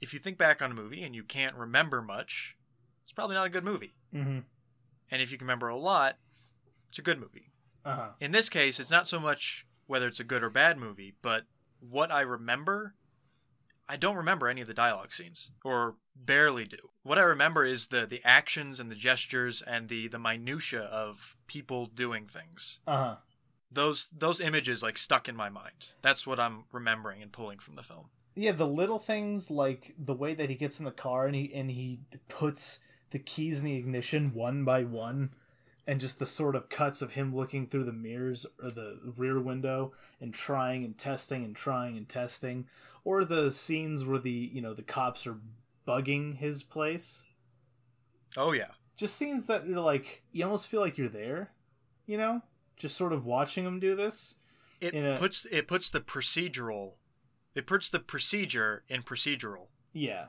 if 0.00 0.12
you 0.12 0.20
think 0.20 0.38
back 0.38 0.62
on 0.62 0.70
a 0.70 0.74
movie 0.74 1.02
and 1.02 1.14
you 1.14 1.24
can't 1.24 1.56
remember 1.56 2.00
much, 2.02 2.56
it's 3.02 3.12
probably 3.12 3.34
not 3.34 3.46
a 3.46 3.50
good 3.50 3.64
movie. 3.64 3.94
Mhm. 4.14 4.44
And 5.10 5.22
if 5.22 5.32
you 5.32 5.38
can 5.38 5.46
remember 5.46 5.68
a 5.68 5.76
lot, 5.76 6.18
it's 6.88 6.98
a 6.98 7.02
good 7.02 7.18
movie. 7.18 7.52
Uh-huh. 7.84 8.10
In 8.20 8.32
this 8.32 8.48
case, 8.48 8.78
it's 8.78 8.90
not 8.90 9.06
so 9.06 9.18
much 9.18 9.66
whether 9.86 10.06
it's 10.06 10.20
a 10.20 10.24
good 10.24 10.42
or 10.42 10.50
bad 10.50 10.78
movie, 10.78 11.14
but 11.22 11.46
what 11.80 12.12
I 12.12 12.20
remember. 12.20 12.94
I 13.90 13.96
don't 13.96 14.16
remember 14.16 14.48
any 14.48 14.60
of 14.60 14.66
the 14.68 14.74
dialogue 14.74 15.14
scenes, 15.14 15.50
or 15.64 15.96
barely 16.14 16.66
do. 16.66 16.90
What 17.04 17.16
I 17.16 17.22
remember 17.22 17.64
is 17.64 17.86
the 17.86 18.04
the 18.04 18.22
actions 18.22 18.78
and 18.78 18.90
the 18.90 18.94
gestures 18.94 19.62
and 19.62 19.88
the 19.88 20.08
the 20.08 20.18
minutia 20.18 20.82
of 20.82 21.38
people 21.46 21.86
doing 21.86 22.26
things. 22.26 22.80
Uh-huh. 22.86 23.16
Those 23.70 24.08
those 24.16 24.40
images 24.40 24.82
like 24.82 24.96
stuck 24.98 25.28
in 25.28 25.36
my 25.36 25.48
mind. 25.48 25.90
That's 26.02 26.26
what 26.26 26.40
I'm 26.40 26.64
remembering 26.72 27.22
and 27.22 27.30
pulling 27.32 27.58
from 27.58 27.74
the 27.74 27.82
film. 27.82 28.06
Yeah, 28.34 28.52
the 28.52 28.66
little 28.66 28.98
things 28.98 29.50
like 29.50 29.94
the 29.98 30.14
way 30.14 30.34
that 30.34 30.48
he 30.48 30.54
gets 30.54 30.78
in 30.78 30.84
the 30.84 30.90
car 30.90 31.26
and 31.26 31.34
he 31.34 31.52
and 31.54 31.70
he 31.70 32.00
puts 32.28 32.80
the 33.10 33.18
keys 33.18 33.58
in 33.60 33.64
the 33.64 33.76
ignition 33.76 34.32
one 34.34 34.64
by 34.64 34.84
one 34.84 35.30
and 35.86 36.00
just 36.00 36.18
the 36.18 36.26
sort 36.26 36.54
of 36.54 36.68
cuts 36.68 37.00
of 37.02 37.12
him 37.12 37.34
looking 37.34 37.66
through 37.66 37.84
the 37.84 37.92
mirrors 37.92 38.44
or 38.62 38.70
the 38.70 38.98
rear 39.16 39.40
window 39.40 39.92
and 40.20 40.34
trying 40.34 40.84
and 40.84 40.98
testing 40.98 41.44
and 41.44 41.56
trying 41.56 41.96
and 41.96 42.08
testing 42.08 42.66
or 43.04 43.24
the 43.24 43.50
scenes 43.50 44.04
where 44.04 44.18
the 44.18 44.30
you 44.30 44.60
know 44.60 44.74
the 44.74 44.82
cops 44.82 45.26
are 45.26 45.38
bugging 45.86 46.36
his 46.36 46.62
place 46.62 47.24
Oh 48.36 48.52
yeah. 48.52 48.68
just 48.96 49.16
scenes 49.16 49.46
that 49.46 49.66
you're 49.66 49.80
like 49.80 50.22
you 50.32 50.44
almost 50.44 50.68
feel 50.68 50.80
like 50.82 50.98
you're 50.98 51.08
there 51.08 51.50
you 52.06 52.18
know 52.18 52.42
just 52.78 52.96
sort 52.96 53.12
of 53.12 53.26
watching 53.26 53.64
him 53.66 53.78
do 53.80 53.94
this 53.96 54.36
It 54.80 54.94
a- 54.94 55.16
puts 55.18 55.44
it 55.50 55.66
puts 55.68 55.88
the 55.90 56.00
procedural 56.00 56.94
it 57.54 57.66
puts 57.66 57.88
the 57.90 57.98
procedure 57.98 58.84
in 58.88 59.02
procedural. 59.02 59.66
yeah 59.92 60.26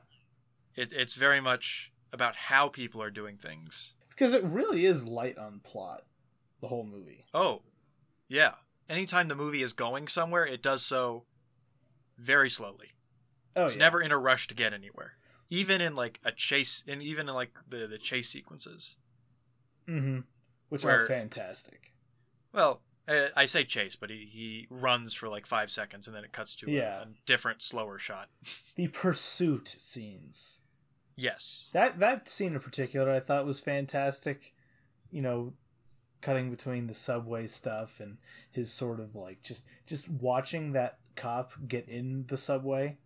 It, 0.76 0.92
it's 0.92 1.16
very 1.16 1.40
much 1.42 1.92
about 2.12 2.36
how 2.36 2.70
people 2.70 3.02
are 3.04 3.12
doing 3.12 3.38
things. 3.38 3.94
because 4.10 4.34
it 4.34 4.44
really 4.44 4.86
is 4.86 5.06
light 5.08 5.38
on 5.38 5.60
plot 5.64 6.04
the 6.62 6.68
whole 6.68 6.84
movie 6.84 7.26
Oh, 7.34 7.62
yeah. 8.28 8.54
Anytime 8.90 9.28
the 9.28 9.36
movie 9.36 9.62
is 9.62 9.72
going 9.74 10.08
somewhere, 10.08 10.46
it 10.46 10.62
does 10.64 10.84
so 10.84 11.26
very 12.18 12.50
slowly. 12.50 12.94
oh 13.56 13.66
it's 13.66 13.76
yeah. 13.76 13.80
never 13.80 14.02
in 14.02 14.12
a 14.12 14.18
rush 14.18 14.48
to 14.48 14.56
get 14.56 14.74
anywhere. 14.74 15.14
Even 15.50 15.80
in 15.82 15.96
like 15.96 16.20
a 16.26 16.32
chase, 16.32 16.84
and 16.88 17.02
even 17.02 17.30
in 17.30 17.36
like 17.36 17.52
the 17.70 17.86
the 17.88 17.98
chase 18.00 18.30
sequences. 18.30 18.98
mm-hmm. 19.88 20.20
which 20.70 20.86
are 20.86 21.06
fantastic 21.08 21.94
Well, 22.54 22.82
I, 23.08 23.30
I 23.36 23.46
say 23.46 23.64
chase, 23.64 23.96
but 23.96 24.10
he, 24.10 24.28
he 24.32 24.68
runs 24.70 25.14
for 25.14 25.30
like 25.30 25.46
five 25.46 25.72
seconds, 25.72 26.08
and 26.08 26.16
then 26.16 26.24
it 26.24 26.32
cuts 26.32 26.56
to 26.58 26.70
a- 26.70 26.78
a, 26.80 27.08
different, 27.26 27.62
slower 27.62 28.00
shot. 28.00 28.30
the 28.76 28.88
pursuit 28.88 29.68
scenes 29.80 30.60
Yes. 31.16 31.68
that 31.74 32.00
that 32.00 32.30
scene 32.30 32.54
in 32.54 32.60
particular 32.62 33.12
i 33.12 33.20
thought 33.20 33.46
was 33.46 33.60
fantastic 33.60 34.54
you 35.12 35.22
know 35.22 35.52
cutting 36.22 36.50
between 36.50 36.88
the 36.88 36.94
subway 36.94 37.46
stuff 37.46 38.00
and 38.00 38.18
his 38.50 38.72
sort 38.72 39.02
of 39.02 39.16
like 39.18 39.42
just 39.44 39.66
just 39.86 40.08
watching 40.10 40.72
that 40.72 41.00
cop 41.18 41.52
get 41.68 41.90
in 41.90 42.24
the 42.28 42.38
subway 42.38 42.98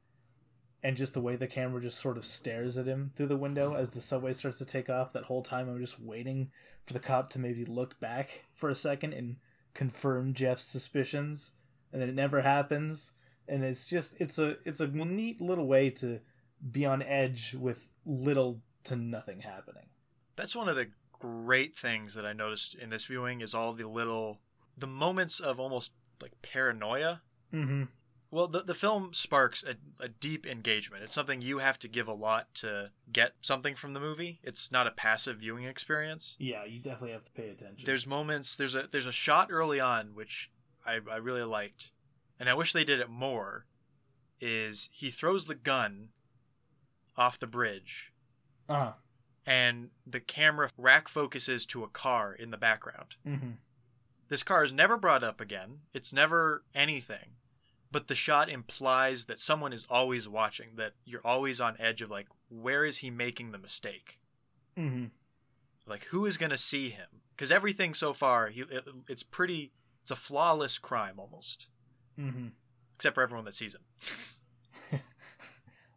and 0.83 0.97
just 0.97 1.13
the 1.13 1.21
way 1.21 1.35
the 1.35 1.47
camera 1.47 1.81
just 1.81 1.97
sort 1.97 2.17
of 2.17 2.25
stares 2.25 2.77
at 2.77 2.85
him 2.85 3.11
through 3.15 3.27
the 3.27 3.37
window 3.37 3.73
as 3.73 3.91
the 3.91 4.01
subway 4.01 4.33
starts 4.33 4.57
to 4.57 4.65
take 4.65 4.89
off 4.89 5.13
that 5.13 5.23
whole 5.23 5.41
time 5.41 5.69
i'm 5.69 5.79
just 5.79 5.99
waiting 5.99 6.51
for 6.85 6.93
the 6.93 6.99
cop 6.99 7.29
to 7.29 7.39
maybe 7.39 7.63
look 7.65 7.99
back 7.99 8.45
for 8.53 8.69
a 8.69 8.75
second 8.75 9.13
and 9.13 9.37
confirm 9.73 10.33
jeff's 10.33 10.63
suspicions 10.63 11.53
and 11.93 12.01
then 12.01 12.09
it 12.09 12.15
never 12.15 12.41
happens. 12.41 13.11
And 13.47 13.63
it's 13.63 13.85
just 13.85 14.19
it's 14.19 14.39
a 14.39 14.57
it's 14.65 14.81
a 14.81 14.87
neat 14.87 15.39
little 15.39 15.67
way 15.67 15.89
to 15.91 16.19
be 16.71 16.85
on 16.85 17.01
edge 17.01 17.53
with 17.53 17.87
little 18.05 18.59
to 18.85 18.95
nothing 18.95 19.41
happening. 19.41 19.85
That's 20.35 20.55
one 20.55 20.67
of 20.67 20.75
the 20.75 20.89
great 21.19 21.75
things 21.75 22.15
that 22.15 22.25
I 22.25 22.33
noticed 22.33 22.75
in 22.75 22.89
this 22.89 23.05
viewing 23.05 23.41
is 23.41 23.53
all 23.53 23.71
the 23.73 23.87
little 23.87 24.39
the 24.77 24.87
moments 24.87 25.39
of 25.39 25.59
almost 25.59 25.93
like 26.21 26.41
paranoia. 26.41 27.21
mm-hmm 27.53 27.83
Well, 28.33 28.47
the 28.47 28.61
the 28.61 28.73
film 28.73 29.13
sparks 29.13 29.63
a, 29.63 29.75
a 30.03 30.09
deep 30.09 30.47
engagement. 30.47 31.03
It's 31.03 31.13
something 31.13 31.39
you 31.43 31.59
have 31.59 31.77
to 31.79 31.87
give 31.87 32.07
a 32.07 32.13
lot 32.13 32.51
to 32.55 32.89
get 33.11 33.33
something 33.41 33.75
from 33.75 33.93
the 33.93 33.99
movie. 33.99 34.39
It's 34.41 34.71
not 34.71 34.87
a 34.87 34.91
passive 34.91 35.37
viewing 35.37 35.65
experience. 35.65 36.35
yeah 36.39 36.65
you 36.65 36.79
definitely 36.79 37.11
have 37.11 37.25
to 37.25 37.31
pay 37.31 37.49
attention 37.49 37.85
There's 37.85 38.07
moments. 38.07 38.55
There's 38.55 38.73
a 38.73 38.87
there's 38.89 39.05
a 39.05 39.11
shot 39.11 39.49
early 39.51 39.79
on 39.79 40.15
which 40.15 40.49
I 40.83 40.99
I 41.11 41.17
really 41.17 41.43
liked, 41.43 41.91
and 42.39 42.49
I 42.49 42.55
wish 42.55 42.73
they 42.73 42.83
did 42.83 42.99
it 42.99 43.09
more. 43.09 43.67
Is 44.41 44.89
he 44.91 45.11
throws 45.11 45.45
the 45.45 45.55
gun 45.55 46.09
off 47.15 47.37
the 47.37 47.45
bridge, 47.45 48.13
uh-huh 48.67 48.93
and 49.45 49.89
the 50.07 50.19
camera 50.19 50.69
rack 50.75 51.07
focuses 51.07 51.67
to 51.67 51.83
a 51.83 51.87
car 51.87 52.33
in 52.33 52.49
the 52.49 52.57
background. 52.57 53.15
mm-hmm 53.27 53.51
This 54.27 54.41
car 54.41 54.63
is 54.63 54.73
never 54.73 54.97
brought 54.97 55.23
up 55.23 55.39
again. 55.39 55.81
It's 55.93 56.13
never 56.13 56.63
anything. 56.73 57.35
But 57.93 58.07
the 58.07 58.15
shot 58.15 58.49
implies 58.49 59.25
that 59.27 59.39
someone 59.39 59.71
is 59.71 59.85
always 59.89 60.27
watching, 60.27 60.71
that 60.77 60.93
you're 61.05 61.21
always 61.23 61.61
on 61.61 61.75
edge 61.79 62.01
of 62.01 62.09
like, 62.09 62.27
where 62.49 62.83
is 62.83 62.97
he 62.97 63.09
making 63.11 63.51
the 63.51 63.57
mistake? 63.59 64.19
mm-hmm 64.77 65.05
Like, 65.85 66.05
who 66.05 66.25
is 66.25 66.37
going 66.37 66.49
to 66.49 66.57
see 66.57 66.89
him? 66.89 67.21
Because 67.35 67.51
everything 67.51 67.93
so 67.93 68.11
far, 68.11 68.47
he, 68.47 68.61
it, 68.61 68.83
it's 69.07 69.21
pretty, 69.23 69.71
it's 70.01 70.09
a 70.11 70.15
flawless 70.15 70.79
crime 70.79 71.19
almost, 71.19 71.67
mm-hmm 72.19 72.47
except 72.95 73.15
for 73.15 73.21
everyone 73.21 73.45
that 73.45 73.53
sees 73.53 73.75
him. 73.75 74.99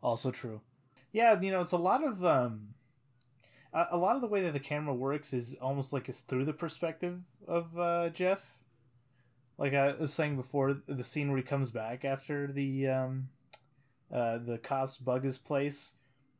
also 0.02 0.30
true 0.30 0.61
yeah 1.12 1.40
you 1.40 1.50
know 1.50 1.61
it's 1.61 1.72
a 1.72 1.76
lot 1.76 2.04
of 2.04 2.24
um 2.24 2.74
a, 3.72 3.87
a 3.92 3.96
lot 3.96 4.16
of 4.16 4.22
the 4.22 4.28
way 4.28 4.42
that 4.42 4.52
the 4.52 4.61
camera 4.61 4.94
works 4.94 5.32
is 5.32 5.54
almost 5.61 5.92
like 5.92 6.09
it's 6.09 6.20
through 6.20 6.44
the 6.44 6.52
perspective 6.52 7.20
of 7.46 7.78
uh 7.78 8.09
jeff 8.11 8.56
like 9.59 9.75
i 9.75 9.92
was 9.92 10.12
saying 10.12 10.37
before 10.37 10.77
the 10.87 11.05
scene 11.05 11.29
where 11.29 11.37
he 11.38 11.42
comes 11.42 11.71
back 11.71 12.05
after 12.05 12.47
the 12.53 12.87
um 12.88 13.29
uh 14.12 14.38
the 14.38 14.59
cops 14.59 14.97
bug 14.97 15.25
his 15.25 15.38
place 15.38 15.92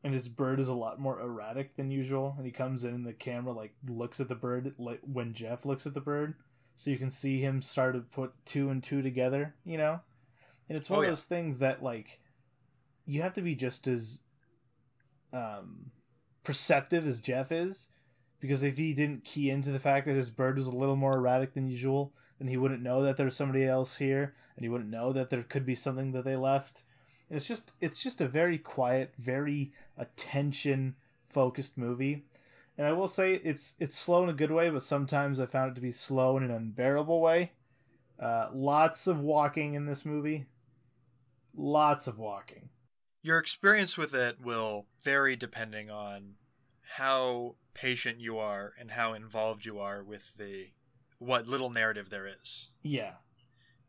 and 0.05 0.13
his 0.15 0.29
bird 0.29 0.61
is 0.61 0.69
a 0.69 0.75
lot 0.75 1.01
more 1.01 1.21
erratic 1.21 1.75
than 1.77 1.91
usual 1.91 2.35
and 2.37 2.47
he 2.47 2.53
comes 2.53 2.85
in 2.85 2.95
and 2.95 3.07
the 3.07 3.13
camera 3.13 3.53
like 3.53 3.75
looks 3.89 4.21
at 4.21 4.29
the 4.29 4.35
bird 4.35 4.73
like 4.79 5.01
when 5.03 5.33
jeff 5.33 5.65
looks 5.65 5.87
at 5.87 5.95
the 5.95 6.01
bird 6.01 6.35
so 6.77 6.91
you 6.91 6.99
can 6.99 7.11
see 7.11 7.41
him 7.41 7.61
start 7.63 7.95
to 7.95 8.01
put 8.01 8.33
two 8.45 8.69
and 8.71 8.83
two 8.83 9.03
together 9.03 9.55
you 9.65 9.79
know 9.79 10.01
and 10.69 10.77
it's 10.77 10.91
one 10.91 10.99
Oh, 10.99 11.03
of 11.03 11.07
yeah. 11.07 11.11
those 11.11 11.25
things 11.25 11.59
that 11.59 11.83
like 11.83 12.21
you 13.07 13.23
have 13.23 13.35
to 13.35 13.43
be 13.43 13.55
just 13.55 13.87
as 13.89 14.21
um 15.33 15.91
perceptive 16.45 17.07
as 17.07 17.21
jeff 17.21 17.51
is 17.51 17.89
because 18.41 18.63
if 18.63 18.77
he 18.77 18.93
didn't 18.93 19.25
key 19.25 19.51
into 19.51 19.71
the 19.71 19.79
fact 19.79 20.07
that 20.07 20.15
his 20.15 20.31
bird 20.31 20.57
was 20.57 20.67
a 20.69 20.77
little 20.77 20.97
more 20.97 21.17
erratic 21.17 21.55
than 21.55 21.67
usual 21.69 22.13
then 22.39 22.49
he 22.49 22.57
wouldn't 22.57 22.83
know 22.83 23.03
that 23.03 23.17
there's 23.17 23.37
somebody 23.37 23.65
else 23.65 23.97
here 23.97 24.35
and 24.57 24.65
he 24.65 24.69
wouldn't 24.69 24.91
know 24.91 25.13
that 25.13 25.31
there 25.31 25.43
could 25.43 25.67
be 25.67 25.75
something 25.75 26.13
that 26.13 26.25
they 26.25 26.37
left. 26.37 26.83
And 27.29 27.37
it's 27.37 27.49
just 27.49 27.75
it's 27.81 28.03
just 28.03 28.21
a 28.21 28.29
very 28.29 28.59
quiet 28.59 29.13
very 29.19 29.73
attention 29.97 30.97
focused 31.29 31.77
movie. 31.77 32.25
And 32.79 32.87
i 32.87 32.93
will 32.93 33.09
say 33.09 33.35
it's 33.35 33.75
it's 33.81 33.97
slow 33.97 34.23
in 34.23 34.29
a 34.29 34.35
good 34.35 34.51
way 34.51 34.69
but 34.69 34.83
sometimes 34.83 35.41
i 35.41 35.47
found 35.47 35.73
it 35.73 35.75
to 35.77 35.81
be 35.81 35.93
slow 35.93 36.37
in 36.37 36.43
an 36.43 36.51
unbearable 36.51 37.21
way. 37.21 37.53
Uh, 38.19 38.49
lots 38.53 39.07
of 39.07 39.21
walking 39.21 39.75
in 39.75 39.87
this 39.87 40.05
movie. 40.05 40.47
Lots 41.55 42.07
of 42.07 42.19
walking. 42.19 42.71
Your 43.23 43.39
experience 43.39 43.99
with 43.99 44.15
it 44.15 44.41
will 44.41 44.87
vary 45.03 45.37
depending 45.37 45.91
on 45.91 46.35
how 46.97 47.57
patient 47.75 48.21
you 48.21 48.39
are 48.39 48.73
and 48.79 48.93
how 48.93 49.13
involved 49.13 49.67
you 49.67 49.79
are 49.79 50.03
with 50.03 50.37
the 50.37 50.69
what 51.19 51.47
little 51.47 51.71
narrative 51.71 52.11
there 52.11 52.27
is. 52.27 52.71
Yeah. 52.83 53.13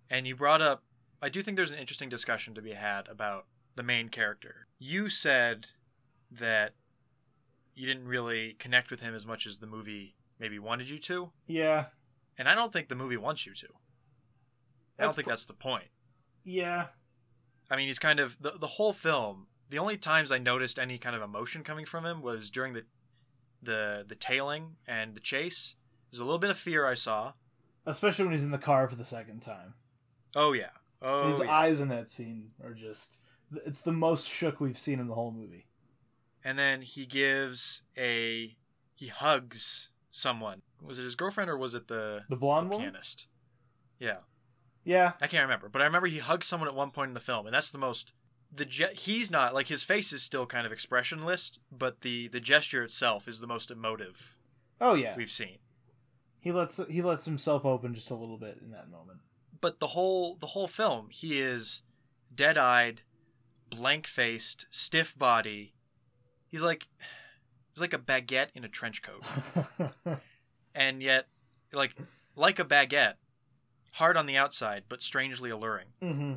And 0.10 0.28
you 0.28 0.36
brought 0.36 0.62
up, 0.62 0.84
I 1.22 1.30
do 1.30 1.42
think 1.42 1.58
there's 1.58 1.72
an 1.72 1.80
interesting 1.80 2.10
discussion 2.10 2.54
to 2.54 2.62
be 2.62 2.72
had 2.72 3.08
about 3.08 3.46
the 3.76 3.84
main 3.84 4.10
character. 4.10 4.68
You 4.78 5.10
said 5.10 5.68
that 6.32 6.74
you 7.76 7.86
didn't 7.86 8.08
really 8.08 8.54
connect 8.54 8.90
with 8.92 9.02
him 9.02 9.14
as 9.14 9.26
much 9.26 9.46
as 9.46 9.60
the 9.60 9.68
movie 9.68 10.16
maybe 10.40 10.60
wanted 10.60 10.90
you 10.90 10.98
to. 11.00 11.32
Yeah. 11.46 11.86
And 12.38 12.48
I 12.48 12.56
don't 12.56 12.72
think 12.72 12.88
the 12.88 12.96
movie 12.96 13.18
wants 13.18 13.46
you 13.46 13.54
to. 13.54 13.68
I 13.68 15.04
don't 15.04 15.10
That's 15.10 15.16
think 15.16 15.28
that's 15.28 15.46
the 15.46 15.54
point. 15.54 15.90
Yeah. 16.44 16.88
I 17.70 17.76
mean, 17.76 17.88
he's 17.88 18.00
kind 18.00 18.20
of 18.20 18.38
the 18.40 18.52
the 18.52 18.68
whole 18.68 18.94
film. 18.94 19.48
The 19.70 19.80
only 19.80 19.98
times 19.98 20.32
I 20.32 20.38
noticed 20.38 20.80
any 20.80 20.98
kind 20.98 21.16
of 21.16 21.22
emotion 21.22 21.64
coming 21.64 21.86
from 21.86 22.06
him 22.06 22.22
was 22.22 22.50
during 22.50 22.74
the 22.74 22.86
the 23.62 24.06
the 24.08 24.16
tailing 24.16 24.78
and 24.88 25.14
the 25.14 25.20
chase. 25.20 25.76
There's 26.12 26.20
a 26.20 26.24
little 26.24 26.40
bit 26.40 26.50
of 26.50 26.58
fear 26.58 26.86
I 26.86 26.94
saw. 26.94 27.34
Especially 27.86 28.26
when 28.26 28.34
he's 28.34 28.44
in 28.44 28.52
the 28.52 28.58
car 28.58 28.88
for 28.88 28.96
the 28.96 29.06
second 29.06 29.42
time. 29.42 29.74
Oh 30.36 30.54
yeah. 30.54 30.70
Oh 31.02 31.28
His 31.30 31.40
yeah. 31.42 31.52
eyes 31.52 31.80
in 31.80 31.90
that 31.90 32.10
scene 32.10 32.52
are 32.64 32.74
just. 32.74 33.20
It's 33.66 33.82
the 33.82 33.92
most 33.94 34.28
shook 34.30 34.60
we've 34.60 34.78
seen 34.78 35.00
in 35.00 35.08
the 35.08 35.14
whole 35.16 35.32
movie. 35.32 35.68
and 36.44 36.58
then 36.60 36.82
he 36.82 37.06
gives 37.06 37.82
a 37.98 38.56
he 38.96 39.08
hugs 39.08 39.90
someone. 40.10 40.62
Was 40.82 41.00
it 41.00 41.04
his 41.04 41.16
girlfriend 41.16 41.50
or 41.50 41.58
was 41.58 41.74
it 41.74 41.88
the, 41.88 42.24
The 42.30 42.36
blonde 42.36 42.72
the 42.72 42.78
pianist? 42.78 43.28
Yeah, 44.00 44.18
Yeah. 44.84 45.14
I 45.22 45.28
can't 45.28 45.44
remember, 45.44 45.70
but 45.70 45.82
I 45.82 45.86
remember 45.86 46.08
he 46.08 46.18
hugs 46.20 46.46
someone 46.48 46.68
at 46.70 46.76
one 46.76 46.92
point 46.92 47.10
in 47.10 47.14
the 47.14 47.20
film, 47.20 47.46
and 47.48 47.56
that's 47.56 47.72
the 47.72 47.78
most. 47.78 48.14
The 48.54 48.66
ge- 48.66 49.00
he's 49.00 49.30
not 49.32 49.54
like 49.54 49.68
his 49.68 49.84
face 49.84 50.12
is 50.14 50.24
still 50.24 50.46
kind 50.46 50.66
of 50.66 50.72
expressionless, 50.74 51.58
but 51.72 52.02
the 52.02 52.28
the 52.28 52.40
gesture 52.40 52.84
itself 52.84 53.28
is 53.28 53.40
the 53.40 53.48
most 53.48 53.72
emotive 53.72 54.36
Oh 54.82 54.94
yeah. 54.94 55.16
we've 55.16 55.32
seen. 55.32 55.58
He 56.48 56.54
lets 56.54 56.80
he 56.90 57.02
lets 57.02 57.26
himself 57.26 57.66
open 57.66 57.94
just 57.94 58.10
a 58.10 58.16
little 58.16 58.38
bit 58.38 58.60
in 58.64 58.72
that 58.72 58.90
moment. 58.90 59.20
But 59.60 59.82
the 59.82 59.88
whole 59.88 60.38
the 60.38 60.48
whole 60.48 60.70
film, 60.70 61.10
he 61.12 61.42
is 61.42 61.82
dead 62.34 62.58
eyed, 62.58 63.02
blank 63.70 64.08
faced, 64.08 64.66
stiff 64.70 65.18
body. 65.18 65.74
He's 66.48 66.62
like 66.62 66.88
he's 67.74 67.82
like 67.82 67.92
a 67.92 68.00
baguette 68.00 68.52
in 68.54 68.64
a 68.64 68.70
trench 68.70 69.02
coat. 69.02 69.26
and 70.74 71.04
yet 71.04 71.28
like 71.74 71.96
like 72.38 72.60
a 72.60 72.64
baguette 72.64 73.16
hard 73.96 74.16
on 74.16 74.26
the 74.26 74.38
outside 74.38 74.84
but 74.88 75.02
strangely 75.02 75.50
alluring 75.50 75.88
hmm 76.02 76.36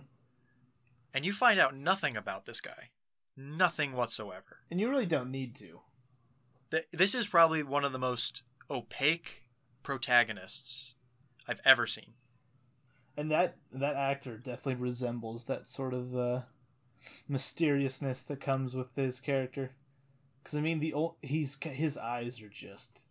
and 1.14 1.24
you 1.24 1.32
find 1.32 1.60
out 1.60 1.76
nothing 1.76 2.16
about 2.16 2.46
this 2.46 2.60
guy 2.60 2.88
nothing 3.36 3.92
whatsoever 3.92 4.58
And 4.72 4.80
you 4.80 4.90
really 4.90 5.06
don't 5.06 5.30
need 5.30 5.54
to. 5.56 5.82
This 6.92 7.14
is 7.14 7.28
probably 7.28 7.62
one 7.62 7.84
of 7.84 7.92
the 7.92 7.98
most 7.98 8.42
opaque 8.68 9.44
protagonists 9.82 10.94
i've 11.48 11.60
ever 11.64 11.86
seen 11.86 12.12
And 13.16 13.30
that 13.30 13.56
that 13.72 13.96
actor 13.96 14.36
definitely 14.38 14.76
resembles 14.82 15.44
that 15.44 15.66
sort 15.66 15.92
of 15.94 16.16
uh, 16.16 16.42
mysteriousness 17.28 18.22
that 18.24 18.40
comes 18.40 18.74
with 18.74 18.94
his 18.96 19.20
character. 19.20 19.70
Because 20.42 20.56
I 20.58 20.60
mean, 20.62 20.80
the 20.80 20.94
ol- 20.94 21.16
he's 21.22 21.58
his 21.62 21.98
eyes 21.98 22.40
are 22.40 22.48
just 22.48 23.06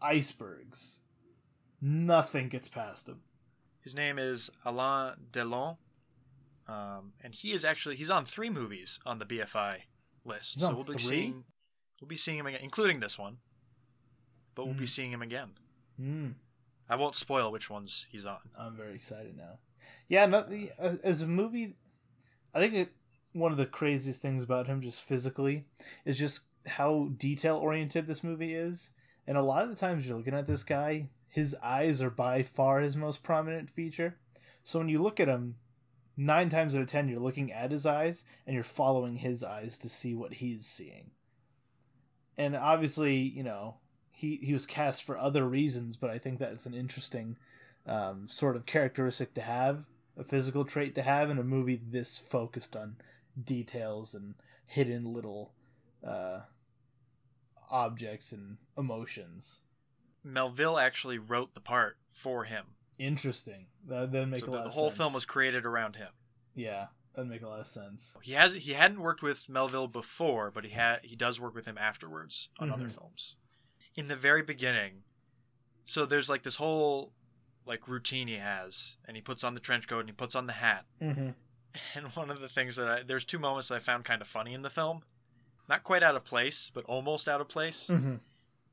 icebergs. 0.00 1.00
Nothing 1.80 2.48
gets 2.48 2.68
past 2.68 3.08
him. 3.08 3.20
his 3.80 3.94
name 3.94 4.18
is 4.18 4.50
alain 4.64 5.14
delon 5.32 5.76
um, 6.66 7.12
and 7.22 7.34
he 7.34 7.52
is 7.52 7.64
actually 7.64 7.96
he's 7.96 8.10
on 8.10 8.24
three 8.24 8.50
movies 8.50 8.98
on 9.06 9.18
the 9.18 9.24
bfi 9.24 9.76
list 10.24 10.54
He's 10.54 10.62
so 10.64 10.74
we'll 10.74 10.84
be 10.84 10.92
three? 10.94 11.00
seeing 11.00 11.44
we'll 12.00 12.08
be 12.08 12.16
seeing 12.16 12.38
him 12.38 12.46
again 12.46 12.60
including 12.62 12.98
this 13.00 13.16
one 13.18 13.38
but 14.56 14.64
we'll 14.66 14.74
be 14.74 14.84
Mhm. 14.84 14.88
seeing 14.88 15.12
him 15.12 15.22
again 15.22 15.50
Hmm. 16.00 16.30
i 16.88 16.94
won't 16.94 17.16
spoil 17.16 17.50
which 17.50 17.68
ones 17.68 18.06
he's 18.10 18.24
on 18.24 18.38
I'm 18.58 18.76
very 18.76 18.94
excited 18.94 19.36
now. 19.36 19.58
Yeah, 20.08 20.26
no, 20.26 20.42
the, 20.42 20.70
uh, 20.78 20.96
as 21.04 21.22
a 21.22 21.26
movie, 21.26 21.76
I 22.54 22.60
think 22.60 22.74
it, 22.74 22.92
one 23.32 23.52
of 23.52 23.58
the 23.58 23.66
craziest 23.66 24.20
things 24.20 24.42
about 24.42 24.66
him, 24.66 24.80
just 24.80 25.02
physically, 25.02 25.66
is 26.04 26.18
just 26.18 26.42
how 26.66 27.10
detail 27.16 27.56
oriented 27.56 28.06
this 28.06 28.24
movie 28.24 28.54
is. 28.54 28.90
And 29.26 29.36
a 29.36 29.42
lot 29.42 29.62
of 29.62 29.68
the 29.68 29.76
times 29.76 30.06
you're 30.06 30.16
looking 30.16 30.34
at 30.34 30.46
this 30.46 30.64
guy, 30.64 31.08
his 31.28 31.54
eyes 31.62 32.00
are 32.00 32.10
by 32.10 32.42
far 32.42 32.80
his 32.80 32.96
most 32.96 33.22
prominent 33.22 33.68
feature. 33.68 34.16
So 34.64 34.78
when 34.78 34.88
you 34.88 35.02
look 35.02 35.20
at 35.20 35.28
him, 35.28 35.56
nine 36.16 36.48
times 36.48 36.74
out 36.74 36.82
of 36.82 36.88
ten, 36.88 37.08
you're 37.08 37.20
looking 37.20 37.52
at 37.52 37.70
his 37.70 37.84
eyes 37.84 38.24
and 38.46 38.54
you're 38.54 38.64
following 38.64 39.16
his 39.16 39.44
eyes 39.44 39.76
to 39.78 39.88
see 39.88 40.14
what 40.14 40.34
he's 40.34 40.64
seeing. 40.64 41.10
And 42.38 42.56
obviously, 42.56 43.16
you 43.16 43.42
know, 43.42 43.76
he, 44.18 44.36
he 44.42 44.52
was 44.52 44.66
cast 44.66 45.02
for 45.04 45.16
other 45.16 45.46
reasons, 45.48 45.96
but 45.96 46.10
I 46.10 46.18
think 46.18 46.38
that's 46.38 46.66
an 46.66 46.74
interesting 46.74 47.36
um, 47.86 48.26
sort 48.28 48.56
of 48.56 48.66
characteristic 48.66 49.32
to 49.34 49.40
have, 49.42 49.84
a 50.16 50.24
physical 50.24 50.64
trait 50.64 50.94
to 50.96 51.02
have 51.02 51.30
in 51.30 51.38
a 51.38 51.44
movie 51.44 51.80
this 51.90 52.18
focused 52.18 52.74
on 52.74 52.96
details 53.42 54.14
and 54.14 54.34
hidden 54.66 55.12
little 55.14 55.52
uh, 56.06 56.40
objects 57.70 58.32
and 58.32 58.56
emotions. 58.76 59.60
Melville 60.24 60.78
actually 60.78 61.18
wrote 61.18 61.54
the 61.54 61.60
part 61.60 61.96
for 62.08 62.44
him. 62.44 62.66
Interesting. 62.98 63.66
That 63.86 64.10
would 64.12 64.28
make 64.28 64.40
So 64.40 64.46
a 64.46 64.50
the, 64.50 64.56
lot 64.56 64.64
the 64.64 64.70
whole 64.72 64.88
sense. 64.88 64.98
film 64.98 65.12
was 65.12 65.24
created 65.24 65.64
around 65.64 65.96
him. 65.96 66.08
yeah, 66.54 66.86
that'd 67.14 67.30
make 67.30 67.42
a 67.42 67.48
lot 67.48 67.60
of 67.60 67.66
sense. 67.68 68.16
He 68.22 68.32
has 68.32 68.52
he 68.54 68.72
hadn't 68.72 69.00
worked 69.00 69.22
with 69.22 69.48
Melville 69.48 69.86
before, 69.88 70.50
but 70.50 70.64
he 70.64 70.70
had 70.70 71.00
he 71.04 71.14
does 71.14 71.40
work 71.40 71.54
with 71.54 71.66
him 71.66 71.78
afterwards 71.78 72.48
on 72.58 72.70
other 72.72 72.86
Mhm. 72.86 72.92
films. 72.92 73.36
In 73.98 74.06
the 74.06 74.14
very 74.14 74.42
beginning, 74.42 75.02
so 75.84 76.06
there's 76.06 76.28
like 76.28 76.44
this 76.44 76.54
whole 76.54 77.12
like 77.66 77.88
routine 77.88 78.28
he 78.28 78.36
has, 78.36 78.96
and 79.04 79.16
he 79.16 79.20
puts 79.20 79.42
on 79.42 79.54
the 79.54 79.60
trench 79.60 79.88
coat 79.88 79.98
and 79.98 80.08
he 80.08 80.12
puts 80.12 80.36
on 80.36 80.46
the 80.46 80.52
hat. 80.52 80.84
Mm-hmm. 81.02 81.30
And 81.96 82.06
one 82.14 82.30
of 82.30 82.40
the 82.40 82.48
things 82.48 82.76
that 82.76 82.88
I 82.88 83.02
there's 83.02 83.24
two 83.24 83.40
moments 83.40 83.68
that 83.68 83.74
I 83.74 83.78
found 83.80 84.04
kind 84.04 84.22
of 84.22 84.28
funny 84.28 84.54
in 84.54 84.62
the 84.62 84.70
film, 84.70 85.02
not 85.68 85.82
quite 85.82 86.04
out 86.04 86.14
of 86.14 86.24
place, 86.24 86.70
but 86.72 86.84
almost 86.84 87.28
out 87.28 87.40
of 87.40 87.48
place. 87.48 87.88
Mm-hmm. 87.92 88.14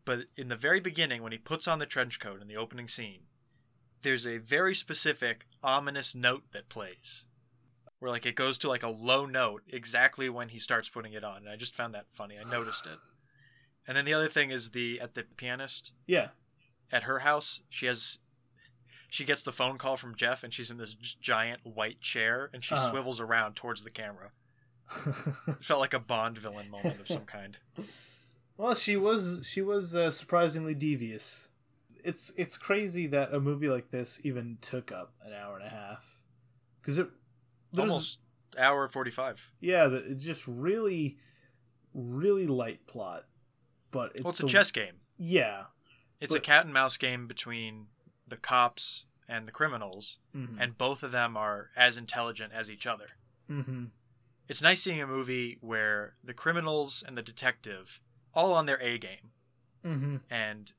But 0.05 0.25
in 0.37 0.49
the 0.49 0.55
very 0.55 0.79
beginning, 0.79 1.23
when 1.23 1.31
he 1.31 1.39
puts 1.39 1.67
on 1.67 1.79
the 1.79 1.87
trench 1.87 2.19
coat 2.19 2.39
in 2.39 2.47
the 2.47 2.57
opening 2.57 2.87
scene, 2.87 3.21
there's 4.03 4.27
a 4.27 4.37
very 4.37 4.75
specific 4.75 5.47
ominous 5.63 6.13
note 6.13 6.43
that 6.51 6.69
plays. 6.69 7.25
Where 7.97 8.11
like 8.11 8.27
it 8.27 8.35
goes 8.35 8.59
to 8.59 8.69
like 8.69 8.83
a 8.83 8.89
low 8.89 9.25
note 9.25 9.63
exactly 9.67 10.29
when 10.29 10.49
he 10.49 10.59
starts 10.59 10.87
putting 10.87 11.13
it 11.13 11.23
on. 11.23 11.37
And 11.37 11.49
I 11.49 11.55
just 11.55 11.73
found 11.73 11.95
that 11.95 12.11
funny. 12.11 12.35
I 12.37 12.47
noticed 12.47 12.85
it. 12.85 12.99
And 13.87 13.95
then 13.95 14.05
the 14.05 14.13
other 14.13 14.27
thing 14.29 14.49
is 14.51 14.71
the 14.71 14.99
at 14.99 15.13
the 15.13 15.23
pianist 15.23 15.93
Yeah. 16.07 16.29
at 16.91 17.03
her 17.03 17.19
house, 17.19 17.61
she 17.69 17.85
has 17.85 18.19
she 19.09 19.23
gets 19.23 19.43
the 19.43 19.51
phone 19.51 19.77
call 19.77 19.95
from 19.97 20.15
Jeff 20.15 20.43
and 20.43 20.53
she's 20.53 20.69
in 20.71 20.77
this 20.77 20.93
giant 20.95 21.61
white 21.65 22.01
chair 22.01 22.49
and 22.53 22.63
she 22.63 22.73
Uh-huh. 22.75 22.89
swivels 22.89 23.19
around 23.21 23.55
towards 23.55 23.83
the 23.83 23.89
camera. 23.91 24.31
It 25.47 25.63
felt 25.65 25.79
like 25.79 25.93
a 25.93 25.99
Bond 25.99 26.37
villain 26.37 26.69
moment 26.69 26.99
of 26.99 27.07
some 27.07 27.25
kind. 27.25 27.57
well, 28.57 28.75
she 28.75 28.95
was 28.97 29.41
she 29.49 29.61
was 29.61 29.95
uh, 29.95 30.11
surprisingly 30.11 30.73
devious. 30.75 31.49
It's 32.03 32.31
it's 32.37 32.57
crazy 32.57 33.07
that 33.07 33.33
a 33.33 33.39
movie 33.39 33.67
like 33.69 33.89
this 33.91 34.19
even 34.23 34.57
took 34.61 34.91
up 34.91 35.13
an 35.23 35.33
hour 35.33 35.55
and 35.57 35.65
a 35.65 35.69
half 35.69 36.19
because 36.81 36.97
it 36.97 37.09
Almost 37.77 38.19
hour 38.59 38.87
45. 38.87 39.51
yeah 39.59 39.87
it's 39.91 40.23
just 40.23 40.47
really 40.47 41.17
really 41.93 42.45
light 42.47 42.85
plot 42.87 43.25
but 43.95 44.11
it's 44.15 44.23
well, 44.23 44.31
it's 44.31 44.39
a 44.41 44.47
chess 44.47 44.71
game. 44.71 44.95
yeah 45.17 45.63
It's 46.21 46.35
a 46.35 46.39
cat 46.39 46.65
and 46.65 46.73
mouse 46.73 46.97
game 46.97 47.27
between 47.27 47.87
the 48.27 48.37
cops 48.37 49.05
and 49.27 49.45
the 49.47 49.51
criminals, 49.51 50.19
mm-hmm. 50.35 50.61
and 50.61 50.77
both 50.77 51.01
of 51.03 51.11
them 51.11 51.35
are 51.37 51.69
as 51.75 51.97
intelligent 51.97 52.51
as 52.53 52.69
each 52.69 52.85
other. 52.85 53.09
mm-hmm. 53.49 53.85
It's 54.47 54.61
nice 54.61 54.81
seeing 54.83 55.01
a 55.01 55.07
movie 55.07 55.57
where 55.61 56.13
the 56.23 56.33
criminals 56.33 57.03
and 57.07 57.17
the 57.17 57.23
detective 57.23 57.99
all 58.33 58.53
on 58.53 58.65
their 58.67 58.81
A 58.81 58.97
game, 58.99 59.31
Mm-hmm. 59.83 60.17
and 60.29 60.73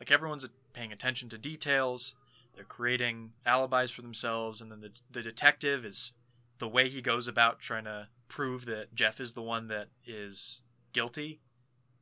like 0.00 0.10
everyone's 0.10 0.46
paying 0.72 0.92
attention 0.92 1.28
to 1.30 1.38
details. 1.38 2.14
They're 2.54 2.64
creating 2.64 3.32
alibis 3.46 3.90
for 3.90 4.02
themselves, 4.02 4.60
and 4.60 4.70
then 4.70 4.80
the 4.80 4.90
the 5.10 5.22
detective 5.22 5.84
is 5.84 6.12
the 6.58 6.68
way 6.68 6.88
he 6.88 7.00
goes 7.02 7.28
about 7.28 7.60
trying 7.60 7.84
to 7.84 8.08
prove 8.26 8.64
that 8.66 8.94
Jeff 8.94 9.20
is 9.20 9.32
the 9.34 9.42
one 9.42 9.68
that 9.68 9.88
is 10.06 10.62
guilty 10.92 11.40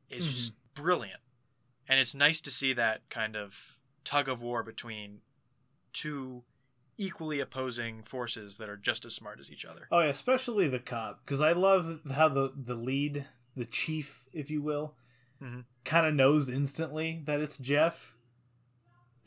is 0.09 0.25
Mhm. 0.25 0.29
just 0.31 0.73
brilliant. 0.73 1.21
And 1.87 1.99
it's 1.99 2.13
nice 2.15 2.41
to 2.41 2.51
see 2.51 2.73
that 2.73 3.09
kind 3.09 3.35
of 3.35 3.79
tug 4.03 4.27
of 4.29 4.41
war 4.41 4.63
between 4.63 5.21
two 5.93 6.43
equally 6.97 7.39
opposing 7.39 8.01
forces 8.03 8.57
that 8.57 8.69
are 8.69 8.77
just 8.77 9.05
as 9.05 9.13
smart 9.13 9.39
as 9.39 9.51
each 9.51 9.65
other. 9.65 9.87
oh 9.91 9.99
yeah 9.99 10.07
especially 10.07 10.67
the 10.67 10.79
cop 10.79 11.23
because 11.23 11.41
i 11.41 11.51
love 11.51 12.01
how 12.11 12.27
the 12.27 12.51
the 12.55 12.73
lead 12.73 13.25
the 13.55 13.65
chief 13.65 14.27
if 14.33 14.49
you 14.49 14.61
will 14.63 14.95
Mhm. 15.41 15.65
kind 15.83 16.07
of 16.07 16.15
knows 16.15 16.49
instantly 16.49 17.21
that 17.25 17.39
it's 17.39 17.57
jeff 17.59 18.15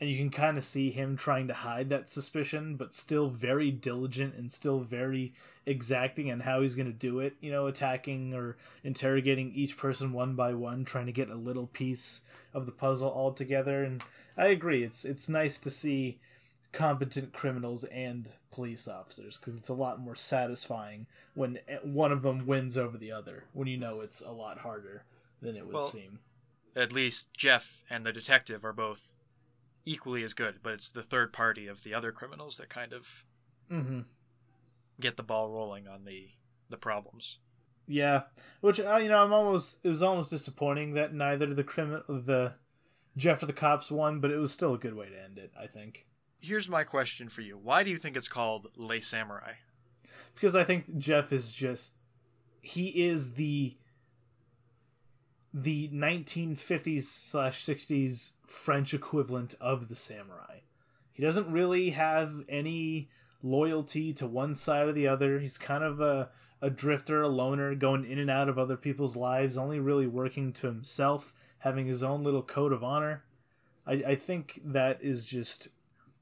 and 0.01 0.09
you 0.09 0.17
can 0.17 0.31
kind 0.31 0.57
of 0.57 0.63
see 0.63 0.89
him 0.89 1.15
trying 1.15 1.47
to 1.47 1.53
hide 1.53 1.89
that 1.89 2.09
suspicion, 2.09 2.75
but 2.75 2.91
still 2.91 3.29
very 3.29 3.69
diligent 3.69 4.33
and 4.33 4.51
still 4.51 4.79
very 4.79 5.31
exacting 5.67 6.31
on 6.31 6.39
how 6.39 6.63
he's 6.63 6.75
going 6.75 6.91
to 6.91 6.97
do 6.97 7.19
it. 7.19 7.35
You 7.39 7.51
know, 7.51 7.67
attacking 7.67 8.33
or 8.33 8.57
interrogating 8.83 9.53
each 9.53 9.77
person 9.77 10.11
one 10.11 10.33
by 10.33 10.55
one, 10.55 10.85
trying 10.85 11.05
to 11.05 11.11
get 11.11 11.29
a 11.29 11.35
little 11.35 11.67
piece 11.67 12.23
of 12.51 12.65
the 12.65 12.71
puzzle 12.71 13.09
all 13.09 13.31
together. 13.31 13.83
And 13.83 14.03
I 14.35 14.47
agree, 14.47 14.83
it's 14.83 15.05
it's 15.05 15.29
nice 15.29 15.59
to 15.59 15.69
see 15.69 16.17
competent 16.71 17.31
criminals 17.31 17.83
and 17.85 18.29
police 18.49 18.87
officers 18.87 19.37
because 19.37 19.55
it's 19.55 19.69
a 19.69 19.73
lot 19.73 19.99
more 19.99 20.15
satisfying 20.15 21.05
when 21.35 21.59
one 21.83 22.11
of 22.11 22.23
them 22.23 22.47
wins 22.47 22.75
over 22.75 22.97
the 22.97 23.11
other. 23.11 23.43
When 23.53 23.67
you 23.67 23.77
know 23.77 24.01
it's 24.01 24.19
a 24.19 24.31
lot 24.31 24.59
harder 24.59 25.03
than 25.43 25.55
it 25.55 25.67
would 25.67 25.75
Well, 25.75 25.83
seem. 25.83 26.19
At 26.75 26.91
least 26.91 27.33
Jeff 27.37 27.83
and 27.87 28.03
the 28.03 28.13
detective 28.13 28.65
are 28.65 28.73
both 28.73 29.11
equally 29.85 30.23
as 30.23 30.33
good, 30.33 30.59
but 30.63 30.73
it's 30.73 30.91
the 30.91 31.03
third 31.03 31.33
party 31.33 31.67
of 31.67 31.83
the 31.83 31.93
other 31.93 32.11
criminals 32.11 32.57
that 32.57 32.69
kind 32.69 32.93
of 32.93 33.25
Mm-hmm. 33.71 34.01
get 34.99 35.15
the 35.17 35.23
ball 35.23 35.49
rolling 35.49 35.87
on 35.87 36.03
the 36.05 36.27
the 36.69 36.77
problems. 36.77 37.39
Yeah, 37.87 38.23
which 38.61 38.79
uh, 38.79 38.97
you 38.97 39.09
know, 39.09 39.23
I'm 39.23 39.31
almost 39.33 39.79
it 39.83 39.87
was 39.89 40.01
almost 40.03 40.29
disappointing 40.29 40.93
that 40.93 41.13
neither 41.13 41.53
the 41.53 41.63
criminal 41.63 42.03
the 42.07 42.53
Jeff 43.17 43.41
or 43.43 43.45
the 43.45 43.53
cops 43.53 43.89
won, 43.91 44.19
but 44.19 44.31
it 44.31 44.37
was 44.37 44.51
still 44.51 44.73
a 44.73 44.77
good 44.77 44.93
way 44.95 45.09
to 45.09 45.23
end 45.23 45.37
it. 45.37 45.51
I 45.59 45.67
think 45.67 46.05
Here's 46.41 46.67
my 46.69 46.83
question 46.83 47.29
for 47.29 47.41
you: 47.41 47.57
Why 47.57 47.83
do 47.83 47.89
you 47.91 47.97
think 47.97 48.17
it's 48.17 48.27
called 48.27 48.67
Les 48.75 49.01
Samurai? 49.01 49.53
because 50.35 50.55
I 50.55 50.63
think 50.63 50.97
Jeff 50.97 51.31
is 51.31 51.53
just 51.53 51.93
he 52.61 52.87
is 53.07 53.33
the 53.35 53.75
the 55.53 55.89
1950s 55.89 57.03
slash 57.03 57.63
60s 57.63 58.31
French 58.45 58.93
equivalent 58.93 59.55
of 59.59 59.89
the 59.89 59.95
samurai. 59.95 60.59
He 61.11 61.23
doesn't 61.23 61.51
really 61.51 61.91
have 61.91 62.43
any 62.47 63.09
loyalty 63.43 64.13
to 64.13 64.27
one 64.27 64.55
side 64.55 64.87
or 64.87 64.93
the 64.93 65.07
other. 65.07 65.39
He's 65.39 65.57
kind 65.57 65.83
of 65.83 65.99
a 65.99 66.29
a 66.61 66.69
drifter, 66.69 67.23
a 67.23 67.27
loner, 67.27 67.73
going 67.73 68.05
in 68.05 68.19
and 68.19 68.29
out 68.29 68.47
of 68.47 68.59
other 68.59 68.77
people's 68.77 69.15
lives, 69.15 69.57
only 69.57 69.79
really 69.79 70.05
working 70.05 70.53
to 70.53 70.67
himself, 70.67 71.33
having 71.59 71.87
his 71.87 72.03
own 72.03 72.23
little 72.23 72.43
code 72.43 72.71
of 72.71 72.83
honor. 72.83 73.23
I, 73.85 73.93
I 73.93 74.15
think 74.15 74.61
that 74.63 74.99
is 75.01 75.25
just 75.25 75.69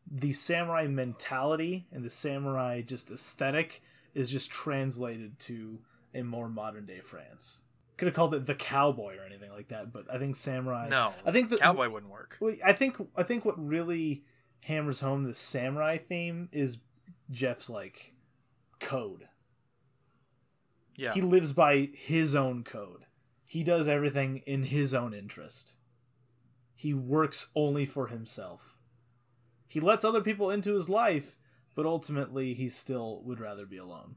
the 0.09 0.31
samurai 0.33 0.87
mentality 0.87 1.87
and 1.91 2.03
the 2.03 2.09
samurai 2.09 2.81
just 2.81 3.11
aesthetic 3.11 3.83
is 4.13 4.31
just 4.31 4.49
translated 4.49 5.37
to 5.39 5.79
a 6.15 6.23
more 6.23 6.49
modern 6.49 6.85
day 6.85 6.99
France. 6.99 7.59
Could 7.99 8.07
have 8.07 8.15
called 8.15 8.33
it 8.33 8.45
the 8.45 8.55
cowboy 8.55 9.17
or 9.17 9.25
anything 9.25 9.51
like 9.51 9.67
that, 9.67 9.91
but 9.91 10.05
I 10.09 10.17
think 10.17 10.37
samurai. 10.37 10.87
No, 10.87 11.13
I 11.25 11.33
think 11.33 11.49
the 11.49 11.57
cowboy 11.57 11.89
wouldn't 11.89 12.09
work. 12.09 12.39
I 12.65 12.71
think 12.71 12.95
I 13.13 13.23
think 13.23 13.43
what 13.43 13.59
really 13.59 14.23
hammers 14.61 15.01
home 15.01 15.25
the 15.25 15.33
samurai 15.33 15.97
theme 15.97 16.47
is 16.53 16.77
Jeff's 17.29 17.69
like 17.69 18.13
code. 18.79 19.27
Yeah, 20.95 21.11
He 21.11 21.19
lives 21.19 21.51
by 21.51 21.89
his 21.93 22.37
own 22.37 22.63
code. 22.63 23.03
He 23.43 23.63
does 23.63 23.89
everything 23.89 24.43
in 24.45 24.63
his 24.63 24.93
own 24.93 25.13
interest. 25.13 25.75
He 26.73 26.93
works 26.93 27.49
only 27.53 27.85
for 27.85 28.07
himself. 28.07 28.77
He 29.67 29.81
lets 29.81 30.05
other 30.05 30.21
people 30.21 30.49
into 30.49 30.73
his 30.73 30.87
life, 30.87 31.37
but 31.75 31.85
ultimately 31.85 32.53
he 32.53 32.69
still 32.69 33.21
would 33.25 33.41
rather 33.41 33.65
be 33.65 33.75
alone. 33.77 34.15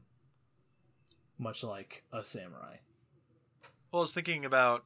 Much 1.37 1.65
like 1.65 2.05
a 2.13 2.23
samurai. 2.23 2.77
Well, 3.93 4.01
I 4.01 4.05
was 4.05 4.13
thinking 4.13 4.43
about 4.43 4.85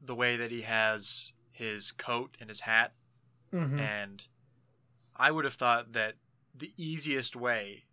the 0.00 0.14
way 0.14 0.36
that 0.36 0.52
he 0.52 0.62
has 0.62 1.32
his 1.50 1.90
coat 1.90 2.36
and 2.40 2.48
his 2.48 2.60
hat, 2.60 2.92
Mm-hmm. 3.52 3.78
and 3.78 4.26
I 5.16 5.30
would 5.30 5.44
have 5.44 5.54
thought 5.54 5.92
that 5.92 6.14
the 6.52 6.72
easiest 6.76 7.36
way 7.36 7.84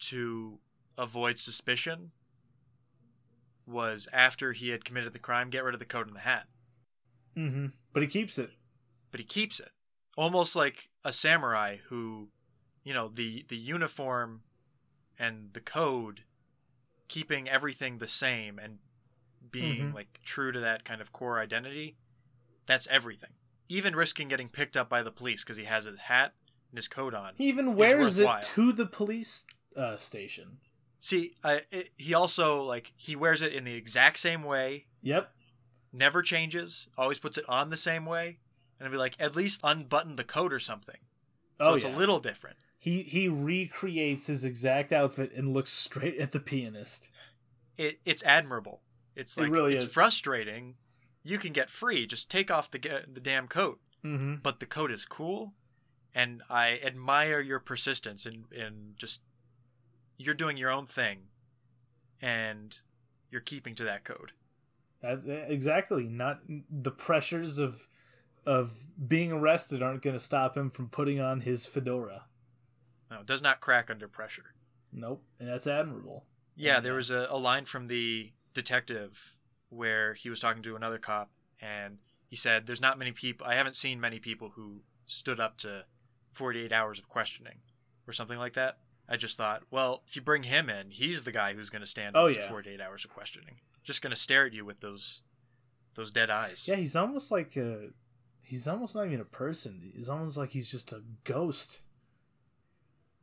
to 0.00 0.58
avoid 0.98 1.38
suspicion 1.38 2.10
was 3.66 4.06
after 4.12 4.52
he 4.52 4.68
had 4.70 4.84
committed 4.84 5.14
the 5.14 5.18
crime, 5.18 5.48
get 5.48 5.64
rid 5.64 5.74
of 5.74 5.80
the 5.80 5.86
coat 5.86 6.06
and 6.06 6.14
the 6.14 6.20
hat. 6.20 6.46
Mm-hmm. 7.34 7.66
But 7.94 8.02
he 8.02 8.08
keeps 8.08 8.38
it. 8.38 8.50
But 9.10 9.20
he 9.20 9.24
keeps 9.26 9.58
it. 9.58 9.70
Almost 10.18 10.54
like 10.54 10.88
a 11.02 11.12
samurai 11.14 11.76
who, 11.88 12.28
you 12.84 12.92
know, 12.92 13.08
the, 13.08 13.44
the 13.48 13.56
uniform 13.56 14.42
and 15.18 15.50
the 15.54 15.60
code 15.60 16.24
keeping 17.08 17.48
everything 17.48 17.98
the 17.98 18.06
same 18.08 18.58
and 18.58 18.78
being 19.50 19.90
Mhm. 19.92 19.94
like 19.94 20.20
true 20.24 20.52
to 20.52 20.60
that 20.60 20.84
kind 20.84 21.00
of 21.00 21.12
core 21.12 21.38
identity, 21.40 21.96
that's 22.66 22.86
everything. 22.88 23.30
Even 23.68 23.94
risking 23.96 24.28
getting 24.28 24.48
picked 24.48 24.76
up 24.76 24.88
by 24.88 25.02
the 25.02 25.10
police 25.12 25.42
because 25.44 25.56
he 25.56 25.64
has 25.64 25.84
his 25.84 26.00
hat 26.00 26.34
and 26.70 26.78
his 26.78 26.88
coat 26.88 27.14
on. 27.14 27.34
He 27.36 27.48
even 27.48 27.74
wears 27.74 28.18
it 28.18 28.42
to 28.42 28.72
the 28.72 28.86
police 28.86 29.44
uh, 29.76 29.96
station. 29.98 30.58
See, 30.98 31.34
uh, 31.44 31.58
it, 31.70 31.90
he 31.96 32.14
also 32.14 32.62
like 32.62 32.92
he 32.96 33.14
wears 33.14 33.42
it 33.42 33.52
in 33.52 33.64
the 33.64 33.74
exact 33.74 34.18
same 34.18 34.42
way, 34.42 34.86
Yep. 35.02 35.32
never 35.92 36.22
changes, 36.22 36.88
always 36.96 37.18
puts 37.18 37.38
it 37.38 37.44
on 37.48 37.70
the 37.70 37.76
same 37.76 38.04
way, 38.06 38.38
and 38.78 38.86
I'd 38.88 38.92
be 38.92 38.96
like, 38.98 39.14
at 39.20 39.36
least 39.36 39.60
unbutton 39.62 40.16
the 40.16 40.24
coat 40.24 40.52
or 40.52 40.58
something. 40.58 40.98
So 41.60 41.70
oh, 41.70 41.74
it's 41.74 41.84
yeah. 41.84 41.94
a 41.94 41.96
little 41.96 42.18
different. 42.18 42.56
He 42.86 43.02
he 43.02 43.26
recreates 43.26 44.28
his 44.28 44.44
exact 44.44 44.92
outfit 44.92 45.32
and 45.34 45.52
looks 45.52 45.72
straight 45.72 46.18
at 46.18 46.30
the 46.30 46.38
pianist. 46.38 47.08
It 47.76 47.98
it's 48.04 48.22
admirable. 48.22 48.80
It's 49.16 49.36
It 49.36 49.40
like 49.40 49.50
really 49.50 49.74
it's 49.74 49.86
is. 49.86 49.92
frustrating. 49.92 50.76
You 51.24 51.38
can 51.38 51.52
get 51.52 51.68
free, 51.68 52.06
just 52.06 52.30
take 52.30 52.48
off 52.48 52.70
the 52.70 52.78
the 53.12 53.20
damn 53.20 53.48
coat. 53.48 53.80
Mm-hmm. 54.04 54.36
But 54.36 54.60
the 54.60 54.66
coat 54.66 54.92
is 54.92 55.04
cool, 55.04 55.54
and 56.14 56.44
I 56.48 56.78
admire 56.80 57.40
your 57.40 57.58
persistence 57.58 58.24
in 58.24 58.44
in 58.52 58.94
just 58.96 59.20
you're 60.16 60.36
doing 60.36 60.56
your 60.56 60.70
own 60.70 60.86
thing, 60.86 61.22
and 62.22 62.78
you're 63.32 63.40
keeping 63.40 63.74
to 63.74 63.84
that 63.84 64.04
code. 64.04 64.30
exactly. 65.02 66.04
Not 66.04 66.38
the 66.70 66.92
pressures 66.92 67.58
of 67.58 67.88
of 68.46 68.70
being 69.08 69.32
arrested 69.32 69.82
aren't 69.82 70.02
going 70.02 70.14
to 70.14 70.22
stop 70.22 70.56
him 70.56 70.70
from 70.70 70.88
putting 70.88 71.18
on 71.18 71.40
his 71.40 71.66
fedora. 71.66 72.26
No, 73.10 73.20
it 73.20 73.26
does 73.26 73.42
not 73.42 73.60
crack 73.60 73.90
under 73.90 74.08
pressure. 74.08 74.54
Nope, 74.92 75.22
and 75.38 75.48
that's 75.48 75.66
admirable. 75.66 76.24
Yeah, 76.54 76.80
there 76.80 76.94
uh, 76.94 76.96
was 76.96 77.10
a, 77.10 77.26
a 77.30 77.36
line 77.38 77.64
from 77.64 77.86
the 77.86 78.32
detective 78.54 79.36
where 79.68 80.14
he 80.14 80.30
was 80.30 80.40
talking 80.40 80.62
to 80.62 80.76
another 80.76 80.98
cop, 80.98 81.30
and 81.60 81.98
he 82.26 82.36
said, 82.36 82.66
"There's 82.66 82.80
not 82.80 82.98
many 82.98 83.12
people. 83.12 83.46
I 83.46 83.54
haven't 83.54 83.76
seen 83.76 84.00
many 84.00 84.18
people 84.18 84.50
who 84.56 84.82
stood 85.06 85.38
up 85.38 85.58
to 85.58 85.84
48 86.32 86.72
hours 86.72 86.98
of 86.98 87.08
questioning, 87.08 87.58
or 88.06 88.12
something 88.12 88.38
like 88.38 88.54
that." 88.54 88.78
I 89.08 89.16
just 89.16 89.36
thought, 89.36 89.62
well, 89.70 90.02
if 90.08 90.16
you 90.16 90.22
bring 90.22 90.42
him 90.42 90.68
in, 90.68 90.90
he's 90.90 91.22
the 91.22 91.30
guy 91.30 91.54
who's 91.54 91.70
going 91.70 91.82
to 91.82 91.86
stand 91.86 92.16
Oh, 92.16 92.26
up 92.26 92.32
to 92.34 92.40
yeah. 92.40 92.48
48 92.48 92.80
hours 92.80 93.04
of 93.04 93.10
questioning. 93.12 93.60
Just 93.84 94.02
going 94.02 94.10
to 94.10 94.16
stare 94.16 94.46
at 94.46 94.52
you 94.52 94.64
with 94.64 94.80
those 94.80 95.22
those 95.94 96.10
dead 96.10 96.28
eyes. 96.28 96.66
Yeah, 96.68 96.76
he's 96.76 96.96
almost 96.96 97.30
like 97.30 97.56
a. 97.56 97.90
He's 98.42 98.68
almost 98.68 98.94
not 98.94 99.06
even 99.06 99.20
a 99.20 99.24
person. 99.24 99.90
He's 99.94 100.08
almost 100.08 100.36
like 100.36 100.50
he's 100.50 100.70
just 100.70 100.92
a 100.92 101.02
ghost. 101.24 101.80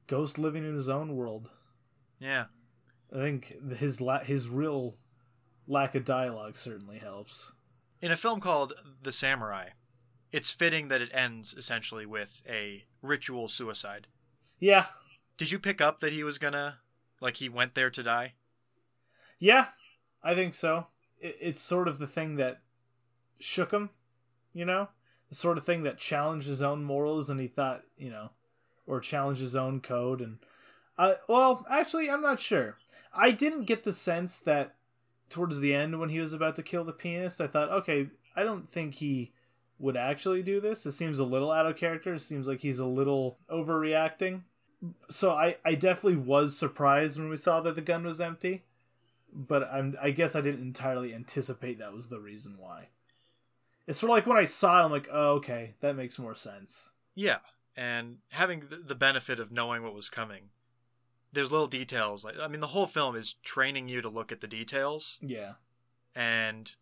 Ghost 0.07 0.37
living 0.37 0.63
in 0.63 0.73
his 0.73 0.89
own 0.89 1.15
world. 1.15 1.49
Yeah. 2.19 2.45
I 3.11 3.17
think 3.17 3.53
his 3.77 4.01
la- 4.01 4.23
his 4.23 4.47
real 4.49 4.97
lack 5.67 5.95
of 5.95 6.03
dialogue 6.05 6.57
certainly 6.57 6.97
helps. 6.99 7.51
In 8.01 8.11
a 8.11 8.17
film 8.17 8.39
called 8.39 8.73
The 9.01 9.11
Samurai, 9.11 9.69
it's 10.31 10.51
fitting 10.51 10.87
that 10.89 11.01
it 11.01 11.11
ends 11.13 11.53
essentially 11.53 12.05
with 12.05 12.43
a 12.49 12.83
ritual 13.01 13.47
suicide. 13.47 14.07
Yeah, 14.59 14.85
Did 15.37 15.51
you 15.51 15.59
pick 15.59 15.79
up 15.81 15.99
that 15.99 16.11
he 16.13 16.23
was 16.23 16.37
gonna, 16.37 16.79
like, 17.21 17.37
he 17.37 17.49
went 17.49 17.75
there 17.75 17.89
to 17.89 18.03
die? 18.03 18.33
yeah, 19.39 19.67
I 20.23 20.35
think 20.35 20.53
so. 20.53 20.87
It, 21.19 21.37
it's 21.41 21.61
sort 21.61 21.87
of 21.89 21.97
the 21.97 22.07
thing 22.07 22.37
that 22.37 22.61
shook 23.39 23.71
him, 23.71 23.89
you 24.53 24.63
know, 24.65 24.87
the 25.29 25.35
sort 25.35 25.57
of 25.57 25.65
thing 25.65 25.83
that 25.83 25.97
challenged 25.97 26.47
his 26.47 26.61
own 26.61 26.83
morals, 26.83 27.29
and 27.29 27.39
he 27.39 27.47
thought, 27.47 27.83
you 27.97 28.09
know, 28.09 28.31
or 28.85 28.99
challenge 28.99 29.39
his 29.39 29.55
own 29.55 29.81
code. 29.81 30.21
And 30.21 30.37
I, 30.97 31.15
well, 31.27 31.65
actually, 31.69 32.09
I'm 32.09 32.21
not 32.21 32.39
sure. 32.39 32.77
I 33.13 33.31
didn't 33.31 33.65
get 33.65 33.83
the 33.83 33.93
sense 33.93 34.39
that 34.39 34.75
towards 35.29 35.59
the 35.59 35.73
end 35.73 35.99
when 35.99 36.09
he 36.09 36.19
was 36.19 36.33
about 36.33 36.55
to 36.57 36.63
kill 36.63 36.83
the 36.83 36.91
pianist, 36.91 37.41
I 37.41 37.47
thought, 37.47 37.69
okay, 37.69 38.07
I 38.35 38.43
don't 38.43 38.67
think 38.67 38.95
he 38.95 39.31
would 39.79 39.97
actually 39.97 40.43
do 40.43 40.61
this. 40.61 40.85
It 40.85 40.93
seems 40.93 41.19
a 41.19 41.25
little 41.25 41.51
out 41.51 41.65
of 41.65 41.75
character. 41.75 42.13
It 42.13 42.19
seems 42.19 42.47
like 42.47 42.61
he's 42.61 42.79
a 42.79 42.85
little 42.85 43.37
overreacting. 43.49 44.41
So 45.09 45.31
I, 45.31 45.55
I 45.65 45.75
definitely 45.75 46.17
was 46.17 46.57
surprised 46.57 47.19
when 47.19 47.29
we 47.29 47.37
saw 47.37 47.61
that 47.61 47.75
the 47.75 47.81
gun 47.81 48.05
was 48.05 48.21
empty, 48.21 48.63
but 49.33 49.63
I'm 49.71 49.95
I 50.01 50.11
guess 50.11 50.35
I 50.35 50.41
didn't 50.41 50.61
entirely 50.61 51.13
anticipate 51.13 51.79
that 51.79 51.93
was 51.93 52.09
the 52.09 52.19
reason 52.19 52.55
why. 52.57 52.89
It's 53.87 53.99
sort 53.99 54.11
of 54.11 54.17
like 54.17 54.27
when 54.27 54.37
I 54.37 54.45
saw 54.45 54.81
it, 54.81 54.85
I'm 54.85 54.91
like, 54.91 55.09
oh, 55.11 55.33
okay, 55.33 55.75
that 55.81 55.95
makes 55.95 56.19
more 56.19 56.35
sense. 56.35 56.91
Yeah, 57.15 57.39
and 57.75 58.17
having 58.31 58.63
the, 58.85 58.95
benefit 58.95 59.39
of 59.39 59.51
knowing 59.51 59.83
what 59.83 59.93
was 59.93 60.09
coming, 60.09 60.49
there's 61.31 61.51
little 61.51 61.67
details. 61.67 62.23
Like, 62.23 62.35
I 62.39 62.47
mean, 62.47 62.59
the 62.61 62.67
whole 62.67 62.87
film 62.87 63.15
is 63.15 63.33
training 63.43 63.89
you 63.89 64.01
to 64.01 64.09
look 64.09 64.31
at 64.31 64.41
the 64.41 64.47
details, 64.47 65.17
Yeah. 65.21 65.53
and 66.15 66.75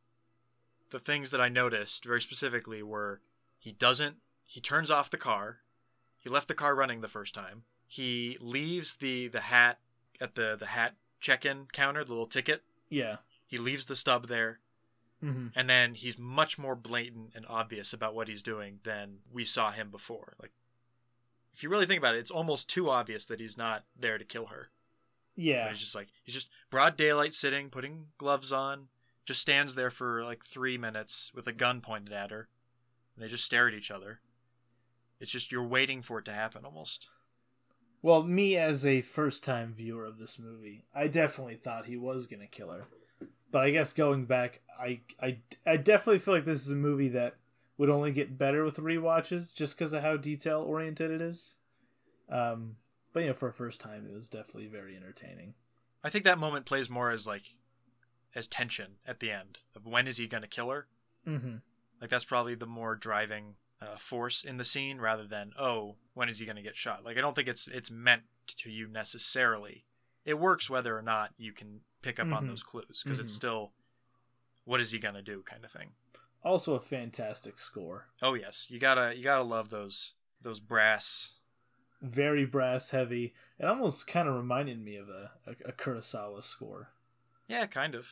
the 0.89 0.99
things 0.99 1.31
that 1.31 1.39
I 1.41 1.47
noticed 1.49 2.03
very 2.05 2.21
specifically 2.21 2.83
were 2.83 3.21
He 3.59 3.71
doesn't. 3.71 4.17
He 4.43 4.59
turns 4.59 4.89
off 4.91 5.09
the 5.09 5.17
car. 5.17 5.59
He 6.17 6.29
left 6.29 6.47
the 6.47 6.53
car 6.55 6.75
running 6.75 7.01
the 7.01 7.07
first 7.07 7.33
time. 7.33 7.63
He 7.87 8.37
leaves 8.41 8.95
the 8.97 9.27
the 9.27 9.41
hat 9.41 9.79
at 10.19 10.35
the 10.35 10.55
the 10.59 10.67
hat 10.67 10.95
check-in 11.19 11.67
counter, 11.71 12.03
the 12.03 12.11
little 12.11 12.25
ticket. 12.27 12.63
Yeah. 12.89 13.17
He 13.45 13.57
leaves 13.57 13.85
the 13.85 13.95
stub 13.95 14.27
there, 14.27 14.59
Mm-hmm. 15.23 15.47
and 15.55 15.69
then 15.69 15.93
he's 15.93 16.17
much 16.17 16.57
more 16.57 16.75
blatant 16.75 17.33
and 17.35 17.45
obvious 17.47 17.93
about 17.93 18.15
what 18.15 18.27
he's 18.27 18.41
doing 18.41 18.79
than 18.83 19.19
we 19.31 19.45
saw 19.45 19.69
him 19.71 19.91
before. 19.91 20.33
Like, 20.41 20.51
if 21.53 21.63
you 21.63 21.69
really 21.69 21.85
think 21.85 21.99
about 21.99 22.15
it, 22.15 22.19
it's 22.19 22.31
almost 22.31 22.69
too 22.69 22.89
obvious 22.89 23.25
that 23.27 23.39
he's 23.39 23.57
not 23.57 23.83
there 23.97 24.17
to 24.17 24.25
kill 24.25 24.47
her. 24.47 24.69
But 25.35 25.43
Yeah. 25.43 25.69
he's 25.69 25.79
just 25.79 25.95
like 25.95 26.09
he's 26.23 26.35
just 26.35 26.49
broad 26.69 26.97
daylight 26.97 27.33
sitting, 27.33 27.69
putting 27.69 28.07
gloves 28.17 28.51
on, 28.51 28.87
just 29.25 29.41
stands 29.41 29.75
there 29.75 29.89
for 29.89 30.23
like 30.23 30.43
three 30.43 30.77
minutes 30.77 31.31
with 31.33 31.47
a 31.47 31.53
gun 31.53 31.81
pointed 31.81 32.13
at 32.13 32.31
her, 32.31 32.47
and 33.15 33.23
they 33.23 33.27
just 33.29 33.45
stare 33.45 33.67
at 33.67 33.73
each 33.73 33.91
other. 33.91 34.19
It's 35.19 35.31
just 35.31 35.51
you're 35.51 35.63
waiting 35.63 36.01
for 36.01 36.19
it 36.19 36.25
to 36.25 36.33
happen 36.33 36.65
almost. 36.65 37.09
Well, 38.01 38.23
me 38.23 38.57
as 38.57 38.83
a 38.85 39.01
first 39.01 39.43
time 39.43 39.73
viewer 39.73 40.05
of 40.05 40.17
this 40.17 40.39
movie, 40.39 40.85
I 40.95 41.07
definitely 41.07 41.55
thought 41.55 41.85
he 41.85 41.97
was 41.97 42.25
gonna 42.27 42.47
kill 42.47 42.71
her. 42.71 42.85
But 43.51 43.63
I 43.63 43.71
guess 43.71 43.93
going 43.93 44.25
back, 44.25 44.61
I 44.79 45.01
I, 45.21 45.37
I 45.65 45.77
definitely 45.77 46.19
feel 46.19 46.33
like 46.33 46.45
this 46.45 46.61
is 46.61 46.69
a 46.69 46.75
movie 46.75 47.09
that 47.09 47.35
would 47.81 47.89
only 47.89 48.11
get 48.11 48.37
better 48.37 48.63
with 48.63 48.77
rewatches 48.77 49.55
just 49.55 49.75
because 49.75 49.91
of 49.91 50.03
how 50.03 50.15
detail 50.15 50.61
oriented 50.61 51.09
it 51.09 51.19
is. 51.19 51.57
Um, 52.29 52.75
but 53.11 53.21
you 53.21 53.29
know, 53.29 53.33
for 53.33 53.49
a 53.49 53.53
first 53.53 53.81
time, 53.81 54.05
it 54.07 54.13
was 54.13 54.29
definitely 54.29 54.67
very 54.67 54.95
entertaining. 54.95 55.55
I 56.03 56.09
think 56.11 56.23
that 56.25 56.37
moment 56.37 56.67
plays 56.67 56.91
more 56.91 57.09
as 57.09 57.25
like 57.25 57.41
as 58.35 58.47
tension 58.47 58.97
at 59.03 59.19
the 59.19 59.31
end 59.31 59.61
of 59.75 59.87
when 59.87 60.07
is 60.07 60.17
he 60.17 60.27
going 60.27 60.43
to 60.43 60.47
kill 60.47 60.69
her. 60.69 60.85
Mm-hmm. 61.27 61.55
Like 61.99 62.11
that's 62.11 62.23
probably 62.23 62.53
the 62.53 62.67
more 62.67 62.95
driving 62.95 63.55
uh, 63.81 63.97
force 63.97 64.43
in 64.43 64.57
the 64.57 64.63
scene 64.63 64.99
rather 65.01 65.25
than 65.25 65.51
oh 65.57 65.95
when 66.13 66.29
is 66.29 66.37
he 66.37 66.45
going 66.45 66.57
to 66.57 66.61
get 66.61 66.75
shot. 66.75 67.03
Like 67.03 67.17
I 67.17 67.21
don't 67.21 67.35
think 67.35 67.47
it's 67.47 67.67
it's 67.67 67.89
meant 67.89 68.21
to 68.57 68.69
you 68.69 68.87
necessarily. 68.87 69.85
It 70.23 70.37
works 70.39 70.69
whether 70.69 70.95
or 70.95 71.01
not 71.01 71.31
you 71.39 71.51
can 71.51 71.81
pick 72.03 72.19
up 72.19 72.31
on 72.31 72.45
Mhm. 72.45 72.49
those 72.49 72.61
clues 72.61 73.01
because 73.03 73.17
it's 73.17 73.33
Mhm. 73.33 73.37
still 73.37 73.73
what 74.65 74.79
is 74.79 74.91
he 74.91 74.99
going 74.99 75.15
to 75.15 75.23
do 75.23 75.41
kind 75.41 75.65
of 75.65 75.71
thing. 75.71 75.93
Also, 76.43 76.73
a 76.75 76.79
fantastic 76.79 77.59
score, 77.59 78.07
Oh 78.21 78.33
yes, 78.33 78.67
you 78.69 78.79
gotta 78.79 79.15
you 79.15 79.23
gotta 79.23 79.43
love 79.43 79.69
those 79.69 80.13
those 80.41 80.59
brass. 80.59 81.33
very 82.01 82.45
brass 82.45 82.89
heavy. 82.89 83.33
It 83.59 83.65
almost 83.65 84.07
kind 84.07 84.27
of 84.27 84.33
reminded 84.35 84.83
me 84.83 84.95
of 84.95 85.07
a, 85.07 85.31
a, 85.45 85.51
a 85.69 85.71
Kurosawa 85.71 86.43
score. 86.43 86.89
Yeah, 87.47 87.67
kind 87.67 87.93
of. 87.93 88.07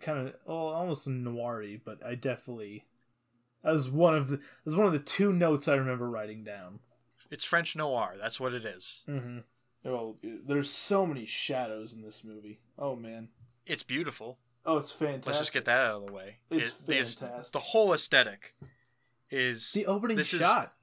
kind 0.00 0.28
of 0.28 0.34
well, 0.46 0.68
almost 0.68 1.06
noir 1.08 1.62
but 1.84 2.04
I 2.04 2.14
definitely 2.14 2.86
that 3.62 3.72
was 3.72 3.90
one 3.90 4.14
of 4.16 4.28
the 4.28 4.36
that 4.38 4.44
was 4.64 4.76
one 4.76 4.86
of 4.86 4.92
the 4.92 4.98
two 4.98 5.32
notes 5.32 5.68
I 5.68 5.74
remember 5.74 6.08
writing 6.08 6.44
down. 6.44 6.78
It's 7.30 7.44
French 7.44 7.76
noir. 7.76 8.14
That's 8.18 8.40
what 8.40 8.54
it 8.54 8.64
is. 8.64 9.04
Mm-hmm. 9.08 9.38
Oh, 9.84 10.16
there's 10.22 10.70
so 10.70 11.04
many 11.04 11.26
shadows 11.26 11.94
in 11.94 12.02
this 12.02 12.24
movie. 12.24 12.60
Oh 12.78 12.96
man. 12.96 13.28
It's 13.66 13.82
beautiful. 13.82 14.38
Oh, 14.68 14.76
it's 14.76 14.92
fantastic. 14.92 15.26
Let's 15.26 15.38
just 15.38 15.52
get 15.54 15.64
that 15.64 15.86
out 15.86 16.02
of 16.02 16.06
the 16.06 16.12
way. 16.12 16.36
It's 16.50 16.74
the, 16.74 16.96
fantastic. 16.96 17.52
the 17.52 17.58
whole 17.58 17.94
aesthetic 17.94 18.54
is 19.30 19.72
the 19.72 19.86
opening 19.86 20.18
this 20.18 20.34
is- 20.34 20.40
shot. 20.40 20.74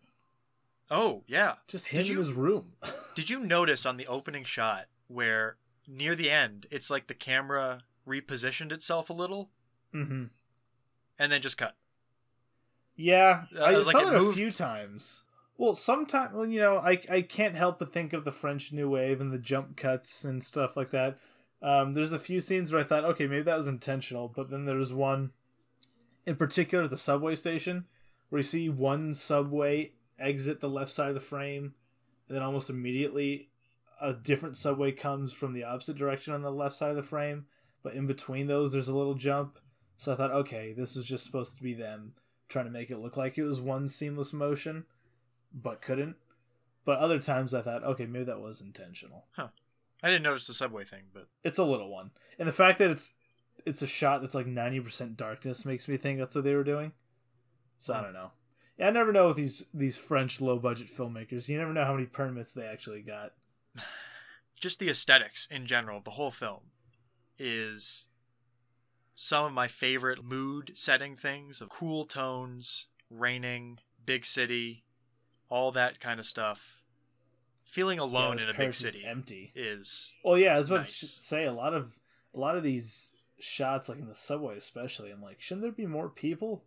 Oh 0.89 1.23
yeah. 1.27 1.53
Just 1.67 1.87
him 1.87 1.99
Did 1.99 2.07
in 2.07 2.11
you- 2.13 2.17
his 2.19 2.33
room. 2.33 2.73
Did 3.15 3.29
you 3.29 3.39
notice 3.39 3.85
on 3.85 3.97
the 3.97 4.07
opening 4.07 4.43
shot 4.43 4.85
where 5.07 5.57
near 5.87 6.15
the 6.15 6.31
end 6.31 6.65
it's 6.71 6.89
like 6.89 7.05
the 7.05 7.13
camera 7.13 7.83
repositioned 8.07 8.71
itself 8.71 9.09
a 9.09 9.13
little 9.13 9.51
mm-hmm. 9.93 10.25
and 11.19 11.31
then 11.31 11.41
just 11.41 11.57
cut? 11.57 11.75
Yeah, 12.95 13.43
Uh, 13.55 13.63
I 13.63 13.71
like 13.75 13.83
saw 13.91 13.99
it 13.99 14.13
it 14.13 14.29
a 14.29 14.33
few 14.33 14.49
times. 14.49 15.23
Well, 15.57 15.75
sometimes, 15.75 16.33
well, 16.33 16.45
you 16.45 16.59
know, 16.59 16.77
I 16.77 16.99
I 17.09 17.21
can't 17.21 17.55
help 17.55 17.79
but 17.79 17.93
think 17.93 18.13
of 18.13 18.25
the 18.25 18.31
French 18.31 18.71
New 18.71 18.89
Wave 18.89 19.21
and 19.21 19.31
the 19.31 19.37
jump 19.37 19.77
cuts 19.77 20.23
and 20.23 20.43
stuff 20.43 20.75
like 20.75 20.91
that. 20.91 21.17
Um, 21.65 21.95
there's 21.95 22.11
a 22.11 22.19
few 22.19 22.41
scenes 22.41 22.71
where 22.71 22.83
I 22.83 22.85
thought, 22.85 23.05
okay, 23.05 23.25
maybe 23.25 23.41
that 23.41 23.57
was 23.57 23.67
intentional, 23.67 24.27
but 24.27 24.51
then 24.51 24.65
there's 24.65 24.93
one, 24.93 25.31
in 26.27 26.35
particular, 26.35 26.87
the 26.87 26.95
subway 26.95 27.33
station, 27.33 27.85
where 28.29 28.39
you 28.39 28.43
see 28.43 28.69
one 28.69 29.15
subway 29.15 29.93
exit 30.19 30.61
the 30.61 30.69
left 30.69 30.91
side 30.91 31.09
of 31.09 31.15
the 31.15 31.19
frame, 31.19 31.73
and 32.29 32.37
then 32.37 32.43
almost 32.43 32.69
immediately, 32.69 33.49
a 33.99 34.13
different 34.13 34.57
subway 34.57 34.91
comes 34.91 35.33
from 35.33 35.53
the 35.53 35.63
opposite 35.63 35.97
direction 35.97 36.35
on 36.35 36.43
the 36.43 36.51
left 36.51 36.75
side 36.75 36.91
of 36.91 36.95
the 36.95 37.01
frame, 37.01 37.47
but 37.81 37.95
in 37.95 38.05
between 38.05 38.45
those, 38.45 38.71
there's 38.71 38.89
a 38.89 38.95
little 38.95 39.15
jump. 39.15 39.57
So 39.97 40.13
I 40.13 40.15
thought, 40.15 40.31
okay, 40.31 40.71
this 40.71 40.95
was 40.95 41.05
just 41.05 41.25
supposed 41.25 41.57
to 41.57 41.63
be 41.63 41.73
them 41.73 42.13
trying 42.47 42.65
to 42.65 42.71
make 42.71 42.91
it 42.91 42.99
look 42.99 43.17
like 43.17 43.39
it 43.39 43.43
was 43.43 43.59
one 43.59 43.87
seamless 43.87 44.33
motion, 44.33 44.85
but 45.51 45.81
couldn't. 45.81 46.15
But 46.85 46.99
other 46.99 47.17
times 47.17 47.55
I 47.55 47.63
thought, 47.63 47.83
okay, 47.83 48.05
maybe 48.05 48.25
that 48.25 48.39
was 48.39 48.61
intentional. 48.61 49.25
I 50.03 50.09
didn't 50.09 50.23
notice 50.23 50.47
the 50.47 50.53
subway 50.53 50.83
thing, 50.83 51.05
but 51.13 51.27
It's 51.43 51.57
a 51.57 51.63
little 51.63 51.89
one, 51.89 52.11
and 52.37 52.47
the 52.47 52.53
fact 52.53 52.79
that 52.79 52.91
it's 52.91 53.13
it's 53.65 53.81
a 53.81 53.87
shot 53.87 54.21
that's 54.21 54.35
like 54.35 54.47
ninety 54.47 54.79
percent 54.79 55.17
darkness 55.17 55.65
makes 55.65 55.87
me 55.87 55.97
think 55.97 56.19
that's 56.19 56.35
what 56.35 56.43
they 56.43 56.55
were 56.55 56.63
doing. 56.63 56.91
So 57.77 57.93
I 57.93 57.97
hmm. 57.97 58.03
don't 58.03 58.13
know. 58.13 58.31
Yeah, 58.77 58.87
I 58.87 58.91
never 58.91 59.13
know 59.13 59.27
with 59.27 59.37
these 59.37 59.63
these 59.73 59.97
French 59.97 60.41
low 60.41 60.59
budget 60.59 60.87
filmmakers. 60.87 61.47
You 61.47 61.57
never 61.57 61.73
know 61.73 61.85
how 61.85 61.93
many 61.93 62.05
permits 62.05 62.53
they 62.53 62.65
actually 62.65 63.01
got. 63.01 63.31
just 64.59 64.79
the 64.79 64.89
aesthetics 64.89 65.47
in 65.49 65.65
general, 65.65 66.01
the 66.01 66.11
whole 66.11 66.31
film 66.31 66.71
is 67.37 68.07
some 69.13 69.45
of 69.45 69.53
my 69.53 69.67
favorite 69.67 70.23
mood 70.23 70.71
setting 70.75 71.15
things 71.15 71.61
of 71.61 71.69
cool 71.69 72.05
tones, 72.05 72.87
raining, 73.09 73.79
big 74.05 74.25
city, 74.25 74.83
all 75.49 75.71
that 75.71 75.99
kind 75.99 76.19
of 76.19 76.25
stuff. 76.25 76.81
Feeling 77.65 77.99
alone 77.99 78.37
Yeah, 78.37 78.45
in 78.45 78.49
a 78.51 78.53
big 78.53 78.73
city 78.73 79.03
empty. 79.05 79.51
is 79.55 80.15
Well, 80.23 80.37
yeah, 80.37 80.55
I 80.55 80.59
was 80.59 80.69
about 80.69 80.81
Nice. 80.81 80.99
to 81.01 81.05
say 81.07 81.45
a 81.45 81.51
lot 81.53 81.73
of 81.73 81.99
a 82.33 82.39
lot 82.39 82.55
of 82.55 82.63
these 82.63 83.11
shots, 83.39 83.89
like 83.89 83.99
in 83.99 84.07
the 84.07 84.15
subway, 84.15 84.55
especially. 84.57 85.11
I'm 85.11 85.21
like, 85.21 85.39
shouldn't 85.41 85.61
there 85.63 85.71
be 85.71 85.85
more 85.85 86.09
people? 86.09 86.63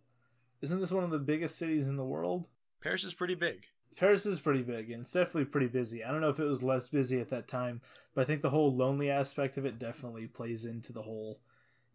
Isn't 0.61 0.79
this 0.79 0.91
one 0.91 1.03
of 1.03 1.09
the 1.11 1.19
biggest 1.19 1.57
cities 1.57 1.87
in 1.87 1.95
the 1.95 2.03
world? 2.05 2.47
Paris 2.81 3.03
is 3.03 3.13
pretty 3.13 3.35
big. 3.35 3.67
Paris 3.97 4.25
is 4.25 4.39
pretty 4.39 4.61
big, 4.61 4.89
and 4.91 5.01
it's 5.01 5.11
definitely 5.11 5.45
pretty 5.45 5.67
busy. 5.67 6.03
I 6.03 6.11
don't 6.11 6.21
know 6.21 6.29
if 6.29 6.39
it 6.39 6.45
was 6.45 6.61
less 6.63 6.87
busy 6.87 7.19
at 7.19 7.29
that 7.29 7.47
time, 7.47 7.81
but 8.13 8.21
I 8.21 8.25
think 8.25 8.41
the 8.41 8.49
whole 8.51 8.73
lonely 8.75 9.09
aspect 9.09 9.57
of 9.57 9.65
it 9.65 9.77
definitely 9.79 10.27
plays 10.27 10.65
into 10.65 10.93
the 10.93 11.01
whole, 11.03 11.39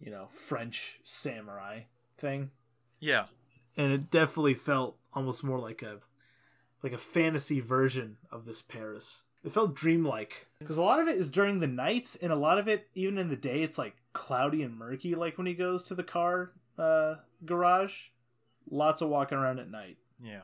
you 0.00 0.10
know, 0.10 0.26
French 0.32 0.98
samurai 1.02 1.82
thing. 2.18 2.50
Yeah. 2.98 3.26
And 3.76 3.92
it 3.92 4.10
definitely 4.10 4.54
felt 4.54 4.96
almost 5.14 5.42
more 5.44 5.58
like 5.58 5.82
a 5.82 5.98
like 6.84 6.92
a 6.92 6.98
fantasy 6.98 7.60
version 7.60 8.18
of 8.30 8.44
this 8.44 8.62
Paris. 8.62 9.22
It 9.42 9.52
felt 9.52 9.74
dreamlike 9.74 10.46
because 10.58 10.78
a 10.78 10.82
lot 10.82 11.00
of 11.00 11.08
it 11.08 11.16
is 11.16 11.28
during 11.28 11.58
the 11.60 11.66
night, 11.66 12.16
and 12.22 12.32
a 12.32 12.36
lot 12.36 12.58
of 12.58 12.68
it 12.68 12.88
even 12.94 13.18
in 13.18 13.28
the 13.28 13.36
day 13.36 13.62
it's 13.62 13.76
like 13.78 13.96
cloudy 14.12 14.62
and 14.62 14.76
murky. 14.78 15.14
Like 15.14 15.36
when 15.36 15.46
he 15.46 15.54
goes 15.54 15.82
to 15.84 15.94
the 15.94 16.02
car 16.04 16.52
uh, 16.78 17.16
garage, 17.44 18.08
lots 18.70 19.00
of 19.02 19.08
walking 19.08 19.36
around 19.38 19.58
at 19.58 19.70
night. 19.70 19.98
Yeah. 20.22 20.42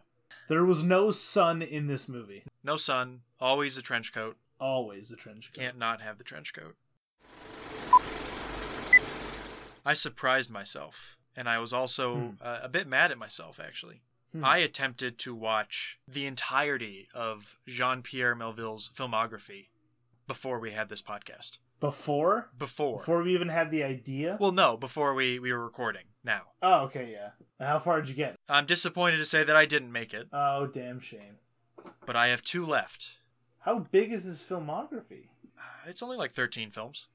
There 0.49 0.65
was 0.65 0.83
no 0.83 1.11
sun 1.11 1.63
in 1.63 1.87
this 1.87 2.09
movie. 2.09 2.43
No 2.65 2.77
sun, 2.77 3.21
always 3.39 3.79
a 3.79 3.83
trench 3.83 4.13
coat. 4.13 4.37
Always 4.59 5.09
the 5.09 5.17
trench 5.17 5.53
coat. 5.53 5.61
Can't 5.61 5.79
not 5.79 6.03
have 6.03 6.19
the 6.19 6.25
trench 6.25 6.53
coat. 6.53 6.75
I 9.87 9.95
surprised 9.95 10.51
myself, 10.51 11.17
and 11.37 11.49
I 11.49 11.59
was 11.59 11.73
also 11.73 12.15
Hmm. 12.17 12.31
uh, 12.43 12.59
a 12.63 12.69
bit 12.69 12.87
mad 12.87 13.11
at 13.11 13.19
myself, 13.19 13.59
actually. 13.59 14.03
Hmm. 14.33 14.45
I 14.45 14.59
attempted 14.59 15.19
to 15.21 15.35
watch 15.35 15.99
the 16.07 16.27
entirety 16.27 17.09
of 17.15 17.57
Jean 17.67 18.03
Pierre 18.03 18.35
Melville's 18.35 18.89
filmography 18.95 19.69
before 20.29 20.61
we 20.61 20.71
had 20.73 20.89
this 20.89 21.03
podcast. 21.03 21.59
Before? 21.81 22.51
Before. 22.57 22.99
Before 22.99 23.23
we 23.23 23.35
even 23.35 23.49
had 23.49 23.71
the 23.71 23.83
idea? 23.83 24.37
Well, 24.39 24.53
no, 24.53 24.77
before 24.77 25.15
we, 25.15 25.39
we 25.39 25.51
were 25.53 25.65
recording. 25.65 26.05
Now. 26.23 26.43
oh, 26.63 26.81
okay, 26.85 27.11
yeah. 27.13 27.31
How 27.67 27.79
far 27.79 28.01
did 28.01 28.11
you 28.11 28.15
get? 28.15 28.37
I'm 28.49 28.67
disappointed 28.67 29.17
to 29.17 29.25
say 29.25 29.43
that 29.43 29.57
I 29.57 29.65
didn't 29.65 29.91
make 29.91 30.13
it, 30.13 30.29
Oh, 30.33 30.67
damn 30.67 31.01
shame. 31.01 31.39
but 32.07 32.15
I 32.15 32.27
have 32.29 32.43
two 32.43 32.67
left. 32.67 33.19
How 33.61 33.79
big 33.91 34.13
is 34.13 34.25
his 34.25 34.43
filmography? 34.43 35.29
Uh, 35.59 35.63
It's 35.89 36.03
only 36.03 36.17
like 36.19 36.33
13 36.33 36.71
films. 36.71 37.09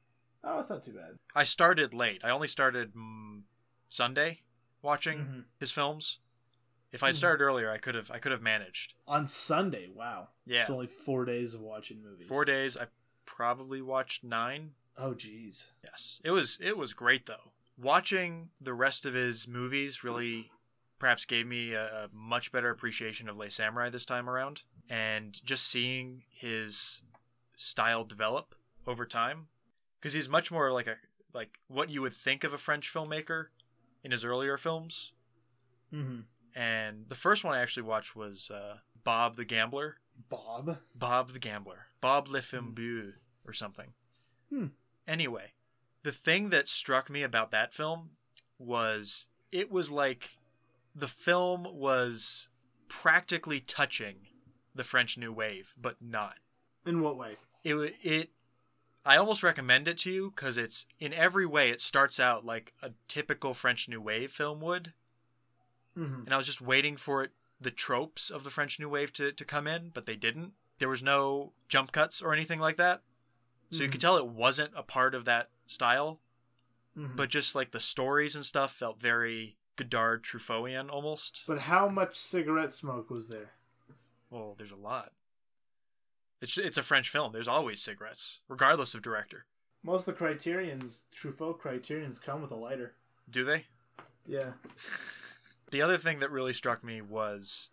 Oh, 0.43 0.60
it's 0.60 0.69
not 0.71 0.84
too 0.84 0.93
bad. 0.93 1.17
I 1.36 1.43
started 1.43 1.93
late. 1.93 2.21
I 2.23 2.30
only 2.32 2.47
started 2.47 2.93
mm, 2.95 3.43
Sunday 3.88 4.41
watching 4.82 5.17
Mhm. 5.19 5.43
his 5.60 5.71
films. 5.71 6.19
If 6.96 7.04
I'd 7.04 7.13
Mhm. 7.13 7.17
started 7.17 7.43
earlier, 7.43 7.69
I 7.69 7.77
could 7.77 7.93
have 7.96 8.10
I 8.10 8.19
could 8.19 8.31
have 8.31 8.41
managed. 8.41 8.93
On 9.08 9.27
Sunday, 9.27 9.89
wow. 9.89 10.29
Yeah. 10.46 10.62
It's 10.62 10.69
only 10.69 10.87
four 10.87 11.25
days 11.25 11.54
of 11.54 11.62
watching 11.62 12.02
movies. 12.02 12.27
Four 12.27 12.46
days, 12.46 12.75
I 12.77 12.87
probably 13.25 13.81
watched 13.81 14.23
nine. 14.23 14.75
Oh, 14.98 15.13
jeez. 15.13 15.67
Yes, 15.83 16.21
it 16.23 16.31
was 16.31 16.58
it 16.62 16.77
was 16.77 16.93
great 16.93 17.25
though. 17.25 17.52
Watching 17.77 18.52
the 18.62 18.73
rest 18.73 19.06
of 19.06 19.13
his 19.13 19.48
movies 19.48 20.04
really 20.04 20.52
perhaps 20.98 21.25
gave 21.25 21.46
me 21.46 21.73
a, 21.73 22.06
a 22.06 22.10
much 22.13 22.52
better 22.54 22.69
appreciation 22.69 23.27
of 23.27 23.35
Les 23.35 23.50
Samurai 23.54 23.89
this 23.89 24.06
time 24.06 24.29
around, 24.29 24.63
and 24.89 25.43
just 25.43 25.67
seeing 25.67 26.23
his 26.29 27.04
style 27.58 28.06
develop 28.06 28.56
over 28.87 29.06
time, 29.06 29.50
because 30.00 30.13
he's 30.13 30.29
much 30.29 30.50
more 30.52 30.71
like 30.71 30.87
a 30.87 30.96
like 31.33 31.60
what 31.67 31.89
you 31.89 32.02
would 32.02 32.13
think 32.13 32.46
of 32.46 32.54
a 32.54 32.58
French 32.58 32.91
filmmaker 32.93 33.48
in 34.04 34.12
his 34.12 34.23
earlier 34.23 34.56
films, 34.56 35.12
Mm-hmm. 35.93 36.21
And 36.56 37.06
the 37.10 37.15
first 37.15 37.43
one 37.43 37.53
I 37.53 37.62
actually 37.62 37.83
watched 37.83 38.15
was 38.15 38.49
uh, 38.49 38.77
Bob 39.03 39.35
the 39.35 39.45
Gambler. 39.45 39.97
Bob. 40.29 40.77
Bob 40.95 41.29
the 41.29 41.39
Gambler. 41.39 41.87
Bob 41.99 42.29
Le 42.29 42.39
Fimbu 42.39 43.13
or 43.45 43.53
something. 43.53 43.93
Hmm. 44.49 44.67
Anyway, 45.08 45.51
the 46.03 46.12
thing 46.12 46.49
that 46.49 46.67
struck 46.67 47.10
me 47.10 47.21
about 47.23 47.51
that 47.51 47.73
film 47.73 48.12
was 48.58 49.27
it 49.51 49.69
was 49.69 49.91
like 49.91 50.37
the 50.95 51.08
film 51.08 51.67
was 51.71 52.49
practically 52.87 53.60
touching 53.60 54.27
the 54.73 54.83
French 54.83 55.17
New 55.17 55.33
Wave, 55.33 55.73
but 55.79 55.97
not. 56.01 56.37
In 56.85 57.01
what 57.01 57.17
way? 57.17 57.35
It 57.63 57.95
it 58.01 58.29
I 59.06 59.17
almost 59.17 59.43
recommend 59.43 59.87
it 59.87 59.97
to 59.99 60.12
you 60.12 60.31
because 60.31 60.58
it's 60.58 60.85
in 60.99 61.13
every 61.13 61.45
way 61.45 61.69
it 61.69 61.81
starts 61.81 62.19
out 62.19 62.45
like 62.45 62.73
a 62.81 62.91
typical 63.08 63.53
French 63.53 63.89
New 63.89 64.01
Wave 64.01 64.31
film 64.31 64.62
would, 64.62 64.93
Mm-hmm. 65.98 66.25
and 66.25 66.33
I 66.33 66.37
was 66.37 66.46
just 66.46 66.62
waiting 66.62 66.98
for 66.98 67.23
it 67.23 67.31
the 67.62 67.71
tropes 67.71 68.29
of 68.29 68.43
the 68.43 68.50
French 68.50 68.79
New 68.79 68.89
Wave 68.89 69.13
to, 69.13 69.31
to 69.31 69.46
come 69.46 69.65
in, 69.67 69.89
but 69.93 70.06
they 70.06 70.15
didn't. 70.17 70.52
There 70.79 70.89
was 70.89 71.02
no 71.02 71.54
jump 71.69 71.91
cuts 71.93 72.21
or 72.21 72.33
anything 72.33 72.60
like 72.60 72.75
that. 72.75 73.02
So 73.71 73.83
you 73.83 73.89
could 73.89 74.02
tell 74.02 74.17
it 74.17 74.27
wasn't 74.27 74.71
a 74.75 74.83
part 74.83 75.15
of 75.15 75.25
that 75.25 75.50
style, 75.65 76.19
Mm-hmm. 76.98 77.17
but 77.17 77.29
just 77.29 77.56
like 77.56 77.71
the 77.71 77.79
stories 77.81 78.35
and 78.37 78.46
stuff 78.46 78.71
felt 78.73 79.02
very 79.02 79.58
Godard 79.75 80.23
Truffautian 80.23 80.89
almost. 80.89 81.43
But 81.46 81.60
how 81.60 81.89
much 81.89 82.15
cigarette 82.15 82.71
smoke 82.71 83.10
was 83.10 83.27
there? 83.27 83.52
Well, 84.29 84.56
there's 84.58 84.71
a 84.71 84.77
lot. 84.77 85.12
It's 86.41 86.58
it's 86.58 86.77
a 86.77 86.81
French 86.83 87.10
film. 87.10 87.33
There's 87.33 87.48
always 87.50 87.81
cigarettes, 87.81 88.39
regardless 88.48 88.93
of 88.93 89.02
director. 89.02 89.46
Most 89.83 90.02
of 90.02 90.06
the 90.06 90.13
criterions, 90.13 91.04
Truffaut 91.13 91.60
criterions, 91.60 92.17
come 92.17 92.41
with 92.41 92.52
a 92.52 92.56
lighter. 92.56 92.93
Do 93.29 93.43
they? 93.43 93.65
Yeah. 94.25 94.52
The 95.76 95.82
other 95.82 95.98
thing 95.98 96.19
that 96.19 96.32
really 96.32 96.54
struck 96.54 96.86
me 96.86 97.02
was 97.02 97.69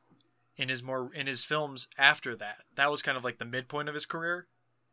in 0.56 0.68
his 0.68 0.82
more 0.82 1.14
in 1.14 1.28
his 1.28 1.44
films 1.44 1.86
after 1.96 2.34
that. 2.34 2.62
That 2.74 2.90
was 2.90 3.00
kind 3.00 3.16
of 3.16 3.22
like 3.22 3.38
the 3.38 3.44
midpoint 3.44 3.88
of 3.88 3.94
his 3.94 4.06
career. 4.06 4.48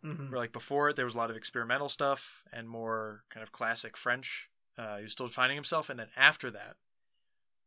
Mm-hmm. 0.06 0.30
Where 0.30 0.40
like 0.40 0.52
before 0.52 0.90
it, 0.90 0.96
there 0.96 1.06
was 1.06 1.16
a 1.16 1.18
lot 1.18 1.32
of 1.32 1.36
experimental 1.36 1.90
stuff 1.90 2.44
and 2.54 2.70
more 2.70 3.24
kind 3.32 3.42
of 3.42 3.52
classic 3.52 3.98
French. 3.98 4.52
Uh, 4.78 4.98
he 4.98 5.04
was 5.04 5.14
still 5.14 5.28
finding 5.28 5.56
himself, 5.56 5.90
and 5.90 6.00
then 6.00 6.10
after 6.16 6.52
that, 6.52 6.76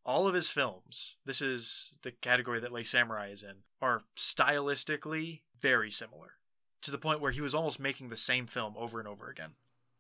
all 0.07 0.29
of 0.29 0.35
his 0.35 0.49
films. 0.49 1.17
This 1.25 1.43
is 1.43 1.99
the 2.03 2.13
category 2.13 2.61
that 2.61 2.73
Lay 2.73 2.85
Samurai 2.85 3.31
is 3.31 3.43
in. 3.43 3.65
Are 3.81 4.03
stylistically 4.17 5.41
very 5.61 5.91
similar 5.91 6.35
to 6.83 6.93
the 6.93 6.99
point 6.99 7.21
where 7.21 7.33
he 7.33 7.41
was 7.41 7.53
almost 7.53 7.81
making 7.81 8.11
the 8.11 8.17
same 8.17 8.47
film 8.47 8.75
over 8.77 9.01
and 9.01 9.09
over 9.09 9.29
again. 9.29 9.55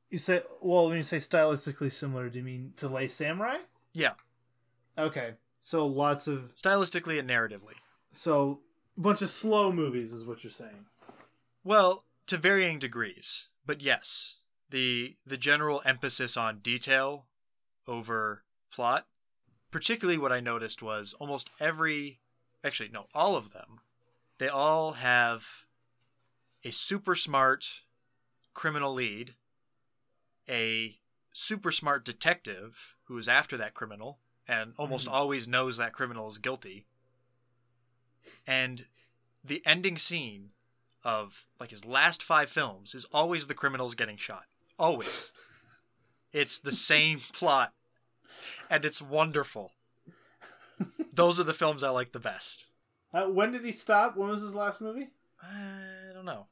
You 0.09 0.18
say, 0.18 0.43
well, 0.61 0.86
when 0.86 0.99
you 0.99 1.03
say 1.03 1.16
stylistically 1.16 1.90
similar, 1.90 2.28
do 2.28 2.38
you 2.38 2.45
mean 2.45 2.74
to 2.76 2.86
Lay 2.86 3.09
Samurai? 3.09 3.57
Yeah, 3.93 4.12
Okay. 4.97 5.34
So 5.61 5.86
lots 5.86 6.26
of 6.26 6.55
stylistically 6.57 7.18
and 7.18 7.28
narratively. 7.28 7.74
so 8.12 8.61
a 8.97 9.01
bunch 9.01 9.22
of 9.22 9.30
slow 9.30 9.72
movies 9.72 10.12
is 10.12 10.24
what 10.24 10.45
you're 10.45 10.51
saying. 10.51 10.86
Well, 11.64 12.05
to 12.26 12.36
varying 12.36 12.78
degrees, 12.78 13.49
but 13.64 13.80
yes, 13.80 14.38
the 14.70 15.16
the 15.26 15.36
general 15.36 15.82
emphasis 15.84 16.36
on 16.36 16.59
detail 16.59 17.26
over 17.86 18.43
plot. 18.72 19.07
Particularly, 19.70 20.18
what 20.18 20.32
I 20.32 20.40
noticed 20.40 20.82
was 20.82 21.14
almost 21.18 21.49
every, 21.59 22.20
actually 22.62 22.90
no, 22.90 23.07
all 23.14 23.36
of 23.36 23.53
them, 23.53 23.80
they 24.38 24.49
all 24.49 24.93
have 24.93 25.64
a 26.64 26.70
super 26.70 27.14
smart 27.14 27.82
criminal 28.53 28.93
lead, 28.93 29.34
a 30.49 30.97
super 31.32 31.72
smart 31.72 32.05
detective 32.05 32.97
who 33.05 33.16
is 33.16 33.28
after 33.28 33.57
that 33.57 33.72
criminal 33.72 34.18
and 34.49 34.72
almost 34.78 35.09
always 35.09 35.47
knows 35.47 35.76
that 35.76 35.93
criminal 35.93 36.28
is 36.28 36.38
guilty, 36.38 36.86
and 38.47 38.86
the 39.45 39.62
ending 39.66 39.99
scene 39.99 40.51
of 41.05 41.47
like 41.59 41.70
his 41.70 41.84
last 41.84 42.22
five 42.22 42.49
films 42.49 42.95
is 42.95 43.05
always 43.12 43.47
the 43.47 43.55
criminals 43.55 43.95
getting 43.95 44.16
shot. 44.16 44.45
Always. 44.78 45.32
it's 46.32 46.61
the 46.61 46.72
same 46.72 47.20
plot. 47.32 47.72
And 48.70 48.84
it's 48.84 49.03
wonderful. 49.03 49.72
Those 51.12 51.38
are 51.38 51.45
the 51.45 51.55
films 51.55 51.82
I 51.82 51.90
like 51.90 52.12
the 52.12 52.18
best. 52.18 52.66
Uh, 53.12 53.24
when 53.24 53.53
did 53.53 53.64
he 53.64 53.72
stop? 53.72 54.16
When 54.16 54.30
was 54.30 54.40
his 54.40 54.55
last 54.55 54.80
movie? 54.80 55.11
I 55.43 56.12
don't 56.14 56.24
know. 56.24 56.47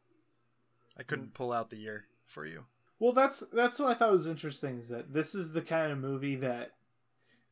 I 0.99 1.03
couldn't 1.03 1.34
pull 1.34 1.53
out 1.53 1.70
the 1.70 1.78
year 1.78 2.05
for 2.26 2.45
you. 2.45 2.64
Well, 2.99 3.12
that's 3.12 3.41
that's 3.53 3.78
what 3.78 3.88
I 3.88 3.95
thought 3.95 4.12
was 4.12 4.26
interesting 4.26 4.78
is 4.78 4.88
that 4.88 5.14
this 5.14 5.34
is 5.34 5.53
the 5.53 5.62
kind 5.62 5.91
of 5.91 5.99
movie 5.99 6.36
that 6.36 6.72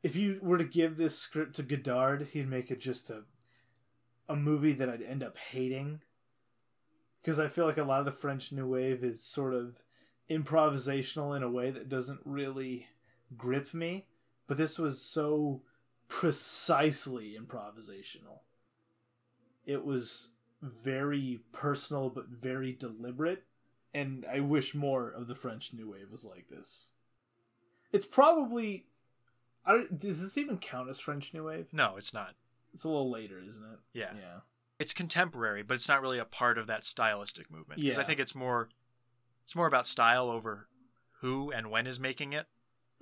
if 0.03 0.17
you 0.17 0.39
were 0.43 0.59
to 0.59 0.65
give 0.65 0.97
this 0.97 1.19
script 1.19 1.57
to 1.57 1.63
Godard, 1.63 2.29
he'd 2.33 2.49
make 2.49 2.71
it 2.71 2.81
just 2.81 3.11
a 3.11 3.25
a 4.29 4.37
movie 4.37 4.75
that 4.75 4.91
I'd 4.91 5.03
end 5.03 5.23
up 5.23 5.39
hating 5.39 6.03
because 7.23 7.41
I 7.41 7.49
feel 7.49 7.65
like 7.65 7.79
a 7.79 7.85
lot 7.85 8.01
of 8.01 8.05
the 8.05 8.13
French 8.13 8.53
New 8.53 8.67
Wave 8.67 9.03
is 9.03 9.23
sort 9.23 9.55
of 9.55 9.77
improvisational 10.31 11.35
in 11.35 11.43
a 11.43 11.51
way 11.51 11.71
that 11.71 11.89
doesn't 11.89 12.21
really 12.27 12.89
grip 13.39 13.73
me. 13.73 14.07
But 14.47 14.59
this 14.59 14.79
was 14.79 15.01
so 15.01 15.63
precisely 16.09 17.39
improvisational. 17.41 18.41
It 19.65 19.85
was 19.85 20.33
very 20.61 21.41
personal 21.53 22.11
but 22.11 22.29
very 22.29 22.73
deliberate 22.73 23.45
and 23.95 24.27
I 24.31 24.41
wish 24.41 24.75
more 24.75 25.09
of 25.11 25.27
the 25.27 25.35
French 25.35 25.73
New 25.73 25.91
Wave 25.91 26.11
was 26.11 26.25
like 26.25 26.49
this. 26.49 26.91
It's 27.93 28.07
probably. 28.07 28.87
I 29.69 29.73
don't, 29.73 29.99
does 29.99 30.23
this 30.23 30.39
even 30.39 30.57
count 30.57 30.89
as 30.89 30.99
French 30.99 31.35
New 31.35 31.45
Wave? 31.45 31.69
No, 31.73 31.97
it's 31.99 32.15
not. 32.15 32.35
It's 32.73 32.85
a 32.85 32.89
little 32.89 33.11
later, 33.11 33.39
isn't 33.47 33.63
it? 33.63 33.79
Yeah. 33.93 34.13
Yeah. 34.19 34.41
It's 34.79 34.95
contemporary, 34.95 35.63
but 35.63 35.75
it's 35.75 35.89
not 35.89 36.01
really 36.01 36.19
a 36.19 36.25
part 36.25 36.57
of 36.57 36.67
that 36.69 36.85
stylistic 36.85 37.51
movement. 37.51 37.81
Because 37.81 37.99
I 37.99 38.03
think 38.03 38.19
it's 38.19 38.35
more 38.35 38.71
it's 39.45 39.55
more 39.55 39.67
about 39.67 39.87
style 39.87 40.31
over 40.31 40.69
who 41.21 41.51
and 41.51 41.71
when 41.71 41.87
is 41.87 42.01
making 42.01 42.33
it. 42.33 42.47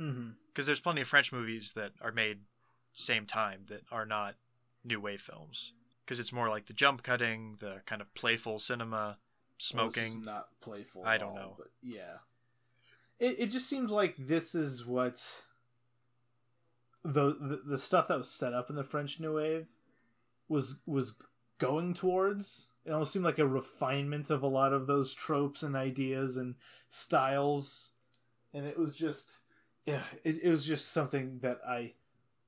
Mm-hmm. 0.01 0.31
Because 0.49 0.67
there's 0.67 0.81
plenty 0.81 1.03
of 1.03 1.09
French 1.09 1.33
movies 1.33 1.75
that 1.75 1.93
are 2.01 2.13
made 2.13 2.41
same 2.93 3.27
time 3.27 3.67
that 3.69 3.83
are 3.93 4.07
not 4.07 4.35
new 4.85 5.01
wave 5.01 5.21
films. 5.21 5.73
Because 6.05 6.19
it's 6.19 6.33
more 6.33 6.49
like 6.49 6.67
the 6.67 6.73
jump 6.73 7.03
cutting, 7.03 7.57
the 7.61 7.83
kind 7.87 8.01
of 8.01 8.13
playful 8.15 8.59
cinema, 8.59 9.19
smoking. 9.59 10.25
not 10.25 10.49
playful. 10.61 11.05
I 11.05 11.19
don't 11.19 11.31
all, 11.31 11.37
know. 11.37 11.57
yeah. 11.83 12.19
It 13.21 13.37
it 13.39 13.47
just 13.51 13.69
seems 13.69 13.93
like 13.93 14.17
this 14.19 14.55
is 14.55 14.85
what 14.85 15.23
the, 17.07 17.37
the 17.41 17.61
the 17.65 17.79
stuff 17.79 18.09
that 18.09 18.19
was 18.19 18.31
set 18.31 18.53
up 18.53 18.69
in 18.69 18.77
the 18.77 18.85
French 18.85 19.21
New 19.21 19.37
Wave 19.37 19.67
was 20.49 20.81
was 20.87 21.15
going 21.59 21.95
towards. 21.95 22.69
It 22.85 22.93
almost 22.93 23.13
seemed 23.13 23.25
like 23.25 23.39
a 23.39 23.47
refinement 23.47 24.31
of 24.31 24.43
a 24.43 24.49
lot 24.49 24.73
of 24.73 24.87
those 24.87 25.13
tropes 25.15 25.63
and 25.63 25.75
ideas 25.75 26.37
and 26.37 26.55
styles, 26.89 27.93
and 28.53 28.67
it 28.67 28.79
was 28.79 28.97
just 28.97 29.39
yeah, 29.85 30.03
it, 30.25 30.43
it 30.43 30.51
was 30.51 30.65
just 30.65 30.93
something 30.93 31.39
that 31.43 31.61
I 31.67 31.95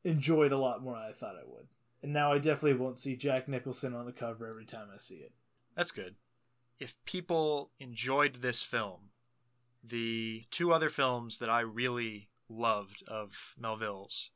enjoyed 0.04 0.52
a 0.52 0.58
lot 0.58 0.82
more 0.82 0.94
than 0.94 1.04
I 1.04 1.12
thought 1.12 1.36
I 1.36 1.46
would. 1.46 1.68
And 2.02 2.12
now 2.12 2.32
I 2.32 2.38
definitely 2.38 2.74
won't 2.74 2.98
see 2.98 3.16
Jack 3.16 3.48
Nicholson 3.48 3.94
on 3.94 4.06
the 4.06 4.12
cover 4.12 4.48
every 4.48 4.64
time 4.64 4.88
I 4.94 4.98
see 4.98 5.16
it. 5.16 5.32
That's 5.74 5.90
good. 5.90 6.16
If 6.78 6.94
people 7.04 7.72
enjoyed 7.80 8.36
this 8.36 8.62
film, 8.62 9.10
the 9.82 10.44
two 10.50 10.72
other 10.72 10.88
films 10.88 11.38
that 11.38 11.50
I 11.50 11.60
really 11.60 12.28
loved 12.48 13.02
of 13.08 13.54
Melville's 13.58 14.30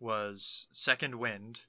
was 0.00 0.66
Second 0.72 1.16
Wind, 1.16 1.62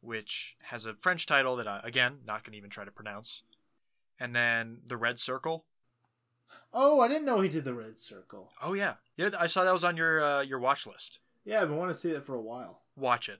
which 0.00 0.56
has 0.64 0.84
a 0.84 0.94
French 0.94 1.24
title 1.26 1.56
that 1.56 1.66
I, 1.68 1.80
again, 1.84 2.18
not 2.26 2.44
going 2.44 2.52
to 2.52 2.58
even 2.58 2.70
try 2.70 2.84
to 2.84 2.90
pronounce, 2.90 3.42
and 4.20 4.34
then 4.34 4.78
The 4.86 4.96
Red 4.96 5.18
Circle. 5.18 5.64
Oh, 6.72 7.00
I 7.00 7.08
didn't 7.08 7.24
know 7.24 7.40
he 7.40 7.48
did 7.48 7.64
the 7.64 7.74
Red 7.74 7.98
Circle. 7.98 8.50
Oh 8.62 8.74
yeah, 8.74 8.94
yeah. 9.16 9.30
I 9.38 9.46
saw 9.46 9.64
that 9.64 9.72
was 9.72 9.84
on 9.84 9.96
your 9.96 10.22
uh, 10.22 10.40
your 10.42 10.58
watch 10.58 10.86
list. 10.86 11.20
Yeah, 11.44 11.62
I've 11.62 11.68
been 11.68 11.76
wanting 11.78 11.94
to 11.94 12.00
see 12.00 12.12
that 12.12 12.24
for 12.24 12.34
a 12.34 12.40
while. 12.42 12.82
Watch 12.96 13.28
it. 13.28 13.38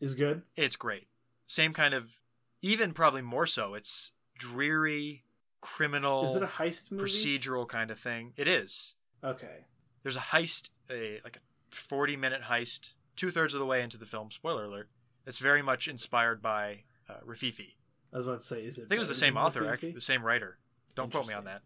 Is 0.00 0.14
good. 0.14 0.42
It's 0.56 0.76
great. 0.76 1.06
Same 1.46 1.72
kind 1.72 1.94
of, 1.94 2.18
even 2.60 2.92
probably 2.92 3.22
more 3.22 3.46
so. 3.46 3.74
It's 3.74 4.12
dreary, 4.36 5.24
criminal, 5.60 6.24
Is 6.26 6.36
it 6.36 6.42
a 6.42 6.46
heist 6.46 6.90
movie? 6.90 7.04
procedural 7.04 7.66
kind 7.66 7.90
of 7.90 7.98
thing. 7.98 8.32
It 8.36 8.46
is. 8.48 8.94
Okay. 9.24 9.64
there's 10.02 10.16
a 10.16 10.20
heist, 10.20 10.68
a 10.90 11.20
like 11.24 11.36
a 11.36 11.74
40 11.74 12.16
minute 12.16 12.42
heist, 12.42 12.90
two 13.18 13.30
thirds 13.30 13.52
of 13.52 13.60
the 13.60 13.66
way 13.66 13.82
into 13.82 13.98
the 13.98 14.06
film. 14.06 14.30
Spoiler 14.30 14.64
alert. 14.64 14.88
It's 15.26 15.38
very 15.40 15.60
much 15.60 15.86
inspired 15.88 16.40
by 16.40 16.84
uh, 17.08 17.18
Rififi. 17.26 17.74
I 18.12 18.16
was 18.16 18.26
about 18.26 18.38
to 18.38 18.44
say, 18.46 18.64
is 18.64 18.78
it? 18.78 18.82
I 18.82 18.88
think 18.88 18.96
it 18.96 19.00
was 19.00 19.08
the 19.08 19.14
same 19.14 19.36
author, 19.36 19.60
Rififi? 19.62 19.92
the 19.92 20.00
same 20.00 20.22
writer. 20.22 20.58
Don't 20.94 21.10
quote 21.12 21.28
me 21.28 21.34
on 21.34 21.44
that. 21.44 21.60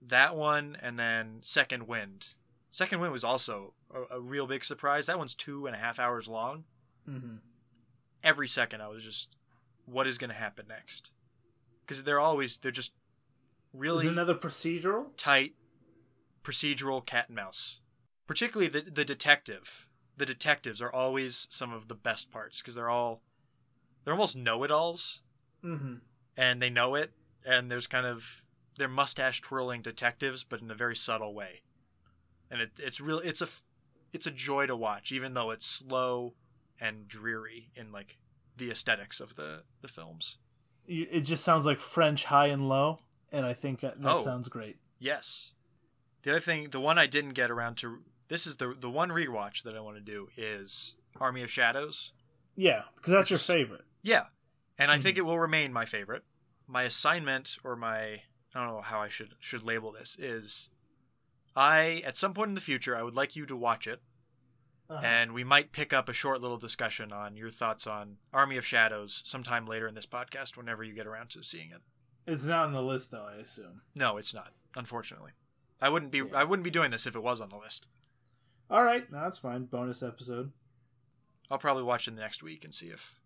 That 0.00 0.34
one, 0.36 0.76
and 0.80 0.98
then 0.98 1.38
Second 1.42 1.86
Wind. 1.86 2.28
Second 2.70 3.00
Wind 3.00 3.12
was 3.12 3.24
also 3.24 3.74
a, 3.94 4.16
a 4.16 4.20
real 4.20 4.46
big 4.46 4.64
surprise. 4.64 5.06
That 5.06 5.18
one's 5.18 5.34
two 5.34 5.66
and 5.66 5.76
a 5.76 5.78
half 5.78 5.98
hours 5.98 6.26
long. 6.28 6.64
Mhm. 7.08 7.38
Every 8.22 8.48
second, 8.48 8.80
I 8.80 8.88
was 8.88 9.04
just, 9.04 9.36
what 9.84 10.06
is 10.06 10.16
going 10.18 10.30
to 10.30 10.36
happen 10.36 10.66
next? 10.68 11.12
Because 11.82 12.04
they're 12.04 12.20
always 12.20 12.58
they're 12.58 12.70
just 12.72 12.94
really 13.74 14.06
Is 14.06 14.12
another 14.12 14.34
procedural? 14.34 15.08
tight 15.18 15.54
procedural 16.42 17.04
cat 17.04 17.26
and 17.28 17.36
mouse. 17.36 17.80
Particularly 18.26 18.68
the 18.68 18.90
the 18.90 19.04
detective 19.04 19.86
the 20.16 20.26
detectives 20.26 20.80
are 20.80 20.92
always 20.92 21.46
some 21.50 21.72
of 21.72 21.88
the 21.88 21.94
best 21.94 22.30
parts 22.30 22.60
because 22.60 22.74
they're 22.74 22.90
all 22.90 23.22
they're 24.04 24.14
almost 24.14 24.36
know-it-alls 24.36 25.22
Mm-hmm. 25.64 25.94
and 26.36 26.60
they 26.60 26.68
know 26.68 26.94
it 26.94 27.12
and 27.46 27.70
there's 27.70 27.86
kind 27.86 28.04
of 28.06 28.44
they're 28.76 28.86
mustache 28.88 29.40
twirling 29.40 29.80
detectives 29.80 30.44
but 30.44 30.60
in 30.60 30.70
a 30.70 30.74
very 30.74 30.94
subtle 30.94 31.32
way 31.34 31.62
and 32.50 32.60
it, 32.60 32.72
it's 32.78 33.00
real 33.00 33.18
it's 33.20 33.40
a 33.40 33.48
it's 34.12 34.26
a 34.26 34.30
joy 34.30 34.66
to 34.66 34.76
watch 34.76 35.10
even 35.10 35.32
though 35.32 35.50
it's 35.50 35.64
slow 35.64 36.34
and 36.78 37.08
dreary 37.08 37.70
in 37.74 37.90
like 37.92 38.18
the 38.58 38.70
aesthetics 38.70 39.20
of 39.20 39.36
the 39.36 39.62
the 39.80 39.88
films 39.88 40.36
It 40.86 41.20
just 41.22 41.42
sounds 41.44 41.64
like 41.64 41.80
French 41.80 42.24
high 42.26 42.48
and 42.48 42.68
low, 42.68 42.98
and 43.32 43.46
I 43.46 43.54
think 43.54 43.80
that, 43.80 43.96
that 44.02 44.16
Oh. 44.16 44.18
sounds 44.20 44.48
great. 44.50 44.76
yes 44.98 45.54
the 46.24 46.30
other 46.32 46.40
thing 46.40 46.68
the 46.70 46.80
one 46.80 46.98
i 46.98 47.06
didn't 47.06 47.32
get 47.32 47.50
around 47.50 47.76
to 47.78 48.00
this 48.34 48.46
is 48.46 48.56
the 48.56 48.74
the 48.78 48.90
one 48.90 49.10
rewatch 49.10 49.62
that 49.62 49.74
i 49.76 49.80
want 49.80 49.96
to 49.96 50.02
do 50.02 50.28
is 50.36 50.96
army 51.20 51.42
of 51.42 51.50
shadows 51.50 52.12
Yeah, 52.56 52.82
because 52.96 53.12
that's 53.12 53.30
your 53.30 53.38
favorite. 53.38 53.84
Yeah, 54.02 54.24
and 54.78 54.90
I 54.90 54.98
think 54.98 55.16
it 55.16 55.24
will 55.24 55.38
remain 55.38 55.72
my 55.72 55.84
favorite. 55.86 56.24
My 56.66 56.82
assignment, 56.82 57.56
or 57.64 57.74
my 57.76 58.00
I 58.54 58.54
don't 58.54 58.66
know 58.68 58.80
how 58.82 59.00
I 59.00 59.08
should 59.08 59.34
should 59.40 59.62
label 59.62 59.90
this, 59.92 60.16
is 60.18 60.70
I 61.56 62.02
at 62.04 62.16
some 62.16 62.34
point 62.34 62.48
in 62.50 62.54
the 62.54 62.60
future 62.60 62.96
I 62.96 63.02
would 63.02 63.14
like 63.14 63.36
you 63.36 63.46
to 63.46 63.56
watch 63.56 63.86
it, 63.86 64.00
Uh-huh. 64.90 65.00
and 65.04 65.32
we 65.32 65.44
might 65.44 65.72
pick 65.72 65.92
up 65.92 66.08
a 66.08 66.12
short 66.12 66.40
little 66.40 66.58
discussion 66.58 67.12
on 67.12 67.36
your 67.36 67.50
thoughts 67.50 67.86
on 67.86 68.18
Army 68.32 68.56
of 68.56 68.66
Shadows 68.66 69.22
sometime 69.24 69.66
later 69.66 69.86
in 69.88 69.94
this 69.94 70.06
podcast, 70.06 70.56
whenever 70.56 70.82
you 70.84 70.92
get 70.94 71.06
around 71.06 71.30
to 71.30 71.42
seeing 71.42 71.70
it. 71.70 71.82
It's 72.26 72.44
not 72.44 72.66
on 72.66 72.72
the 72.72 72.82
list, 72.82 73.10
though. 73.10 73.26
I 73.30 73.36
assume. 73.40 73.82
No, 73.94 74.16
it's 74.16 74.34
not. 74.34 74.52
Unfortunately, 74.76 75.32
I 75.80 75.88
wouldn't 75.88 76.10
be 76.12 76.18
Yeah. 76.18 76.34
I 76.40 76.44
wouldn't 76.44 76.64
be 76.64 76.70
doing 76.78 76.90
this 76.90 77.06
if 77.06 77.14
it 77.16 77.22
was 77.22 77.40
on 77.40 77.48
the 77.50 77.56
list. 77.58 77.88
All 78.74 78.82
right, 78.82 79.08
no, 79.12 79.20
that's 79.20 79.38
fine. 79.38 79.66
Bonus 79.66 80.02
episode. 80.02 80.50
I'll 81.48 81.58
probably 81.58 81.84
watch 81.84 82.08
it 82.08 82.14
next 82.14 82.42
week 82.42 82.64
and 82.64 82.74
see 82.74 82.88
if 82.88 83.20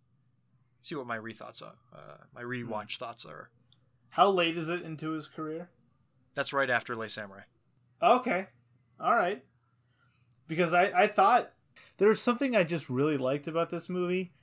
see 0.82 0.94
what 0.94 1.07
my 1.07 1.16
rethoughts 1.16 1.62
are. 1.62 1.72
Uh, 1.90 2.18
my 2.34 2.42
rewatch 2.42 2.99
thoughts 2.99 3.24
are. 3.24 3.49
How 4.11 4.28
late 4.28 4.59
is 4.59 4.68
it 4.68 4.82
into 4.82 5.12
his 5.12 5.26
career? 5.26 5.70
That's 6.34 6.53
right 6.53 6.68
after 6.68 6.94
Lay 6.94 7.09
Samurai. 7.09 7.44
Okay. 8.03 8.49
All 9.01 9.14
right. 9.14 9.42
Because 10.49 10.74
I, 10.74 10.90
I 10.94 11.07
thought 11.07 11.53
there 11.96 12.09
was 12.09 12.20
something 12.20 12.55
I 12.55 12.62
just 12.62 12.90
really 12.90 13.16
liked 13.16 13.49
about 13.49 13.70
this 13.70 13.88
movie, 13.88 14.34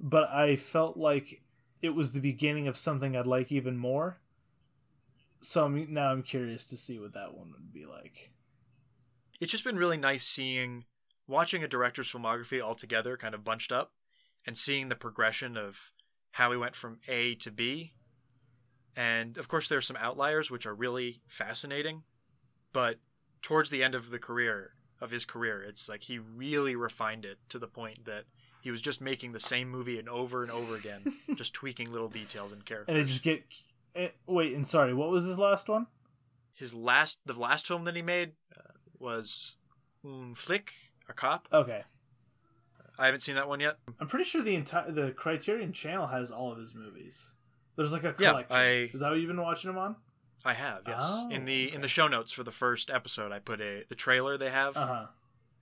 but 0.00 0.30
I 0.30 0.56
felt 0.56 0.96
like 0.96 1.42
it 1.82 1.90
was 1.90 2.12
the 2.12 2.20
beginning 2.20 2.68
of 2.68 2.78
something 2.78 3.14
I'd 3.14 3.26
like 3.26 3.52
even 3.52 3.76
more. 3.76 4.18
So 5.42 5.66
I'm, 5.66 5.92
now 5.92 6.10
I'm 6.10 6.22
curious 6.22 6.64
to 6.66 6.78
see 6.78 6.98
what 6.98 7.12
that 7.12 7.34
one 7.34 7.50
would 7.52 7.70
be 7.70 7.84
like. 7.84 8.30
It's 9.40 9.52
just 9.52 9.64
been 9.64 9.76
really 9.76 9.96
nice 9.96 10.24
seeing 10.24 10.84
watching 11.26 11.64
a 11.64 11.68
director's 11.68 12.10
filmography 12.10 12.62
all 12.62 12.74
together 12.74 13.16
kind 13.16 13.34
of 13.34 13.44
bunched 13.44 13.72
up 13.72 13.92
and 14.46 14.56
seeing 14.56 14.88
the 14.88 14.94
progression 14.96 15.56
of 15.56 15.92
how 16.32 16.50
he 16.50 16.56
went 16.56 16.74
from 16.74 16.98
A 17.08 17.34
to 17.36 17.50
B. 17.50 17.92
And 18.96 19.36
of 19.38 19.48
course 19.48 19.68
there's 19.68 19.86
some 19.86 19.96
outliers 20.00 20.50
which 20.50 20.66
are 20.66 20.74
really 20.74 21.20
fascinating, 21.26 22.02
but 22.72 22.98
towards 23.42 23.70
the 23.70 23.82
end 23.82 23.94
of 23.94 24.10
the 24.10 24.18
career 24.18 24.72
of 25.00 25.10
his 25.10 25.24
career, 25.24 25.62
it's 25.62 25.88
like 25.88 26.02
he 26.02 26.18
really 26.18 26.76
refined 26.76 27.24
it 27.24 27.38
to 27.48 27.58
the 27.58 27.66
point 27.66 28.04
that 28.04 28.24
he 28.62 28.70
was 28.70 28.80
just 28.80 29.00
making 29.00 29.32
the 29.32 29.40
same 29.40 29.68
movie 29.68 29.98
and 29.98 30.08
over 30.08 30.42
and 30.42 30.50
over 30.50 30.76
again, 30.76 31.02
just 31.34 31.52
tweaking 31.52 31.92
little 31.92 32.08
details 32.08 32.52
and 32.52 32.64
characters. 32.64 32.94
And 32.94 33.02
they 33.02 33.06
just 33.06 33.22
get. 33.22 33.42
eh, 33.94 34.08
Wait, 34.26 34.54
and 34.54 34.66
sorry, 34.66 34.94
what 34.94 35.10
was 35.10 35.24
his 35.24 35.38
last 35.38 35.68
one? 35.68 35.86
His 36.54 36.72
last 36.72 37.18
the 37.26 37.38
last 37.38 37.66
film 37.66 37.84
that 37.84 37.96
he 37.96 38.02
made 38.02 38.32
was 38.98 39.56
Un 40.04 40.34
flic, 40.34 40.70
a 41.08 41.12
cop. 41.12 41.48
Okay. 41.52 41.82
I 42.98 43.06
haven't 43.06 43.20
seen 43.20 43.34
that 43.34 43.48
one 43.48 43.60
yet. 43.60 43.78
I'm 43.98 44.06
pretty 44.06 44.24
sure 44.24 44.42
the 44.42 44.54
entire 44.54 44.90
the 44.90 45.10
Criterion 45.12 45.72
Channel 45.72 46.06
has 46.08 46.30
all 46.30 46.52
of 46.52 46.58
his 46.58 46.74
movies. 46.74 47.32
There's 47.76 47.92
like 47.92 48.04
a 48.04 48.14
Yeah, 48.18 48.30
collection. 48.30 48.56
I- 48.56 48.90
Is 48.92 49.00
that 49.00 49.10
what 49.10 49.18
you've 49.18 49.28
been 49.28 49.40
watching 49.40 49.68
them 49.70 49.78
on? 49.78 49.96
I 50.44 50.52
have, 50.52 50.82
yes. 50.86 51.00
Oh, 51.02 51.28
in 51.30 51.44
the 51.46 51.66
okay. 51.68 51.74
in 51.74 51.80
the 51.80 51.88
show 51.88 52.06
notes 52.06 52.30
for 52.30 52.42
the 52.44 52.52
first 52.52 52.90
episode, 52.90 53.32
I 53.32 53.38
put 53.38 53.60
a 53.60 53.84
the 53.88 53.94
trailer 53.94 54.36
they 54.36 54.50
have, 54.50 54.76
Uh 54.76 54.86
huh. 54.86 55.06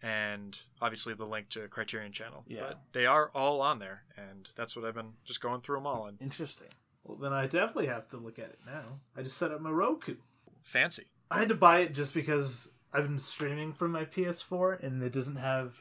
and 0.03 0.61
obviously 0.81 1.15
the 1.15 1.25
link 1.25 1.49
to 1.51 1.69
Criterion 1.69 2.11
Channel. 2.13 2.45
Yeah. 2.49 2.61
But 2.63 2.81
they 2.93 3.07
are 3.07 3.31
all 3.35 3.63
on 3.63 3.79
there, 3.79 4.03
and 4.17 4.51
that's 4.57 4.75
what 4.77 4.85
I've 4.85 4.95
been 4.95 5.13
just 5.25 5.41
going 5.41 5.61
through 5.61 5.77
them 5.77 5.87
all. 5.87 6.07
And 6.07 6.21
Interesting. 6.21 6.69
Well, 7.05 7.17
then 7.17 7.33
I 7.33 7.47
definitely 7.47 7.87
have 7.87 8.09
to 8.09 8.17
look 8.17 8.39
at 8.39 8.47
it 8.47 8.59
now. 8.67 9.01
I 9.17 9.23
just 9.23 9.37
set 9.39 9.53
up 9.53 9.61
my 9.61 9.71
Roku. 9.71 10.17
fancy. 10.63 11.07
I 11.31 11.39
had 11.39 11.49
to 11.49 11.55
buy 11.55 11.79
it 11.81 11.95
just 11.95 12.13
because 12.13 12.73
I've 12.93 13.05
been 13.05 13.19
streaming 13.19 13.73
from 13.73 13.91
my 13.93 14.05
PS4, 14.05 14.83
and 14.85 15.03
it 15.03 15.13
doesn't 15.13 15.37
have. 15.37 15.75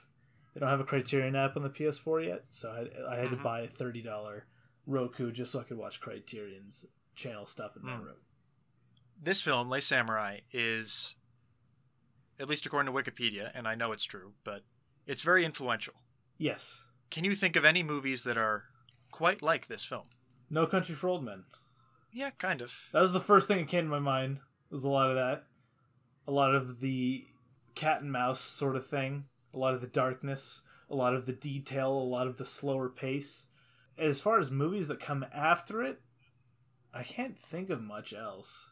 They 0.53 0.59
don't 0.59 0.69
have 0.69 0.79
a 0.79 0.85
Criterion 0.85 1.35
app 1.35 1.55
on 1.55 1.63
the 1.63 1.69
PS4 1.69 2.25
yet, 2.25 2.43
so 2.49 2.69
I, 2.71 3.13
I 3.13 3.17
had 3.19 3.29
to 3.31 3.37
Mhm. 3.37 3.43
buy 3.43 3.61
a 3.61 3.67
thirty 3.67 4.01
dollar 4.01 4.45
Roku 4.85 5.31
just 5.31 5.51
so 5.51 5.59
I 5.61 5.63
could 5.63 5.77
watch 5.77 6.01
Criterion's 6.01 6.85
channel 7.15 7.45
stuff 7.45 7.75
in 7.77 7.83
my 7.85 7.93
Mm. 7.93 8.03
room. 8.05 8.17
This 9.21 9.41
film, 9.41 9.69
Les 9.69 9.85
Samurai, 9.85 10.39
is, 10.51 11.15
at 12.39 12.49
least 12.49 12.65
according 12.65 12.91
to 12.93 12.97
Wikipedia, 13.01 13.51
and 13.53 13.67
I 13.67 13.75
know 13.75 13.91
it's 13.91 14.03
true, 14.05 14.33
but 14.43 14.63
it's 15.05 15.21
very 15.21 15.45
influential. 15.45 15.93
Yes. 16.37 16.83
Can 17.11 17.23
you 17.23 17.35
think 17.35 17.55
of 17.55 17.63
any 17.63 17.83
movies 17.83 18.23
that 18.23 18.37
are 18.37 18.65
quite 19.11 19.41
like 19.41 19.67
this 19.67 19.85
film? 19.85 20.07
No 20.49 20.65
Country 20.65 20.95
for 20.95 21.07
Old 21.07 21.23
Men. 21.23 21.45
Yeah, 22.11 22.31
kind 22.31 22.61
of. 22.61 22.89
That 22.91 23.01
was 23.01 23.13
the 23.13 23.19
first 23.21 23.47
thing 23.47 23.59
that 23.59 23.67
came 23.69 23.85
to 23.85 23.89
my 23.91 23.99
mind. 23.99 24.39
Was 24.69 24.83
a 24.83 24.89
lot 24.89 25.09
of 25.09 25.15
that, 25.15 25.45
a 26.27 26.31
lot 26.31 26.55
of 26.55 26.79
the 26.79 27.25
cat 27.75 28.01
and 28.01 28.11
mouse 28.11 28.41
sort 28.41 28.75
of 28.75 28.85
thing, 28.85 29.25
a 29.53 29.57
lot 29.57 29.73
of 29.73 29.81
the 29.81 29.87
darkness, 29.87 30.61
a 30.89 30.95
lot 30.95 31.13
of 31.13 31.25
the 31.25 31.33
detail, 31.33 31.91
a 31.91 32.03
lot 32.03 32.27
of 32.27 32.37
the 32.37 32.45
slower 32.45 32.89
pace. 32.89 33.47
As 33.97 34.19
far 34.19 34.39
as 34.39 34.51
movies 34.51 34.87
that 34.87 34.99
come 34.99 35.25
after 35.33 35.83
it, 35.83 35.99
I 36.93 37.03
can't 37.03 37.39
think 37.39 37.69
of 37.69 37.81
much 37.81 38.13
else. 38.13 38.69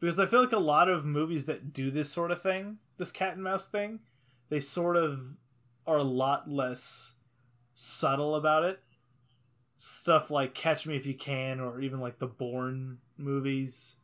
Because 0.00 0.18
I 0.18 0.26
feel 0.26 0.40
like 0.40 0.52
a 0.52 0.58
lot 0.58 0.88
of 0.88 1.04
movies 1.04 1.46
that 1.46 1.72
do 1.72 1.90
this 1.90 2.10
sort 2.10 2.30
of 2.30 2.40
thing, 2.40 2.78
this 2.96 3.12
cat 3.12 3.34
and 3.34 3.42
mouse 3.42 3.66
thing, 3.66 4.00
they 4.48 4.60
sort 4.60 4.96
of 4.96 5.36
are 5.86 5.98
a 5.98 6.04
lot 6.04 6.50
less 6.50 7.14
subtle 7.74 8.34
about 8.34 8.64
it 8.64 8.80
stuff 9.82 10.30
like 10.30 10.52
Catch 10.52 10.86
Me 10.86 10.94
If 10.94 11.06
You 11.06 11.14
Can 11.14 11.58
or 11.58 11.80
even 11.80 12.00
like 12.00 12.18
the 12.18 12.26
Bourne 12.26 12.98
movies. 13.16 13.96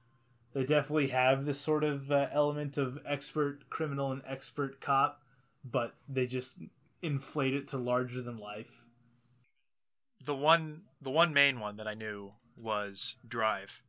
They 0.57 0.65
definitely 0.65 1.09
have 1.09 1.45
this 1.45 1.61
sort 1.61 1.85
of 1.85 2.11
uh, 2.11 2.29
element 2.33 2.79
of 2.79 2.99
expert 3.05 3.69
criminal 3.69 4.11
and 4.11 4.23
expert 4.27 4.81
cop, 4.81 5.21
but 5.63 5.93
they 6.09 6.27
just 6.27 6.57
inflate 7.03 7.53
it 7.53 7.69
to 7.69 7.77
larger 7.77 8.23
than 8.23 8.39
life. 8.39 8.87
The 10.25 10.35
one, 10.35 10.85
the 10.99 11.11
one 11.11 11.35
main 11.35 11.61
one 11.61 11.77
that 11.77 11.87
I 11.87 11.93
knew 11.93 12.33
was 12.57 13.17
Drive. 13.29 13.83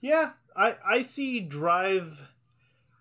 Yeah, 0.00 0.34
I 0.54 0.76
I 0.86 1.02
see 1.02 1.40
Drive 1.40 2.28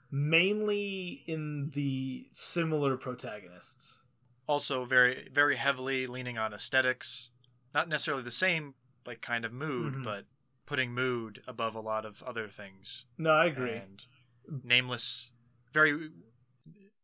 mainly 0.09 1.21
in 1.27 1.69
the 1.75 2.25
similar 2.31 2.97
protagonists. 2.97 4.01
also 4.47 4.85
very 4.85 5.27
very 5.31 5.57
heavily 5.57 6.07
leaning 6.07 6.37
on 6.37 6.51
aesthetics 6.53 7.29
not 7.75 7.89
necessarily 7.89 8.23
the 8.23 8.31
same 8.31 8.73
like 9.05 9.19
kind 9.21 9.43
of 9.45 9.51
mood 9.51 9.93
Mhm. 9.95 10.03
but 10.05 10.25
putting 10.67 10.93
mood 10.93 11.41
above 11.47 11.73
a 11.73 11.79
lot 11.79 12.05
of 12.05 12.21
other 12.21 12.47
things. 12.47 13.05
No, 13.17 13.31
I 13.31 13.45
agree. 13.47 13.71
and 13.73 14.05
nameless 14.63 15.31
very 15.73 16.09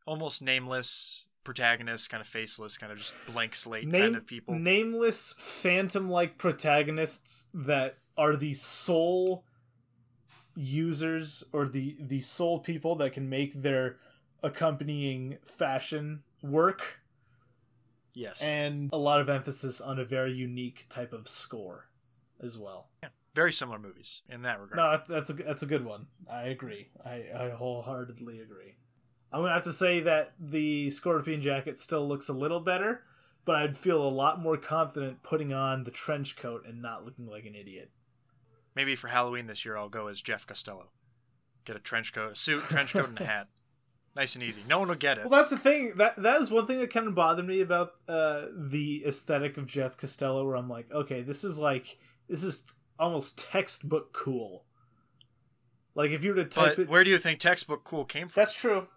almost 0.06 0.42
nameless 0.42 1.28
protagonists 1.44 2.08
kind 2.08 2.22
of 2.22 2.28
faceless 2.28 2.78
kind 2.78 2.92
of 2.92 2.98
just 2.98 3.14
blank 3.32 3.54
slate 3.56 3.86
Name- 3.88 4.02
kind 4.02 4.16
of 4.16 4.26
people. 4.28 4.54
nameless 4.56 5.34
phantom-like 5.38 6.38
protagonists 6.38 7.48
that 7.54 7.98
are 8.18 8.36
the 8.38 8.54
sole 8.54 9.44
users 10.56 11.44
or 11.52 11.68
the 11.68 11.98
the 12.00 12.22
sole 12.22 12.60
people 12.60 12.96
that 12.98 13.12
can 13.14 13.28
make 13.30 13.54
their 13.62 13.98
accompanying 14.44 15.38
fashion 15.44 16.24
work. 16.42 17.00
Yes. 18.14 18.42
And 18.44 18.90
a 18.94 18.98
lot 18.98 19.20
of 19.20 19.30
emphasis 19.30 19.82
on 19.82 19.98
a 20.00 20.06
very 20.06 20.32
unique 20.34 20.86
type 20.90 21.12
of 21.14 21.28
score 21.28 21.90
as 22.42 22.58
well 22.58 22.90
very 23.34 23.52
similar 23.52 23.80
movies 23.80 24.22
in 24.30 24.44
that 24.44 24.60
regard. 24.60 24.78
No 25.08 25.16
that's 25.16 25.30
a 25.30 25.34
that's 25.34 25.64
a 25.64 25.68
good 25.68 25.86
one. 25.86 26.08
I 26.30 26.44
agree. 26.44 26.90
I 27.06 27.26
i 27.38 27.50
wholeheartedly 27.50 28.40
agree. 28.40 28.76
I'm 29.32 29.42
gonna 29.42 29.54
have 29.54 29.64
to 29.64 29.74
say 29.74 30.00
that 30.02 30.34
the 30.40 30.90
scorpion 30.90 31.42
jacket 31.42 31.80
still 31.80 32.08
looks 32.08 32.30
a 32.30 32.34
little 32.34 32.60
better 32.60 33.04
but 33.46 33.56
i'd 33.56 33.78
feel 33.78 34.02
a 34.02 34.10
lot 34.10 34.42
more 34.42 34.58
confident 34.58 35.24
putting 35.24 35.54
on 35.54 35.84
the 35.84 35.92
trench 35.92 36.36
coat 36.36 36.64
and 36.68 36.82
not 36.82 37.06
looking 37.06 37.28
like 37.28 37.46
an 37.46 37.56
idiot. 37.56 37.92
Maybe 38.76 38.96
for 38.96 39.08
halloween 39.08 39.48
this 39.48 39.66
year 39.66 39.78
i'll 39.78 39.90
go 39.90 40.08
as 40.08 40.22
jeff 40.22 40.46
costello. 40.48 40.92
Get 41.66 41.76
a 41.76 41.80
trench 41.80 42.14
coat 42.14 42.32
a 42.34 42.36
suit 42.36 42.64
trench 42.64 42.94
coat 42.94 43.10
and 43.10 43.20
a 43.20 43.26
hat. 43.26 43.48
Nice 44.16 44.36
and 44.36 44.44
easy. 44.44 44.62
No 44.70 44.78
one 44.78 44.90
will 44.90 44.96
get 44.96 45.18
it. 45.18 45.28
Well, 45.28 45.40
that's 45.40 45.50
the 45.50 45.58
thing. 45.58 45.94
That 45.96 46.22
that 46.22 46.40
is 46.40 46.52
one 46.52 46.68
thing 46.68 46.78
that 46.78 46.94
kind 46.94 47.08
of 47.08 47.16
bothered 47.16 47.48
me 47.48 47.62
about 47.62 47.94
uh, 48.08 48.46
the 48.56 49.04
aesthetic 49.08 49.58
of 49.58 49.66
Jeff 49.66 49.98
Costello, 49.98 50.46
where 50.46 50.56
I'm 50.56 50.70
like, 50.70 50.92
okay, 50.92 51.24
this 51.24 51.44
is 51.44 51.58
like 51.58 51.98
this 52.30 52.44
is 52.44 52.64
almost 53.00 53.38
textbook 53.38 54.14
cool. 54.14 54.66
Like 55.96 56.12
if 56.12 56.24
you 56.24 56.32
were 56.32 56.44
to 56.44 56.46
type 56.46 56.76
but 56.76 56.84
it, 56.84 56.90
where 56.90 57.04
do 57.04 57.12
you 57.12 57.18
think 57.18 57.40
textbook 57.40 57.84
cool 57.84 58.06
came 58.06 58.28
from 58.28 58.42
that's 58.42 58.54
true. 58.54 58.88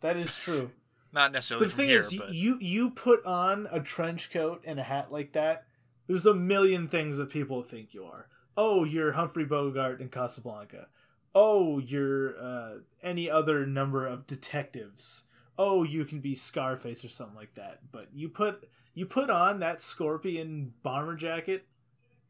That 0.00 0.16
is 0.16 0.36
true. 0.36 0.70
Not 1.12 1.32
necessarily 1.32 1.66
the 1.66 1.70
from 1.70 1.76
thing 1.78 1.88
here, 1.88 1.98
is, 1.98 2.14
but 2.14 2.32
you 2.32 2.58
you 2.60 2.90
put 2.90 3.24
on 3.26 3.68
a 3.70 3.80
trench 3.80 4.30
coat 4.30 4.62
and 4.66 4.80
a 4.80 4.82
hat 4.82 5.12
like 5.12 5.32
that. 5.32 5.64
There's 6.06 6.26
a 6.26 6.34
million 6.34 6.88
things 6.88 7.18
that 7.18 7.30
people 7.30 7.62
think 7.62 7.94
you 7.94 8.04
are. 8.04 8.28
Oh, 8.56 8.84
you're 8.84 9.12
Humphrey 9.12 9.44
Bogart 9.44 10.00
in 10.00 10.08
Casablanca. 10.08 10.88
Oh, 11.34 11.78
you're 11.78 12.38
uh, 12.38 12.74
any 13.02 13.30
other 13.30 13.64
number 13.66 14.06
of 14.06 14.26
detectives. 14.26 15.24
Oh, 15.58 15.82
you 15.82 16.04
can 16.04 16.20
be 16.20 16.34
Scarface 16.34 17.04
or 17.04 17.08
something 17.08 17.36
like 17.36 17.54
that. 17.54 17.80
But 17.90 18.08
you 18.14 18.28
put 18.28 18.68
you 18.94 19.06
put 19.06 19.30
on 19.30 19.60
that 19.60 19.80
scorpion 19.80 20.74
bomber 20.82 21.14
jacket, 21.14 21.66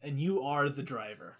and 0.03 0.20
you 0.20 0.42
are 0.42 0.68
the 0.68 0.82
driver. 0.82 1.38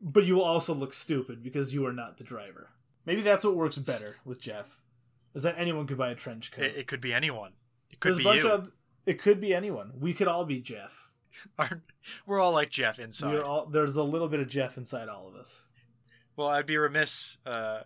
But 0.00 0.24
you 0.24 0.34
will 0.34 0.42
also 0.44 0.74
look 0.74 0.92
stupid 0.92 1.42
because 1.42 1.72
you 1.72 1.86
are 1.86 1.92
not 1.92 2.18
the 2.18 2.24
driver. 2.24 2.70
Maybe 3.06 3.22
that's 3.22 3.44
what 3.44 3.54
works 3.56 3.78
better 3.78 4.16
with 4.24 4.40
Jeff, 4.40 4.80
is 5.34 5.42
that 5.44 5.54
anyone 5.58 5.86
could 5.86 5.98
buy 5.98 6.10
a 6.10 6.14
trench 6.14 6.50
coat. 6.52 6.64
it, 6.64 6.76
it 6.76 6.86
could 6.86 7.00
be 7.00 7.12
anyone. 7.12 7.52
It 7.90 8.00
could 8.00 8.14
There's 8.16 8.24
be 8.42 8.42
you. 8.42 8.50
of 8.50 8.72
it 9.06 9.20
could 9.20 9.40
be 9.40 9.54
anyone. 9.54 9.92
We 9.98 10.14
could 10.14 10.28
all 10.28 10.44
be 10.44 10.60
Jeff. 10.60 11.08
Aren't- 11.58 11.86
We're 12.26 12.40
all 12.40 12.52
like 12.52 12.70
Jeff 12.70 12.98
inside. 12.98 13.40
All 13.40 13.66
there's 13.66 13.96
a 13.96 14.02
little 14.02 14.28
bit 14.28 14.40
of 14.40 14.48
Jeff 14.48 14.76
inside 14.76 15.08
all 15.08 15.28
of 15.28 15.34
us. 15.34 15.64
Well, 16.36 16.48
I'd 16.48 16.66
be 16.66 16.76
remiss 16.76 17.38
uh, 17.44 17.80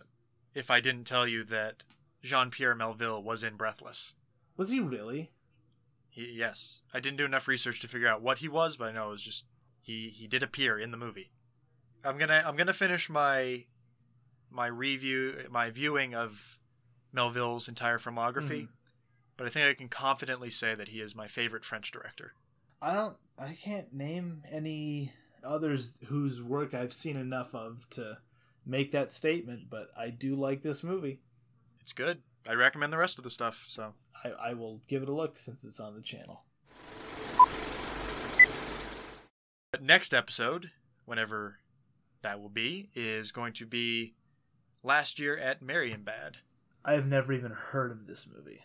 if 0.53 0.71
I 0.71 0.79
didn't 0.79 1.05
tell 1.05 1.27
you 1.27 1.43
that 1.45 1.83
Jean 2.23 2.49
Pierre 2.49 2.75
Melville 2.75 3.21
was 3.21 3.43
in 3.43 3.55
Breathless. 3.55 4.15
Was 4.55 4.69
he 4.69 4.79
really? 4.79 5.31
He, 6.09 6.31
yes, 6.33 6.81
I 6.93 6.99
didn't 6.99 7.17
do 7.17 7.25
enough 7.25 7.47
research 7.47 7.79
to 7.81 7.87
figure 7.87 8.07
out 8.07 8.21
what 8.21 8.39
he 8.39 8.47
was, 8.47 8.77
but 8.77 8.89
I 8.89 8.91
know 8.91 9.09
it 9.09 9.11
was 9.13 9.23
just 9.23 9.45
he 9.87 10.09
he 10.09 10.27
did 10.27 10.43
appear 10.43 10.77
in 10.77 10.91
the 10.91 10.97
movie. 10.97 11.31
I'm 12.03 12.17
gonna 12.17 12.43
I'm 12.45 12.55
gonna 12.57 12.73
finish 12.73 13.09
my 13.09 13.65
my 14.51 14.67
review 14.67 15.45
my 15.49 15.69
viewing 15.69 16.13
of 16.13 16.59
Melville's 17.13 17.67
entire 17.69 17.97
filmography, 17.97 18.63
Mhm. 18.63 18.69
but 19.37 19.47
I 19.47 19.49
think 19.49 19.67
I 19.69 19.73
can 19.73 19.87
confidently 19.89 20.49
say 20.49 20.75
that 20.75 20.89
he 20.89 20.99
is 21.01 21.15
my 21.15 21.27
favorite 21.27 21.63
French 21.65 21.89
director. 21.91 22.33
I 22.81 22.93
don't 22.93 23.17
I 23.39 23.53
can't 23.53 23.93
name 23.93 24.43
any 24.51 25.13
others 25.43 25.93
whose 26.07 26.41
work 26.43 26.73
I've 26.73 26.93
seen 26.93 27.15
enough 27.15 27.55
of 27.55 27.89
to 27.91 28.17
make 28.65 28.91
that 28.91 29.11
statement, 29.11 29.69
but 29.69 29.87
I 29.97 30.09
do 30.09 30.35
like 30.35 30.61
this 30.63 30.83
movie. 30.83 31.21
It's 31.79 31.93
good. 31.93 32.21
I 32.47 32.53
recommend 32.53 32.91
the 32.91 32.97
rest 32.97 33.17
of 33.17 33.23
the 33.23 33.29
stuff. 33.29 33.65
So 33.69 33.93
I, 34.23 34.29
I 34.49 34.53
will 34.53 34.81
give 34.87 35.01
it 35.03 35.09
a 35.09 35.13
look 35.13 35.37
since 35.37 35.63
it's 35.63 35.79
on 35.79 35.95
the 35.95 36.01
channel. 36.01 36.43
But 39.71 39.83
next 39.83 40.13
episode, 40.13 40.71
whenever 41.05 41.59
that 42.21 42.39
will 42.39 42.49
be, 42.49 42.89
is 42.95 43.31
going 43.31 43.53
to 43.53 43.65
be 43.65 44.13
last 44.83 45.19
year 45.19 45.37
at 45.37 45.61
Marienbad. 45.61 46.37
I 46.85 46.93
have 46.93 47.05
never 47.05 47.33
even 47.33 47.51
heard 47.51 47.91
of 47.91 48.07
this 48.07 48.25
movie. 48.25 48.61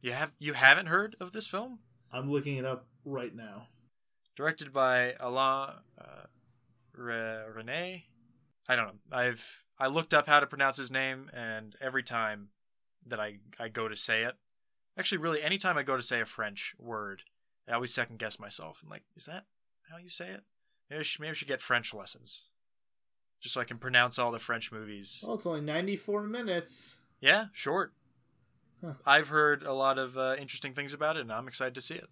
You 0.00 0.12
have 0.12 0.34
you 0.38 0.54
haven't 0.54 0.86
heard 0.86 1.14
of 1.20 1.32
this 1.32 1.46
film? 1.46 1.78
I'm 2.12 2.30
looking 2.30 2.56
it 2.56 2.64
up 2.64 2.86
right 3.04 3.34
now. 3.34 3.68
Directed 4.34 4.72
by 4.72 5.14
Alain 5.20 5.70
uh, 6.00 6.26
Re- 6.94 7.44
Rene. 7.54 8.06
I 8.68 8.76
don't 8.76 8.86
know. 8.86 9.16
I've 9.16 9.64
I 9.78 9.86
looked 9.86 10.12
up 10.12 10.26
how 10.26 10.40
to 10.40 10.46
pronounce 10.46 10.76
his 10.76 10.90
name, 10.90 11.30
and 11.32 11.76
every 11.80 12.02
time 12.02 12.48
that 13.06 13.20
I 13.20 13.38
I 13.58 13.68
go 13.68 13.86
to 13.86 13.96
say 13.96 14.24
it, 14.24 14.34
actually, 14.98 15.18
really, 15.18 15.42
anytime 15.42 15.78
I 15.78 15.82
go 15.84 15.96
to 15.96 16.02
say 16.02 16.20
a 16.20 16.26
French 16.26 16.74
word, 16.78 17.22
I 17.68 17.72
always 17.72 17.94
second 17.94 18.18
guess 18.18 18.40
myself. 18.40 18.80
I'm 18.82 18.90
like, 18.90 19.04
is 19.16 19.26
that 19.26 19.44
how 19.90 19.98
you 19.98 20.08
say 20.10 20.28
it? 20.28 20.42
Maybe 20.88 21.00
I 21.00 21.02
should, 21.02 21.20
maybe 21.20 21.30
I 21.30 21.34
should 21.34 21.48
get 21.48 21.60
French 21.60 21.92
lessons, 21.94 22.48
just 23.40 23.54
so 23.54 23.60
I 23.60 23.64
can 23.64 23.78
pronounce 23.78 24.18
all 24.18 24.30
the 24.30 24.38
French 24.38 24.72
movies. 24.72 25.22
Oh, 25.26 25.34
it's 25.34 25.46
only 25.46 25.60
94 25.60 26.22
minutes. 26.24 26.98
Yeah, 27.20 27.46
short. 27.52 27.92
Huh. 28.82 28.94
I've 29.06 29.28
heard 29.28 29.62
a 29.62 29.72
lot 29.74 29.98
of 29.98 30.16
uh, 30.16 30.36
interesting 30.38 30.72
things 30.72 30.92
about 30.94 31.16
it, 31.16 31.20
and 31.20 31.32
I'm 31.32 31.46
excited 31.48 31.74
to 31.74 31.80
see 31.80 31.94
it. 31.96 32.08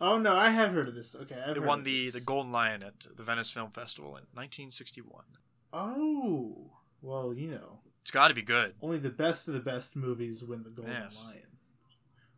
Oh 0.00 0.18
no, 0.18 0.36
I 0.36 0.50
have 0.50 0.72
heard 0.72 0.88
of 0.88 0.94
this. 0.94 1.16
Okay, 1.16 1.34
I've 1.34 1.50
it 1.52 1.56
heard 1.56 1.66
won 1.66 1.82
the, 1.82 2.10
the 2.10 2.20
Golden 2.20 2.52
Lion 2.52 2.82
at 2.82 3.06
the 3.16 3.22
Venice 3.22 3.50
Film 3.50 3.70
Festival 3.70 4.10
in 4.10 4.24
1961. 4.34 5.24
Oh, 5.72 6.70
well, 7.02 7.34
you 7.34 7.48
know, 7.50 7.80
It's 8.02 8.10
got 8.10 8.28
to 8.28 8.34
be 8.34 8.42
good. 8.42 8.74
only 8.82 8.98
the 8.98 9.10
best 9.10 9.48
of 9.48 9.54
the 9.54 9.60
best 9.60 9.96
movies 9.96 10.44
win 10.44 10.62
the 10.62 10.70
Golden 10.70 10.92
Yes. 10.94 11.26
Lion. 11.26 11.42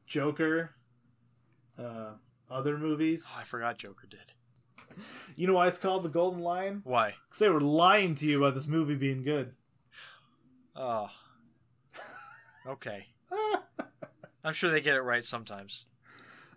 Joker, 0.06 0.70
uh, 1.78 2.12
other 2.50 2.78
movies. 2.78 3.28
Oh, 3.36 3.40
I 3.40 3.44
forgot 3.44 3.76
Joker 3.78 4.06
did. 4.08 4.32
You 5.36 5.46
know 5.46 5.54
why 5.54 5.68
it's 5.68 5.78
called 5.78 6.02
the 6.02 6.08
Golden 6.08 6.40
Lion? 6.42 6.80
Why? 6.84 7.14
Because 7.28 7.38
they 7.38 7.48
were 7.48 7.60
lying 7.60 8.14
to 8.16 8.26
you 8.26 8.38
about 8.42 8.54
this 8.54 8.66
movie 8.66 8.94
being 8.94 9.22
good. 9.22 9.52
Oh. 10.76 11.10
Okay. 12.66 13.06
I'm 14.44 14.52
sure 14.54 14.70
they 14.70 14.80
get 14.80 14.96
it 14.96 15.00
right 15.02 15.24
sometimes. 15.24 15.86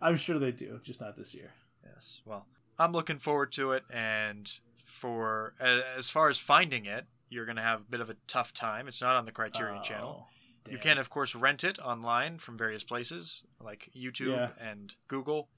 I'm 0.02 0.16
sure 0.16 0.40
they 0.40 0.52
do, 0.52 0.80
just 0.84 1.02
not 1.02 1.16
this 1.18 1.34
year. 1.34 1.52
Yes. 1.86 2.22
Well, 2.26 2.46
I'm 2.80 2.92
looking 2.92 3.18
forward 3.18 3.52
to 3.54 3.72
it, 3.72 3.84
and 3.92 4.52
for 4.84 5.54
as 5.60 6.10
far 6.10 6.30
as 6.30 6.40
finding 6.40 6.86
it, 6.86 7.06
you're 7.30 7.46
gonna 7.46 7.62
have 7.62 7.82
a 7.82 7.86
bit 7.90 8.02
of 8.02 8.10
a 8.10 8.16
tough 8.28 8.54
time. 8.54 8.88
It's 8.88 9.02
not 9.02 9.16
on 9.16 9.26
the 9.26 9.32
Criterion 9.32 9.78
Oh, 9.80 9.84
channel. 9.84 10.28
You 10.70 10.78
can, 10.78 10.98
of 10.98 11.10
course, 11.10 11.34
rent 11.34 11.64
it 11.64 11.80
online 11.80 12.38
from 12.38 12.58
various 12.58 12.84
places 12.84 13.44
like 13.60 13.90
YouTube 13.96 14.36
Yeah. 14.36 14.50
and 14.60 14.96
Google. 15.08 15.50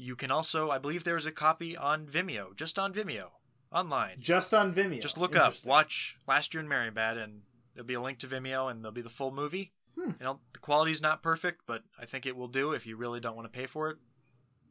You 0.00 0.16
can 0.16 0.30
also, 0.30 0.70
I 0.70 0.78
believe, 0.78 1.04
there 1.04 1.18
is 1.18 1.26
a 1.26 1.30
copy 1.30 1.76
on 1.76 2.06
Vimeo, 2.06 2.56
just 2.56 2.78
on 2.78 2.94
Vimeo, 2.94 3.32
online. 3.70 4.16
just 4.18 4.54
on 4.54 4.72
Vimeo. 4.72 4.98
Just 4.98 5.18
look 5.18 5.36
up, 5.36 5.52
watch 5.66 6.16
Last 6.26 6.54
Year 6.54 6.62
in 6.62 6.70
Marienbad, 6.70 7.22
and 7.22 7.42
there'll 7.74 7.86
be 7.86 7.92
a 7.92 8.00
link 8.00 8.16
to 8.20 8.26
Vimeo, 8.26 8.70
and 8.70 8.82
there'll 8.82 8.94
be 8.94 9.02
the 9.02 9.10
full 9.10 9.30
movie. 9.30 9.72
Hmm. 9.96 10.12
You 10.18 10.24
know, 10.24 10.40
the 10.54 10.58
quality's 10.58 11.02
not 11.02 11.22
perfect, 11.22 11.64
but 11.66 11.82
I 12.00 12.06
think 12.06 12.24
it 12.24 12.34
will 12.34 12.48
do 12.48 12.72
if 12.72 12.86
you 12.86 12.96
really 12.96 13.20
don't 13.20 13.36
want 13.36 13.52
to 13.52 13.58
pay 13.58 13.66
for 13.66 13.90
it. 13.90 13.98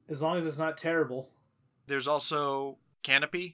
As 0.09 0.23
long 0.23 0.35
as 0.35 0.47
it's 0.47 0.57
not 0.57 0.79
terrible. 0.79 1.29
There's 1.85 2.07
also 2.07 2.79
Kanopy, 3.03 3.53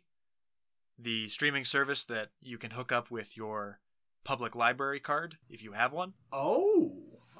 the 0.97 1.28
streaming 1.28 1.65
service 1.65 2.05
that 2.05 2.30
you 2.41 2.57
can 2.57 2.71
hook 2.71 2.93
up 2.93 3.11
with 3.11 3.36
your 3.36 3.82
public 4.23 4.55
library 4.55 5.01
card 5.01 5.39
if 5.49 5.61
you 5.61 5.73
have 5.73 5.91
one. 5.91 6.13
Oh, 6.32 6.74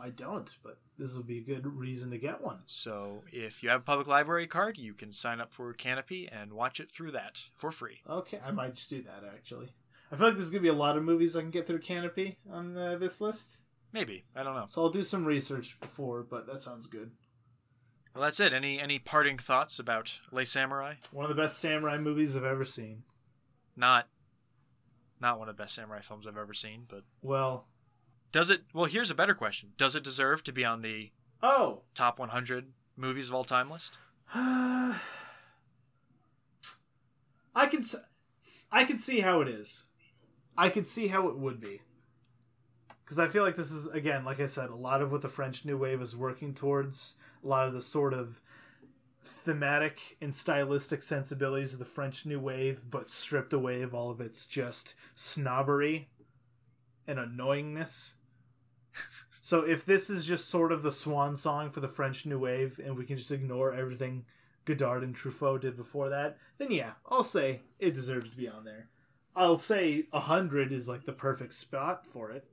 I 0.06 0.10
don't, 0.10 0.56
but 0.64 0.78
this 1.00 1.16
will 1.16 1.24
be 1.24 1.40
a 1.40 1.42
good 1.42 1.66
reason 1.66 2.12
to 2.12 2.18
get 2.20 2.42
one. 2.44 2.60
So 2.68 3.24
if 3.32 3.64
you 3.64 3.70
have 3.70 3.82
a 3.82 3.84
public 3.84 4.08
library 4.08 4.46
card, 4.46 4.78
you 4.78 4.94
can 4.94 5.12
sign 5.12 5.42
up 5.42 5.52
for 5.52 5.74
Kanopy 5.74 6.30
and 6.32 6.54
watch 6.54 6.80
it 6.80 6.92
through 6.92 7.12
that 7.12 7.42
for 7.56 7.72
free. 7.72 8.02
Okay, 8.08 8.40
I 8.46 8.52
might 8.52 8.76
just 8.76 8.90
do 8.92 9.02
that 9.02 9.24
actually. 9.28 9.74
I 10.12 10.16
feel 10.16 10.28
like 10.28 10.36
there's 10.36 10.52
gonna 10.52 10.62
be 10.62 10.68
a 10.68 10.74
lot 10.74 10.96
of 10.96 11.04
movies 11.04 11.36
I 11.36 11.42
can 11.42 11.50
get 11.50 11.66
through 11.66 11.80
Kanopy 11.82 12.36
on 12.52 12.78
uh, 12.78 12.98
this 12.98 13.20
list, 13.20 13.58
Maybe 13.94 14.26
I 14.36 14.44
don't 14.44 14.56
know. 14.56 14.66
so 14.68 14.84
I'll 14.84 14.90
do 14.90 15.04
some 15.04 15.26
research 15.26 15.80
before. 15.80 16.22
But 16.22 16.46
that 16.48 16.60
sounds 16.60 16.86
good. 16.86 17.12
Well, 18.14 18.24
that's 18.26 18.40
it. 18.40 18.54
Any 18.54 18.80
any 18.80 19.00
parting 19.00 19.38
thoughts 19.38 19.80
about 19.80 20.20
Les 20.32 20.46
Samurai? 20.46 20.96
One 21.12 21.26
of 21.26 21.30
the 21.36 21.42
best 21.42 21.58
samurai 21.60 21.98
movies 21.98 22.36
I've 22.38 22.44
ever 22.44 22.66
seen. 22.66 23.04
Not 23.76 24.08
not 25.20 25.40
one 25.40 25.50
of 25.50 25.56
the 25.58 25.64
best 25.64 25.76
samurai 25.76 26.02
films 26.02 26.28
I've 26.28 26.38
ever 26.38 26.54
seen, 26.54 26.86
but 26.88 27.04
Well, 27.22 27.68
does 28.32 28.50
it? 28.50 28.64
Well, 28.74 28.86
here's 28.86 29.12
a 29.12 29.16
better 29.16 29.34
question: 29.34 29.74
Does 29.78 29.96
it 29.96 30.04
deserve 30.04 30.44
to 30.44 30.52
be 30.52 30.66
on 30.66 30.82
the 30.82 31.12
oh, 31.42 31.82
top 31.94 32.20
100 32.20 32.74
movies 32.96 33.30
of 33.30 33.36
all 33.36 33.44
time 33.44 33.70
list? 33.70 33.98
I 34.34 34.98
can, 37.68 37.84
I 38.72 38.84
can 38.84 38.98
see 38.98 39.22
how 39.22 39.42
it 39.42 39.48
is. 39.48 39.86
I 40.58 40.70
could 40.70 40.88
see 40.88 41.08
how 41.08 41.28
it 41.28 41.38
would 41.38 41.60
be. 41.60 41.82
Because 43.04 43.20
I 43.20 43.28
feel 43.28 43.44
like 43.44 43.56
this 43.56 43.72
is 43.72 43.88
again, 43.88 44.26
like 44.26 44.40
I 44.40 44.48
said, 44.48 44.70
a 44.70 44.76
lot 44.76 45.02
of 45.02 45.12
what 45.12 45.22
the 45.22 45.30
French 45.30 45.64
New 45.64 45.78
Wave 45.78 46.02
is 46.02 46.16
working 46.16 46.54
towards. 46.54 47.16
A 47.44 47.48
lot 47.48 47.68
of 47.68 47.74
the 47.74 47.82
sort 47.82 48.14
of 48.14 48.42
thematic 49.24 50.18
and 50.22 50.34
stylistic 50.34 51.04
sensibilities 51.04 51.74
of 51.74 51.80
the 51.80 51.86
French 51.86 52.26
New 52.26 52.40
Wave, 52.40 52.86
but 52.90 53.10
stripped 53.10 53.54
away 53.54 53.82
of 53.82 53.94
all 53.94 54.10
of 54.10 54.22
its 54.22 54.46
just 54.48 54.96
snobbery 55.14 56.10
and 57.08 57.20
annoyingness. 57.20 58.14
so 59.42 59.62
if 59.62 59.86
this 59.86 60.10
is 60.10 60.26
just 60.26 60.50
sort 60.50 60.72
of 60.72 60.82
the 60.82 60.92
swan 60.92 61.36
song 61.36 61.70
for 61.70 61.80
the 61.80 61.88
French 61.88 62.26
New 62.26 62.40
Wave, 62.40 62.80
and 62.84 62.98
we 62.98 63.06
can 63.06 63.18
just 63.18 63.32
ignore 63.32 63.74
everything 63.74 64.26
Godard 64.66 65.04
and 65.04 65.16
Truffaut 65.16 65.62
did 65.62 65.78
before 65.78 66.10
that, 66.10 66.38
then 66.58 66.72
yeah, 66.72 66.94
I'll 67.06 67.24
say 67.24 67.62
it 67.80 67.94
deserves 67.94 68.32
to 68.32 68.38
be 68.38 68.48
on 68.48 68.66
there. 68.66 68.90
I'll 69.36 69.58
say 69.58 70.06
hundred 70.14 70.72
is 70.72 70.88
like 70.88 71.06
the 71.06 71.14
perfect 71.14 71.54
spot 71.54 72.08
for 72.08 72.32
it, 72.32 72.48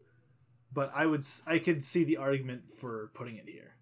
but 0.73 0.91
I 0.95 1.07
would 1.07 1.21
s- 1.21 1.43
I 1.47 1.59
could 1.59 1.85
see 1.85 2.05
the 2.05 2.17
argument 2.17 2.69
for 2.69 3.11
putting 3.15 3.37
it 3.37 3.49
here. 3.49 3.77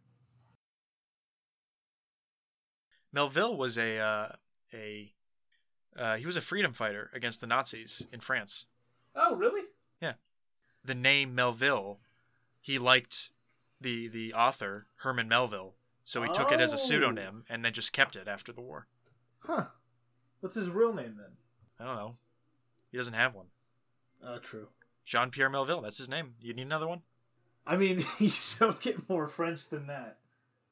Melville 3.12 3.56
was 3.56 3.76
a 3.76 3.98
uh, 3.98 4.28
a 4.72 5.12
uh, 5.96 6.16
he 6.16 6.26
was 6.26 6.36
a 6.36 6.40
freedom 6.40 6.72
fighter 6.72 7.10
against 7.14 7.40
the 7.40 7.46
Nazis 7.46 8.06
in 8.12 8.20
France. 8.20 8.66
Oh, 9.16 9.34
really? 9.34 9.62
The 10.84 10.94
name 10.94 11.34
Melville, 11.34 12.00
he 12.60 12.78
liked 12.78 13.30
the 13.80 14.08
the 14.08 14.32
author 14.32 14.86
Herman 14.96 15.28
Melville, 15.28 15.74
so 16.04 16.22
he 16.22 16.30
took 16.30 16.52
it 16.52 16.60
as 16.60 16.72
a 16.72 16.76
Oh. 16.76 16.78
pseudonym 16.78 17.44
and 17.48 17.64
then 17.64 17.72
just 17.72 17.92
kept 17.92 18.16
it 18.16 18.28
after 18.28 18.52
the 18.52 18.60
war. 18.60 18.86
Huh? 19.40 19.66
What's 20.40 20.54
his 20.54 20.68
real 20.70 20.92
name 20.92 21.16
then? 21.18 21.36
I 21.78 21.84
don't 21.84 21.96
know. 21.96 22.16
He 22.90 22.96
doesn't 22.96 23.14
have 23.14 23.34
one. 23.34 23.46
Oh, 24.24 24.38
true. 24.38 24.68
Jean 25.04 25.30
Pierre 25.30 25.50
Melville, 25.50 25.80
that's 25.80 25.98
his 25.98 26.08
name. 26.08 26.34
You 26.42 26.52
need 26.54 26.62
another 26.66 26.88
one? 26.88 27.02
I 27.66 27.76
mean, 27.76 28.04
you 28.18 28.30
don't 28.58 28.80
get 28.80 29.08
more 29.08 29.28
French 29.28 29.68
than 29.68 29.86
that. 29.86 30.18